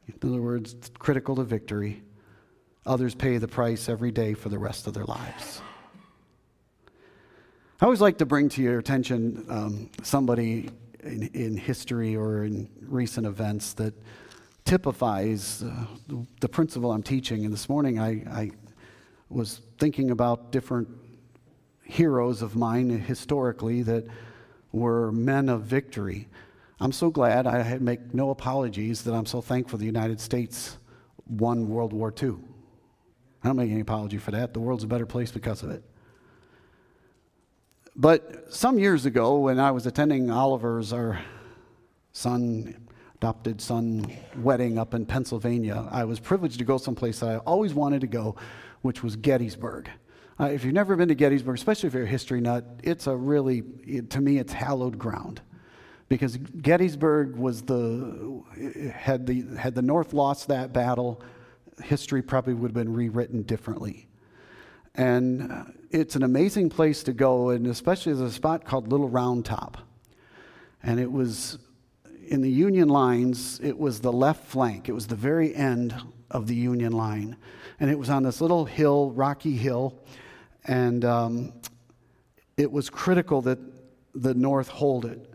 in 0.08 0.30
other 0.30 0.44
words, 0.44 0.76
critical 1.00 1.36
to 1.38 1.44
victory. 1.44 2.04
Others 2.86 3.16
pay 3.16 3.40
the 3.40 3.48
price 3.48 3.90
every 3.90 4.12
day 4.12 4.36
for 4.36 4.50
the 4.50 4.60
rest 4.60 4.86
of 4.86 4.94
their 4.94 5.06
lives. 5.06 5.60
I 7.82 7.86
always 7.86 8.00
like 8.00 8.20
to 8.20 8.28
bring 8.28 8.50
to 8.50 8.62
your 8.62 8.78
attention 8.78 9.48
um, 9.50 9.90
somebody 10.04 10.70
in, 11.04 11.24
in, 11.34 11.58
history 11.58 12.16
or 12.16 12.44
in 12.44 12.70
recent 12.82 13.26
events 13.26 13.74
that 13.74 13.94
typifies 14.66 15.64
uh, 15.64 15.86
the, 16.40 16.50
principle 16.50 16.92
I'm 16.92 17.04
teaching. 17.04 17.46
And 17.46 17.54
this 17.54 17.70
morning 17.70 18.00
I, 18.00 18.10
I 18.30 18.52
was 19.30 19.62
thinking 19.78 20.12
about 20.12 20.52
different 20.52 20.88
heroes 21.84 22.42
of 22.42 22.56
mine 22.56 22.90
historically 22.90 23.82
that 23.84 24.06
were 24.72 25.12
men 25.12 25.50
of 25.50 25.64
victory. 25.64 26.28
I'm 26.80 26.92
so 26.92 27.10
glad 27.10 27.48
I 27.48 27.78
make 27.80 28.14
no 28.14 28.30
apologies 28.30 29.04
that 29.04 29.14
I'm 29.14 29.26
so 29.26 29.42
thankful 29.42 29.80
the 29.80 29.86
United 29.86 30.22
States 30.22 30.78
won 31.28 31.68
World 31.68 31.94
War 31.94 32.14
II. 32.22 32.36
I 33.44 33.48
don't 33.48 33.58
make 33.58 33.72
any 33.72 33.82
apology 33.82 34.18
for 34.18 34.32
that. 34.32 34.54
The 34.54 34.60
world's 34.60 34.84
a 34.84 34.88
better 34.88 35.06
place 35.06 35.32
because 35.32 35.64
of 35.64 35.72
it. 35.72 35.84
But 38.00 38.54
some 38.54 38.80
years 38.80 39.06
ago, 39.06 39.40
when 39.40 39.60
I 39.60 39.72
was 39.72 39.86
attending 39.86 40.32
Oliver's, 40.32 40.94
our 40.94 41.20
son, 42.14 42.88
adopted 43.16 43.60
son, 43.60 44.10
wedding 44.38 44.80
up 44.80 44.94
in 44.94 45.06
Pennsylvania, 45.06 45.86
I 45.92 46.06
was 46.06 46.18
privileged 46.18 46.60
to 46.60 46.64
go 46.64 46.78
someplace 46.78 47.20
that 47.20 47.30
I 47.30 47.38
always 47.40 47.74
wanted 47.74 48.00
to 48.00 48.08
go, 48.08 48.38
which 48.84 49.04
was 49.04 49.18
Gettysburg. 49.18 49.90
Uh, 50.40 50.46
if 50.46 50.64
you've 50.64 50.74
never 50.74 50.96
been 50.96 51.10
to 51.10 51.16
Gettysburg, 51.16 51.58
especially 51.58 51.88
if 51.88 51.94
you're 51.94 52.04
a 52.04 52.08
history 52.08 52.40
nut, 52.40 52.64
it's 52.84 53.06
a 53.06 53.14
really, 53.14 53.64
it, 53.86 54.10
to 54.12 54.22
me, 54.22 54.38
it's 54.38 54.54
hallowed 54.54 54.98
ground 54.98 55.42
because 56.08 56.38
Gettysburg 56.38 57.36
was 57.36 57.64
the 57.64 58.42
had 58.96 59.28
the 59.28 59.44
had 59.58 59.76
the 59.76 59.82
North 59.82 60.14
lost 60.14 60.48
that 60.48 60.72
battle, 60.72 61.22
history 61.84 62.22
probably 62.22 62.54
would 62.54 62.70
have 62.70 62.74
been 62.74 62.94
rewritten 62.94 63.42
differently. 63.44 64.08
And 64.96 65.52
uh, 65.52 65.64
it's 65.92 66.16
an 66.16 66.24
amazing 66.24 66.70
place 66.70 67.04
to 67.04 67.14
go, 67.14 67.50
and 67.50 67.68
especially 67.68 68.14
there's 68.14 68.32
a 68.32 68.34
spot 68.34 68.66
called 68.66 68.92
Little 68.92 69.10
Round 69.10 69.46
Top, 69.46 69.78
and 70.84 71.00
it 71.00 71.12
was 71.12 71.58
in 72.28 72.42
the 72.42 72.52
Union 72.52 72.90
lines. 72.90 73.60
It 73.64 73.78
was 73.78 74.00
the 74.00 74.12
left 74.12 74.46
flank. 74.46 74.88
It 74.88 74.94
was 74.94 75.08
the 75.08 75.16
very 75.16 75.56
end 75.56 75.96
of 76.30 76.48
the 76.48 76.56
Union 76.56 76.92
line, 76.92 77.38
and 77.80 77.90
it 77.90 77.98
was 77.98 78.10
on 78.10 78.24
this 78.24 78.42
little 78.42 78.66
hill, 78.66 79.12
rocky 79.12 79.56
hill, 79.56 80.00
and 80.66 81.04
um, 81.06 81.54
it 82.58 82.72
was 82.72 82.90
critical 82.90 83.42
that 83.42 83.60
the 84.14 84.34
North 84.34 84.68
hold 84.68 85.06
it 85.06 85.30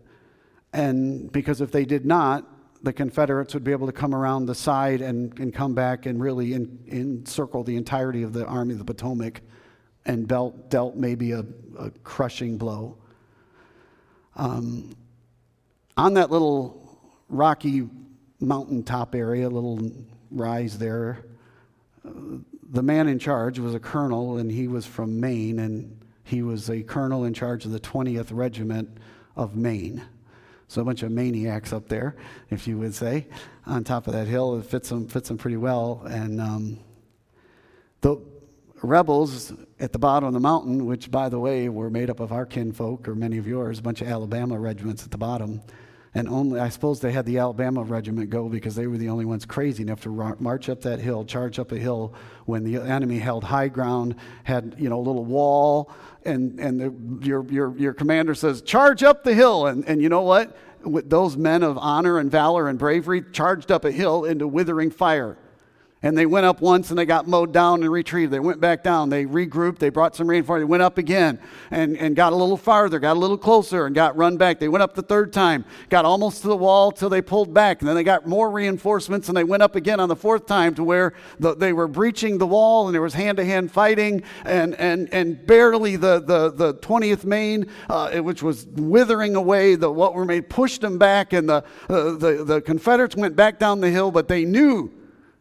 And 0.75 1.31
because 1.31 1.61
if 1.61 1.71
they 1.71 1.85
did 1.85 2.05
not, 2.05 2.45
the 2.83 2.93
Confederates 2.93 3.55
would 3.55 3.65
be 3.65 3.71
able 3.71 3.87
to 3.87 3.93
come 3.93 4.15
around 4.15 4.47
the 4.47 4.55
side 4.55 5.01
and, 5.01 5.39
and 5.39 5.55
come 5.55 5.73
back 5.73 6.05
and 6.05 6.21
really 6.21 6.53
in, 6.53 6.81
encircle 6.89 7.63
the 7.63 7.77
entirety 7.77 8.25
of 8.25 8.33
the 8.33 8.45
Army 8.45 8.73
of 8.73 8.79
the 8.79 8.85
Potomac 8.85 9.41
and 10.07 10.29
dealt, 10.29 10.71
dealt 10.71 10.97
maybe 10.97 11.33
a, 11.33 11.45
a 11.79 11.91
crushing 12.03 12.59
blow. 12.59 12.97
Um, 14.37 14.95
on 15.97 16.15
that 16.15 16.31
little 16.31 16.99
rocky 17.29 17.89
mountaintop 18.41 19.15
area, 19.15 19.49
little 19.49 19.93
rise 20.31 20.79
there, 20.79 21.25
uh, 22.07 22.11
the 22.71 22.83
man 22.83 23.09
in 23.09 23.19
charge 23.19 23.59
was 23.59 23.75
a 23.75 23.81
colonel, 23.81 24.39
and 24.39 24.51
he 24.51 24.67
was 24.67 24.85
from 24.85 25.21
Maine, 25.21 25.61
and 25.61 26.01
he 26.25 26.43
was 26.43 26.69
a 26.71 26.83
colonel 26.83 27.25
in 27.25 27.33
charge 27.33 27.65
of 27.65 27.71
the 27.71 27.81
20th 27.81 28.29
Regiment 28.33 28.99
of 29.37 29.55
Maine. 29.55 30.03
So 30.69 30.83
a 30.83 30.85
bunch 30.85 31.03
of 31.03 31.13
maniacs 31.13 31.73
up 31.73 31.89
there, 31.89 32.17
if 32.51 32.67
you 32.67 32.79
would 32.79 32.95
say, 32.95 33.27
on 33.67 33.85
top 33.85 34.07
of 34.07 34.15
that 34.15 34.27
hill. 34.27 34.59
It 34.59 34.65
fits 34.65 34.89
them, 34.89 35.07
fits 35.07 35.29
them 35.29 35.39
pretty 35.39 35.57
well. 35.57 36.03
And 36.07 36.41
um, 36.41 36.79
the 38.01 38.17
rebels 38.85 39.53
at 39.81 39.93
the 39.93 39.99
bottom 39.99 40.27
of 40.27 40.35
the 40.35 40.41
mountain, 40.41 40.87
which, 40.87 41.11
by 41.11 41.29
the 41.29 41.39
way, 41.39 41.69
were 41.69 41.91
made 41.91 42.11
up 42.11 42.21
of 42.21 42.33
our 42.33 42.47
kinfolk 42.47 43.09
or 43.09 43.15
many 43.15 43.39
of 43.39 43.47
yours, 43.47 43.79
a 43.79 43.83
bunch 43.83 44.01
of 44.01 44.09
Alabama 44.09 44.59
regiments 44.59 45.05
at 45.05 45.11
the 45.11 45.19
bottom. 45.19 45.61
And 46.17 46.29
only, 46.29 46.61
I 46.61 46.69
suppose 46.69 47.01
they 47.01 47.11
had 47.11 47.27
the 47.27 47.39
Alabama 47.39 47.83
regiment 47.83 48.31
go 48.31 48.49
because 48.49 48.77
they 48.77 48.87
were 48.87 48.97
the 48.97 49.09
only 49.09 49.25
ones 49.25 49.45
crazy 49.45 49.83
enough 49.83 50.01
to 50.03 50.37
march 50.39 50.69
up 50.69 50.81
that 50.83 51.01
hill, 51.01 51.25
charge 51.25 51.59
up 51.59 51.73
a 51.73 51.77
hill 51.77 52.15
when 52.45 52.63
the 52.63 52.77
enemy 52.77 53.19
held 53.19 53.43
high 53.43 53.67
ground, 53.67 54.15
had, 54.45 54.77
you 54.79 54.89
know, 54.89 54.99
a 54.99 55.03
little 55.03 55.25
wall, 55.25 55.91
and, 56.25 56.61
and 56.61 56.81
the, 56.81 57.27
your, 57.27 57.45
your, 57.51 57.77
your 57.77 57.93
commander 57.93 58.35
says, 58.37 58.63
charge 58.63 59.03
up 59.03 59.25
the 59.25 59.35
hill. 59.35 59.67
And, 59.67 59.85
and 59.89 60.01
you 60.01 60.09
know 60.09 60.23
what? 60.23 60.57
With 60.85 61.11
those 61.11 61.37
men 61.37 61.65
of 61.65 61.77
honor 61.79 62.19
and 62.19 62.31
valor 62.31 62.69
and 62.69 62.79
bravery 62.79 63.25
charged 63.33 63.73
up 63.73 63.85
a 63.85 63.91
hill 63.91 64.25
into 64.25 64.47
withering 64.47 64.93
fire. 64.93 65.37
And 66.05 66.19
they 66.19 66.27
went 66.27 66.45
up 66.45 66.61
once 66.61 66.91
and 66.91 66.99
they 66.99 67.07
got 67.07 67.27
mowed 67.27 67.55
down 67.55 67.83
and 67.83 67.91
retreated. 67.91 68.31
They 68.31 68.39
went 68.39 68.61
back 68.61 68.85
down. 68.85 69.09
They 69.09 69.25
regrouped. 69.25 69.79
They 69.79 69.89
brought 69.89 70.15
some 70.15 70.29
reinforcements. 70.29 70.67
They 70.67 70.71
went 70.71 70.83
up 70.83 70.99
again 70.99 71.39
and, 71.71 71.97
and 71.97 72.15
got 72.15 72.35
a 72.35 72.37
little 72.37 72.59
farther, 72.59 72.99
got 72.99 73.17
a 73.17 73.19
little 73.19 73.39
closer, 73.39 73.87
and 73.87 73.95
got 73.95 74.15
run 74.15 74.37
back. 74.37 74.61
They 74.61 74.69
went 74.69 74.83
up 74.83 74.95
the 74.95 75.01
third 75.03 75.33
time, 75.33 75.65
got 75.89 76.05
almost 76.05 76.43
to 76.43 76.49
the 76.49 76.59
wall 76.59 76.93
till 76.93 77.09
they 77.09 77.23
pulled 77.23 77.55
back. 77.55 77.81
And 77.81 77.89
then 77.89 77.97
they 77.97 78.05
got 78.05 78.27
more 78.27 78.51
reinforcements 78.51 79.29
and 79.29 79.37
they 79.37 79.45
went 79.45 79.63
up 79.63 79.77
again 79.77 79.99
on 79.99 80.11
the 80.11 80.15
fourth 80.17 80.45
time 80.45 80.75
to 80.75 80.85
where 80.85 81.15
the, 81.41 81.55
they 81.55 81.73
were 81.73 81.89
breaching 81.89 82.37
the 82.37 82.47
wall 82.47 82.87
and 82.87 82.95
there 82.95 83.01
was 83.01 83.15
hand 83.15 83.39
to 83.39 83.45
hand 83.47 83.73
fighting. 83.73 84.23
And, 84.45 84.75
and, 84.75 85.09
and 85.11 85.47
barely 85.47 85.97
the, 85.97 86.21
the, 86.21 86.51
the 86.51 86.75
20th 86.75 87.25
Maine, 87.25 87.65
uh, 87.89 88.19
which 88.19 88.43
was 88.43 88.67
withering 88.75 89.37
away, 89.37 89.75
the, 89.75 89.91
what 89.91 90.13
were 90.13 90.27
made, 90.27 90.51
pushed 90.51 90.83
them 90.83 90.99
back. 90.99 91.33
And 91.33 91.49
the, 91.49 91.65
uh, 91.89 92.13
the, 92.19 92.45
the 92.47 92.61
Confederates 92.61 93.17
went 93.17 93.37
back 93.37 93.59
down 93.59 93.81
the 93.81 93.91
hill, 93.91 94.11
but 94.11 94.29
they 94.29 94.45
knew 94.45 94.93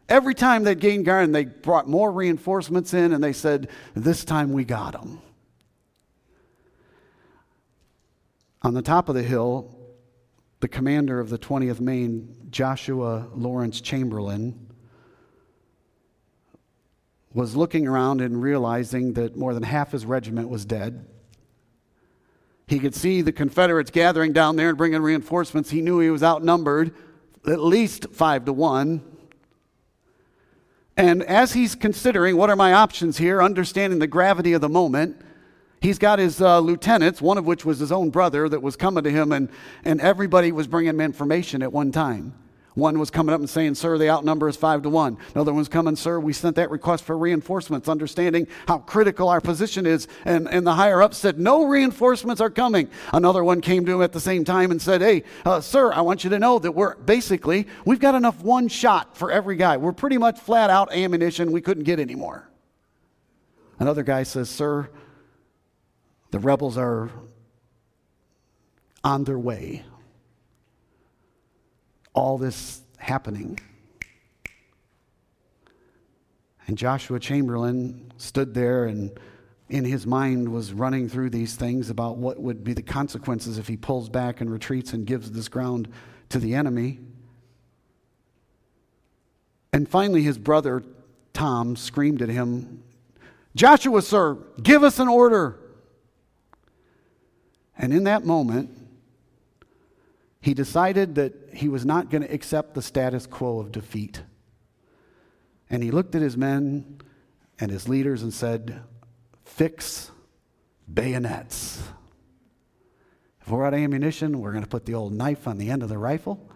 Every 0.08 0.34
time 0.34 0.64
they'd 0.64 0.80
gained 0.80 1.04
ground, 1.04 1.34
they 1.34 1.44
brought 1.44 1.88
more 1.88 2.12
reinforcements 2.12 2.92
in 2.92 3.12
and 3.12 3.24
they 3.24 3.32
said, 3.32 3.68
This 3.94 4.24
time 4.24 4.52
we 4.52 4.64
got 4.64 4.92
them. 4.92 5.20
On 8.62 8.74
the 8.74 8.82
top 8.82 9.08
of 9.08 9.14
the 9.14 9.22
hill, 9.22 9.78
the 10.60 10.68
commander 10.68 11.20
of 11.20 11.30
the 11.30 11.38
20th 11.38 11.80
Maine, 11.80 12.34
Joshua 12.50 13.28
Lawrence 13.34 13.80
Chamberlain, 13.80 14.70
was 17.32 17.56
looking 17.56 17.86
around 17.86 18.20
and 18.20 18.40
realizing 18.40 19.14
that 19.14 19.36
more 19.36 19.52
than 19.52 19.64
half 19.64 19.92
his 19.92 20.06
regiment 20.06 20.48
was 20.48 20.64
dead. 20.64 21.04
He 22.66 22.78
could 22.78 22.94
see 22.94 23.20
the 23.20 23.32
Confederates 23.32 23.90
gathering 23.90 24.32
down 24.32 24.56
there 24.56 24.70
and 24.70 24.78
bringing 24.78 25.02
reinforcements. 25.02 25.70
He 25.70 25.82
knew 25.82 25.98
he 25.98 26.10
was 26.10 26.22
outnumbered, 26.22 26.94
at 27.46 27.60
least 27.60 28.06
five 28.12 28.44
to 28.46 28.52
one. 28.52 29.02
And 30.96 31.22
as 31.24 31.52
he's 31.52 31.74
considering 31.74 32.36
what 32.36 32.50
are 32.50 32.56
my 32.56 32.72
options 32.72 33.18
here, 33.18 33.42
understanding 33.42 33.98
the 33.98 34.06
gravity 34.06 34.52
of 34.52 34.60
the 34.60 34.68
moment, 34.68 35.20
he's 35.80 35.98
got 35.98 36.18
his 36.18 36.40
uh, 36.40 36.60
lieutenants, 36.60 37.20
one 37.20 37.36
of 37.36 37.46
which 37.46 37.64
was 37.64 37.78
his 37.80 37.90
own 37.90 38.10
brother, 38.10 38.48
that 38.48 38.62
was 38.62 38.76
coming 38.76 39.02
to 39.04 39.10
him, 39.10 39.32
and, 39.32 39.48
and 39.84 40.00
everybody 40.00 40.52
was 40.52 40.66
bringing 40.66 40.90
him 40.90 41.00
information 41.00 41.62
at 41.62 41.72
one 41.72 41.90
time. 41.90 42.34
One 42.74 42.98
was 42.98 43.08
coming 43.08 43.32
up 43.32 43.38
and 43.38 43.48
saying, 43.48 43.76
Sir, 43.76 43.98
the 43.98 44.10
outnumber 44.10 44.48
is 44.48 44.56
five 44.56 44.82
to 44.82 44.88
one. 44.88 45.16
Another 45.32 45.54
one's 45.54 45.68
coming, 45.68 45.94
Sir, 45.94 46.18
we 46.18 46.32
sent 46.32 46.56
that 46.56 46.72
request 46.72 47.04
for 47.04 47.16
reinforcements, 47.16 47.88
understanding 47.88 48.48
how 48.66 48.78
critical 48.78 49.28
our 49.28 49.40
position 49.40 49.86
is. 49.86 50.08
And, 50.24 50.48
and 50.48 50.66
the 50.66 50.74
higher 50.74 51.00
up 51.00 51.14
said, 51.14 51.38
No 51.38 51.66
reinforcements 51.66 52.40
are 52.40 52.50
coming. 52.50 52.90
Another 53.12 53.44
one 53.44 53.60
came 53.60 53.86
to 53.86 53.92
him 53.92 54.02
at 54.02 54.12
the 54.12 54.20
same 54.20 54.44
time 54.44 54.72
and 54.72 54.82
said, 54.82 55.02
Hey, 55.02 55.22
uh, 55.44 55.60
Sir, 55.60 55.92
I 55.92 56.00
want 56.00 56.24
you 56.24 56.30
to 56.30 56.38
know 56.40 56.58
that 56.58 56.72
we're 56.72 56.96
basically, 56.96 57.68
we've 57.84 58.00
got 58.00 58.16
enough 58.16 58.42
one 58.42 58.66
shot 58.66 59.16
for 59.16 59.30
every 59.30 59.54
guy. 59.54 59.76
We're 59.76 59.92
pretty 59.92 60.18
much 60.18 60.40
flat 60.40 60.68
out 60.68 60.92
ammunition. 60.92 61.52
We 61.52 61.60
couldn't 61.60 61.84
get 61.84 62.00
any 62.00 62.16
more. 62.16 62.48
Another 63.78 64.02
guy 64.02 64.24
says, 64.24 64.50
Sir, 64.50 64.90
the 66.32 66.40
rebels 66.40 66.76
are 66.76 67.08
on 69.04 69.22
their 69.22 69.38
way 69.38 69.84
all 72.14 72.38
this 72.38 72.80
happening. 72.96 73.60
And 76.66 76.78
Joshua 76.78 77.20
Chamberlain 77.20 78.12
stood 78.16 78.54
there 78.54 78.86
and 78.86 79.18
in 79.68 79.84
his 79.84 80.06
mind 80.06 80.48
was 80.48 80.72
running 80.72 81.08
through 81.08 81.30
these 81.30 81.56
things 81.56 81.90
about 81.90 82.16
what 82.16 82.40
would 82.40 82.64
be 82.64 82.72
the 82.72 82.82
consequences 82.82 83.58
if 83.58 83.68
he 83.68 83.76
pulls 83.76 84.08
back 84.08 84.40
and 84.40 84.50
retreats 84.50 84.92
and 84.92 85.06
gives 85.06 85.30
this 85.30 85.48
ground 85.48 85.88
to 86.28 86.38
the 86.38 86.54
enemy. 86.54 87.00
And 89.72 89.88
finally, 89.88 90.22
his 90.22 90.38
brother 90.38 90.82
Tom 91.32 91.76
screamed 91.76 92.22
at 92.22 92.28
him, 92.28 92.82
Joshua, 93.56 94.02
sir, 94.02 94.38
give 94.62 94.84
us 94.84 94.98
an 94.98 95.08
order. 95.08 95.58
And 97.76 97.92
in 97.92 98.04
that 98.04 98.24
moment, 98.24 98.70
he 100.44 100.52
decided 100.52 101.14
that 101.14 101.32
he 101.54 101.70
was 101.70 101.86
not 101.86 102.10
going 102.10 102.20
to 102.20 102.30
accept 102.30 102.74
the 102.74 102.82
status 102.82 103.26
quo 103.26 103.60
of 103.60 103.72
defeat. 103.72 104.20
And 105.70 105.82
he 105.82 105.90
looked 105.90 106.14
at 106.14 106.20
his 106.20 106.36
men 106.36 107.00
and 107.58 107.70
his 107.70 107.88
leaders 107.88 108.22
and 108.22 108.30
said, 108.30 108.82
Fix 109.42 110.10
bayonets. 110.92 111.82
If 113.40 113.48
we're 113.48 113.64
out 113.64 113.72
of 113.72 113.80
ammunition, 113.80 114.38
we're 114.38 114.52
going 114.52 114.62
to 114.62 114.68
put 114.68 114.84
the 114.84 114.92
old 114.92 115.14
knife 115.14 115.48
on 115.48 115.56
the 115.56 115.70
end 115.70 115.82
of 115.82 115.88
the 115.88 115.96
rifle. 115.96 116.46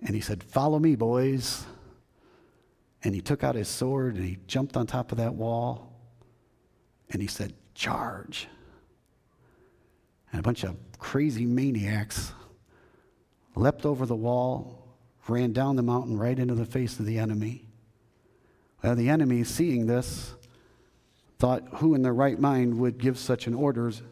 And 0.00 0.12
he 0.12 0.20
said, 0.20 0.42
Follow 0.42 0.80
me, 0.80 0.96
boys. 0.96 1.64
And 3.04 3.14
he 3.14 3.20
took 3.20 3.44
out 3.44 3.54
his 3.54 3.68
sword 3.68 4.16
and 4.16 4.24
he 4.24 4.38
jumped 4.48 4.76
on 4.76 4.88
top 4.88 5.12
of 5.12 5.18
that 5.18 5.36
wall 5.36 5.92
and 7.08 7.22
he 7.22 7.28
said, 7.28 7.54
Charge. 7.76 8.48
And 10.36 10.44
a 10.44 10.46
bunch 10.46 10.64
of 10.64 10.76
crazy 10.98 11.46
maniacs 11.46 12.34
leapt 13.54 13.86
over 13.86 14.04
the 14.04 14.14
wall, 14.14 14.86
ran 15.28 15.54
down 15.54 15.76
the 15.76 15.82
mountain 15.82 16.18
right 16.18 16.38
into 16.38 16.54
the 16.54 16.66
face 16.66 17.00
of 17.00 17.06
the 17.06 17.18
enemy. 17.18 17.64
Well, 18.84 18.96
the 18.96 19.08
enemy, 19.08 19.44
seeing 19.44 19.86
this, 19.86 20.34
thought, 21.38 21.66
who 21.76 21.94
in 21.94 22.02
their 22.02 22.12
right 22.12 22.38
mind 22.38 22.78
would 22.78 22.98
give 22.98 23.18
such 23.18 23.46
an 23.46 23.54
orders? 23.54 24.02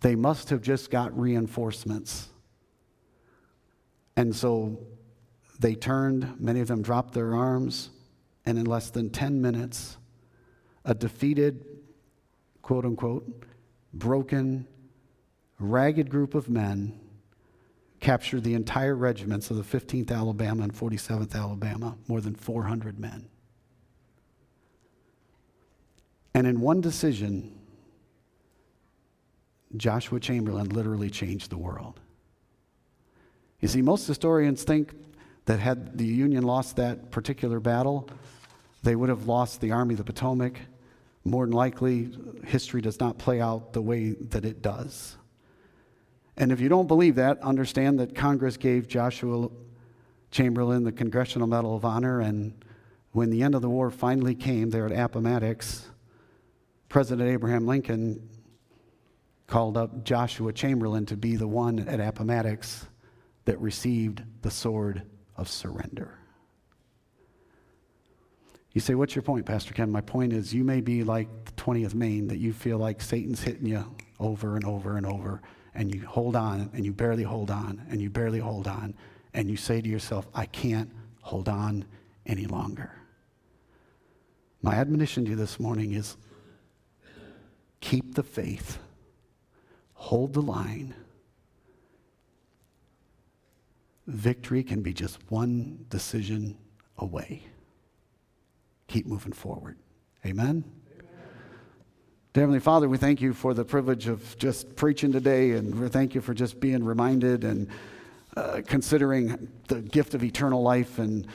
They 0.00 0.16
must 0.16 0.50
have 0.50 0.60
just 0.60 0.90
got 0.90 1.16
reinforcements. 1.16 2.30
And 4.16 4.34
so 4.34 4.76
they 5.60 5.76
turned, 5.76 6.40
many 6.40 6.58
of 6.58 6.66
them 6.66 6.82
dropped 6.82 7.14
their 7.14 7.32
arms, 7.32 7.90
and 8.44 8.58
in 8.58 8.66
less 8.66 8.90
than 8.90 9.08
10 9.08 9.40
minutes, 9.40 9.98
a 10.84 10.94
defeated, 10.94 11.64
quote 12.60 12.84
unquote, 12.84 13.44
broken, 13.94 14.66
ragged 15.60 16.10
group 16.10 16.34
of 16.34 16.48
men 16.48 16.98
captured 18.00 18.42
the 18.44 18.54
entire 18.54 18.96
regiments 18.96 19.50
of 19.50 19.56
the 19.56 19.78
15th 19.78 20.10
Alabama 20.10 20.62
and 20.62 20.74
47th 20.74 21.34
Alabama, 21.34 21.96
more 22.08 22.20
than 22.20 22.34
400 22.34 22.98
men. 22.98 23.28
And 26.34 26.46
in 26.46 26.60
one 26.60 26.80
decision, 26.80 27.58
Joshua 29.76 30.18
Chamberlain 30.18 30.70
literally 30.70 31.10
changed 31.10 31.50
the 31.50 31.58
world. 31.58 32.00
You 33.60 33.68
see, 33.68 33.82
most 33.82 34.06
historians 34.06 34.62
think 34.64 34.94
that 35.44 35.60
had 35.60 35.98
the 35.98 36.06
Union 36.06 36.44
lost 36.44 36.76
that 36.76 37.10
particular 37.10 37.60
battle, 37.60 38.08
they 38.82 38.96
would 38.96 39.10
have 39.10 39.26
lost 39.26 39.60
the 39.60 39.72
Army 39.72 39.94
of 39.94 39.98
the 39.98 40.04
Potomac. 40.04 40.58
More 41.24 41.44
than 41.44 41.54
likely, 41.54 42.10
history 42.44 42.80
does 42.80 42.98
not 42.98 43.18
play 43.18 43.40
out 43.40 43.74
the 43.74 43.82
way 43.82 44.12
that 44.12 44.46
it 44.46 44.62
does. 44.62 45.16
And 46.40 46.50
if 46.52 46.58
you 46.58 46.70
don't 46.70 46.86
believe 46.86 47.16
that, 47.16 47.38
understand 47.42 48.00
that 48.00 48.14
Congress 48.14 48.56
gave 48.56 48.88
Joshua 48.88 49.50
Chamberlain 50.30 50.84
the 50.84 50.90
Congressional 50.90 51.46
Medal 51.46 51.76
of 51.76 51.84
Honor. 51.84 52.20
And 52.20 52.64
when 53.12 53.28
the 53.28 53.42
end 53.42 53.54
of 53.54 53.60
the 53.60 53.68
war 53.68 53.90
finally 53.90 54.34
came 54.34 54.70
there 54.70 54.86
at 54.86 54.92
Appomattox, 54.92 55.86
President 56.88 57.28
Abraham 57.28 57.66
Lincoln 57.66 58.26
called 59.48 59.76
up 59.76 60.02
Joshua 60.02 60.50
Chamberlain 60.54 61.04
to 61.06 61.16
be 61.16 61.36
the 61.36 61.46
one 61.46 61.80
at 61.80 62.00
Appomattox 62.00 62.86
that 63.44 63.60
received 63.60 64.22
the 64.40 64.50
sword 64.50 65.02
of 65.36 65.46
surrender. 65.46 66.16
You 68.72 68.80
say, 68.80 68.94
What's 68.94 69.14
your 69.14 69.22
point, 69.22 69.44
Pastor 69.44 69.74
Ken? 69.74 69.92
My 69.92 70.00
point 70.00 70.32
is, 70.32 70.54
you 70.54 70.64
may 70.64 70.80
be 70.80 71.04
like 71.04 71.28
the 71.44 71.52
20th 71.52 71.92
Maine, 71.92 72.28
that 72.28 72.38
you 72.38 72.54
feel 72.54 72.78
like 72.78 73.02
Satan's 73.02 73.42
hitting 73.42 73.66
you 73.66 73.84
over 74.18 74.56
and 74.56 74.64
over 74.64 74.96
and 74.96 75.04
over, 75.04 75.42
and 75.74 75.94
you 75.94 76.06
hold 76.06 76.36
on, 76.36 76.70
and 76.74 76.84
you 76.84 76.92
barely 76.92 77.22
hold 77.22 77.50
on, 77.50 77.82
and 77.90 78.00
you 78.00 78.10
barely 78.10 78.40
hold 78.40 78.66
on, 78.66 78.94
and 79.34 79.50
you 79.50 79.56
say 79.56 79.80
to 79.80 79.88
yourself, 79.88 80.26
I 80.34 80.46
can't 80.46 80.90
hold 81.20 81.48
on 81.48 81.84
any 82.26 82.46
longer. 82.46 82.92
My 84.62 84.74
admonition 84.74 85.24
to 85.24 85.30
you 85.30 85.36
this 85.36 85.58
morning 85.58 85.92
is 85.92 86.16
keep 87.80 88.14
the 88.14 88.22
faith, 88.22 88.78
hold 89.94 90.34
the 90.34 90.42
line. 90.42 90.94
Victory 94.06 94.62
can 94.62 94.82
be 94.82 94.92
just 94.92 95.18
one 95.30 95.86
decision 95.88 96.58
away. 96.98 97.44
Keep 98.88 99.06
moving 99.06 99.32
forward. 99.32 99.78
Amen. 100.26 100.64
Heavenly 102.32 102.60
Father, 102.60 102.88
we 102.88 102.96
thank 102.96 103.20
you 103.20 103.34
for 103.34 103.54
the 103.54 103.64
privilege 103.64 104.06
of 104.06 104.38
just 104.38 104.76
preaching 104.76 105.10
today, 105.10 105.50
and 105.52 105.74
we 105.74 105.88
thank 105.88 106.14
you 106.14 106.20
for 106.20 106.32
just 106.32 106.60
being 106.60 106.84
reminded 106.84 107.42
and 107.42 107.66
uh, 108.36 108.60
considering 108.64 109.48
the 109.66 109.80
gift 109.80 110.14
of 110.14 110.22
eternal 110.22 110.62
life 110.62 111.00
and 111.00 111.26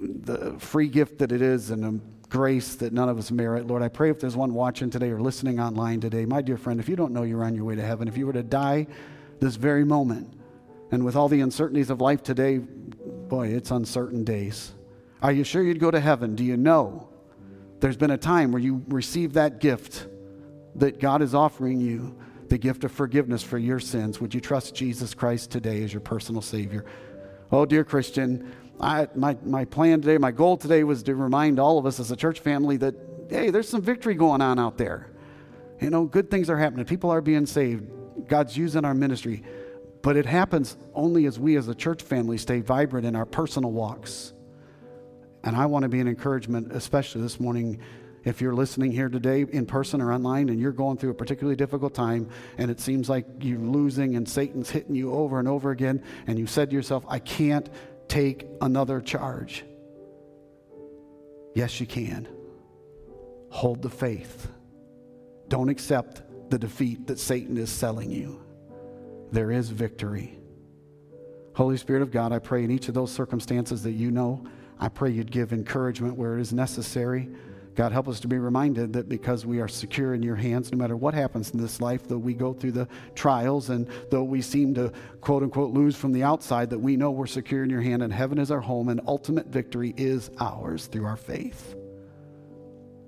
the 0.00 0.54
free 0.60 0.86
gift 0.86 1.18
that 1.18 1.32
it 1.32 1.42
is 1.42 1.70
and 1.70 1.84
a 1.84 2.28
grace 2.28 2.76
that 2.76 2.92
none 2.92 3.08
of 3.08 3.18
us 3.18 3.32
merit. 3.32 3.66
Lord, 3.66 3.82
I 3.82 3.88
pray 3.88 4.10
if 4.10 4.20
there's 4.20 4.36
one 4.36 4.54
watching 4.54 4.90
today 4.90 5.10
or 5.10 5.20
listening 5.20 5.58
online 5.58 6.00
today, 6.00 6.24
my 6.24 6.40
dear 6.40 6.56
friend, 6.56 6.78
if 6.78 6.88
you 6.88 6.94
don't 6.94 7.12
know 7.12 7.24
you're 7.24 7.42
on 7.42 7.56
your 7.56 7.64
way 7.64 7.74
to 7.74 7.82
heaven, 7.82 8.06
if 8.06 8.16
you 8.16 8.24
were 8.24 8.32
to 8.32 8.44
die 8.44 8.86
this 9.40 9.56
very 9.56 9.84
moment, 9.84 10.32
and 10.92 11.04
with 11.04 11.16
all 11.16 11.28
the 11.28 11.40
uncertainties 11.40 11.90
of 11.90 12.00
life 12.00 12.22
today, 12.22 12.58
boy, 12.58 13.48
it's 13.48 13.72
uncertain 13.72 14.22
days. 14.22 14.72
Are 15.20 15.32
you 15.32 15.42
sure 15.42 15.64
you'd 15.64 15.80
go 15.80 15.90
to 15.90 15.98
heaven? 15.98 16.36
Do 16.36 16.44
you 16.44 16.56
know 16.56 17.08
there's 17.80 17.96
been 17.96 18.12
a 18.12 18.16
time 18.16 18.52
where 18.52 18.62
you 18.62 18.84
received 18.86 19.34
that 19.34 19.58
gift 19.58 20.06
that 20.76 21.00
God 21.00 21.22
is 21.22 21.34
offering 21.34 21.80
you? 21.80 22.16
the 22.48 22.58
gift 22.58 22.84
of 22.84 22.92
forgiveness 22.92 23.42
for 23.42 23.58
your 23.58 23.80
sins. 23.80 24.20
Would 24.20 24.34
you 24.34 24.40
trust 24.40 24.74
Jesus 24.74 25.14
Christ 25.14 25.50
today 25.50 25.82
as 25.82 25.92
your 25.92 26.00
personal 26.00 26.42
Savior? 26.42 26.84
Oh, 27.50 27.66
dear 27.66 27.84
Christian, 27.84 28.52
I, 28.80 29.08
my, 29.14 29.36
my 29.44 29.64
plan 29.64 30.00
today, 30.00 30.18
my 30.18 30.30
goal 30.30 30.56
today 30.56 30.84
was 30.84 31.02
to 31.04 31.14
remind 31.14 31.58
all 31.58 31.78
of 31.78 31.86
us 31.86 32.00
as 32.00 32.10
a 32.10 32.16
church 32.16 32.40
family 32.40 32.76
that, 32.78 32.94
hey, 33.30 33.50
there's 33.50 33.68
some 33.68 33.82
victory 33.82 34.14
going 34.14 34.40
on 34.40 34.58
out 34.58 34.76
there. 34.76 35.10
You 35.80 35.90
know, 35.90 36.04
good 36.04 36.30
things 36.30 36.50
are 36.50 36.58
happening. 36.58 36.84
People 36.84 37.10
are 37.10 37.20
being 37.20 37.46
saved. 37.46 37.90
God's 38.28 38.56
using 38.56 38.84
our 38.84 38.94
ministry. 38.94 39.42
But 40.02 40.16
it 40.16 40.26
happens 40.26 40.76
only 40.94 41.26
as 41.26 41.38
we 41.38 41.56
as 41.56 41.68
a 41.68 41.74
church 41.74 42.02
family 42.02 42.38
stay 42.38 42.60
vibrant 42.60 43.06
in 43.06 43.16
our 43.16 43.26
personal 43.26 43.72
walks. 43.72 44.32
And 45.42 45.56
I 45.56 45.66
want 45.66 45.82
to 45.82 45.88
be 45.88 46.00
an 46.00 46.08
encouragement, 46.08 46.72
especially 46.72 47.22
this 47.22 47.38
morning 47.38 47.80
if 48.24 48.40
you're 48.40 48.54
listening 48.54 48.90
here 48.90 49.08
today 49.08 49.44
in 49.52 49.66
person 49.66 50.00
or 50.00 50.12
online 50.12 50.48
and 50.48 50.58
you're 50.58 50.72
going 50.72 50.96
through 50.96 51.10
a 51.10 51.14
particularly 51.14 51.56
difficult 51.56 51.94
time 51.94 52.28
and 52.58 52.70
it 52.70 52.80
seems 52.80 53.08
like 53.08 53.26
you're 53.40 53.58
losing 53.58 54.16
and 54.16 54.28
Satan's 54.28 54.70
hitting 54.70 54.94
you 54.94 55.12
over 55.12 55.38
and 55.38 55.48
over 55.48 55.70
again, 55.70 56.02
and 56.26 56.38
you 56.38 56.46
said 56.46 56.70
to 56.70 56.76
yourself, 56.76 57.04
I 57.08 57.18
can't 57.18 57.68
take 58.08 58.46
another 58.60 59.00
charge. 59.00 59.64
Yes, 61.54 61.80
you 61.80 61.86
can. 61.86 62.28
Hold 63.50 63.82
the 63.82 63.90
faith. 63.90 64.48
Don't 65.48 65.68
accept 65.68 66.22
the 66.50 66.58
defeat 66.58 67.06
that 67.06 67.18
Satan 67.18 67.56
is 67.56 67.70
selling 67.70 68.10
you. 68.10 68.42
There 69.30 69.50
is 69.50 69.68
victory. 69.70 70.38
Holy 71.54 71.76
Spirit 71.76 72.02
of 72.02 72.10
God, 72.10 72.32
I 72.32 72.40
pray 72.40 72.64
in 72.64 72.70
each 72.70 72.88
of 72.88 72.94
those 72.94 73.12
circumstances 73.12 73.82
that 73.84 73.92
you 73.92 74.10
know, 74.10 74.44
I 74.80 74.88
pray 74.88 75.10
you'd 75.10 75.30
give 75.30 75.52
encouragement 75.52 76.16
where 76.16 76.36
it 76.36 76.40
is 76.40 76.52
necessary. 76.52 77.30
God, 77.74 77.92
help 77.92 78.08
us 78.08 78.20
to 78.20 78.28
be 78.28 78.38
reminded 78.38 78.92
that 78.92 79.08
because 79.08 79.44
we 79.44 79.60
are 79.60 79.68
secure 79.68 80.14
in 80.14 80.22
your 80.22 80.36
hands, 80.36 80.70
no 80.70 80.78
matter 80.78 80.96
what 80.96 81.14
happens 81.14 81.50
in 81.50 81.60
this 81.60 81.80
life, 81.80 82.06
though 82.06 82.18
we 82.18 82.34
go 82.34 82.52
through 82.52 82.72
the 82.72 82.88
trials 83.14 83.70
and 83.70 83.88
though 84.10 84.22
we 84.22 84.42
seem 84.42 84.74
to 84.74 84.92
quote 85.20 85.42
unquote 85.42 85.72
lose 85.72 85.96
from 85.96 86.12
the 86.12 86.22
outside, 86.22 86.70
that 86.70 86.78
we 86.78 86.96
know 86.96 87.10
we're 87.10 87.26
secure 87.26 87.64
in 87.64 87.70
your 87.70 87.80
hand 87.80 88.02
and 88.02 88.12
heaven 88.12 88.38
is 88.38 88.50
our 88.50 88.60
home 88.60 88.88
and 88.88 89.00
ultimate 89.06 89.46
victory 89.46 89.92
is 89.96 90.30
ours 90.38 90.86
through 90.86 91.04
our 91.04 91.16
faith. 91.16 91.74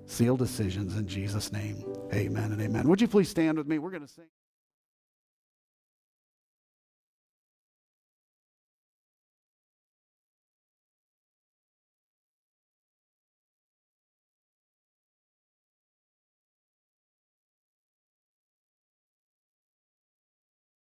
Seal 0.05 0.37
decisions 0.37 0.95
in 0.95 1.07
Jesus' 1.07 1.51
name. 1.51 1.83
Amen 2.13 2.51
and 2.51 2.61
amen. 2.61 2.87
Would 2.87 3.01
you 3.01 3.07
please 3.07 3.29
stand 3.29 3.57
with 3.57 3.67
me? 3.67 3.77
We're 3.77 3.91
going 3.91 4.05
to 4.05 4.07
sing. 4.07 4.25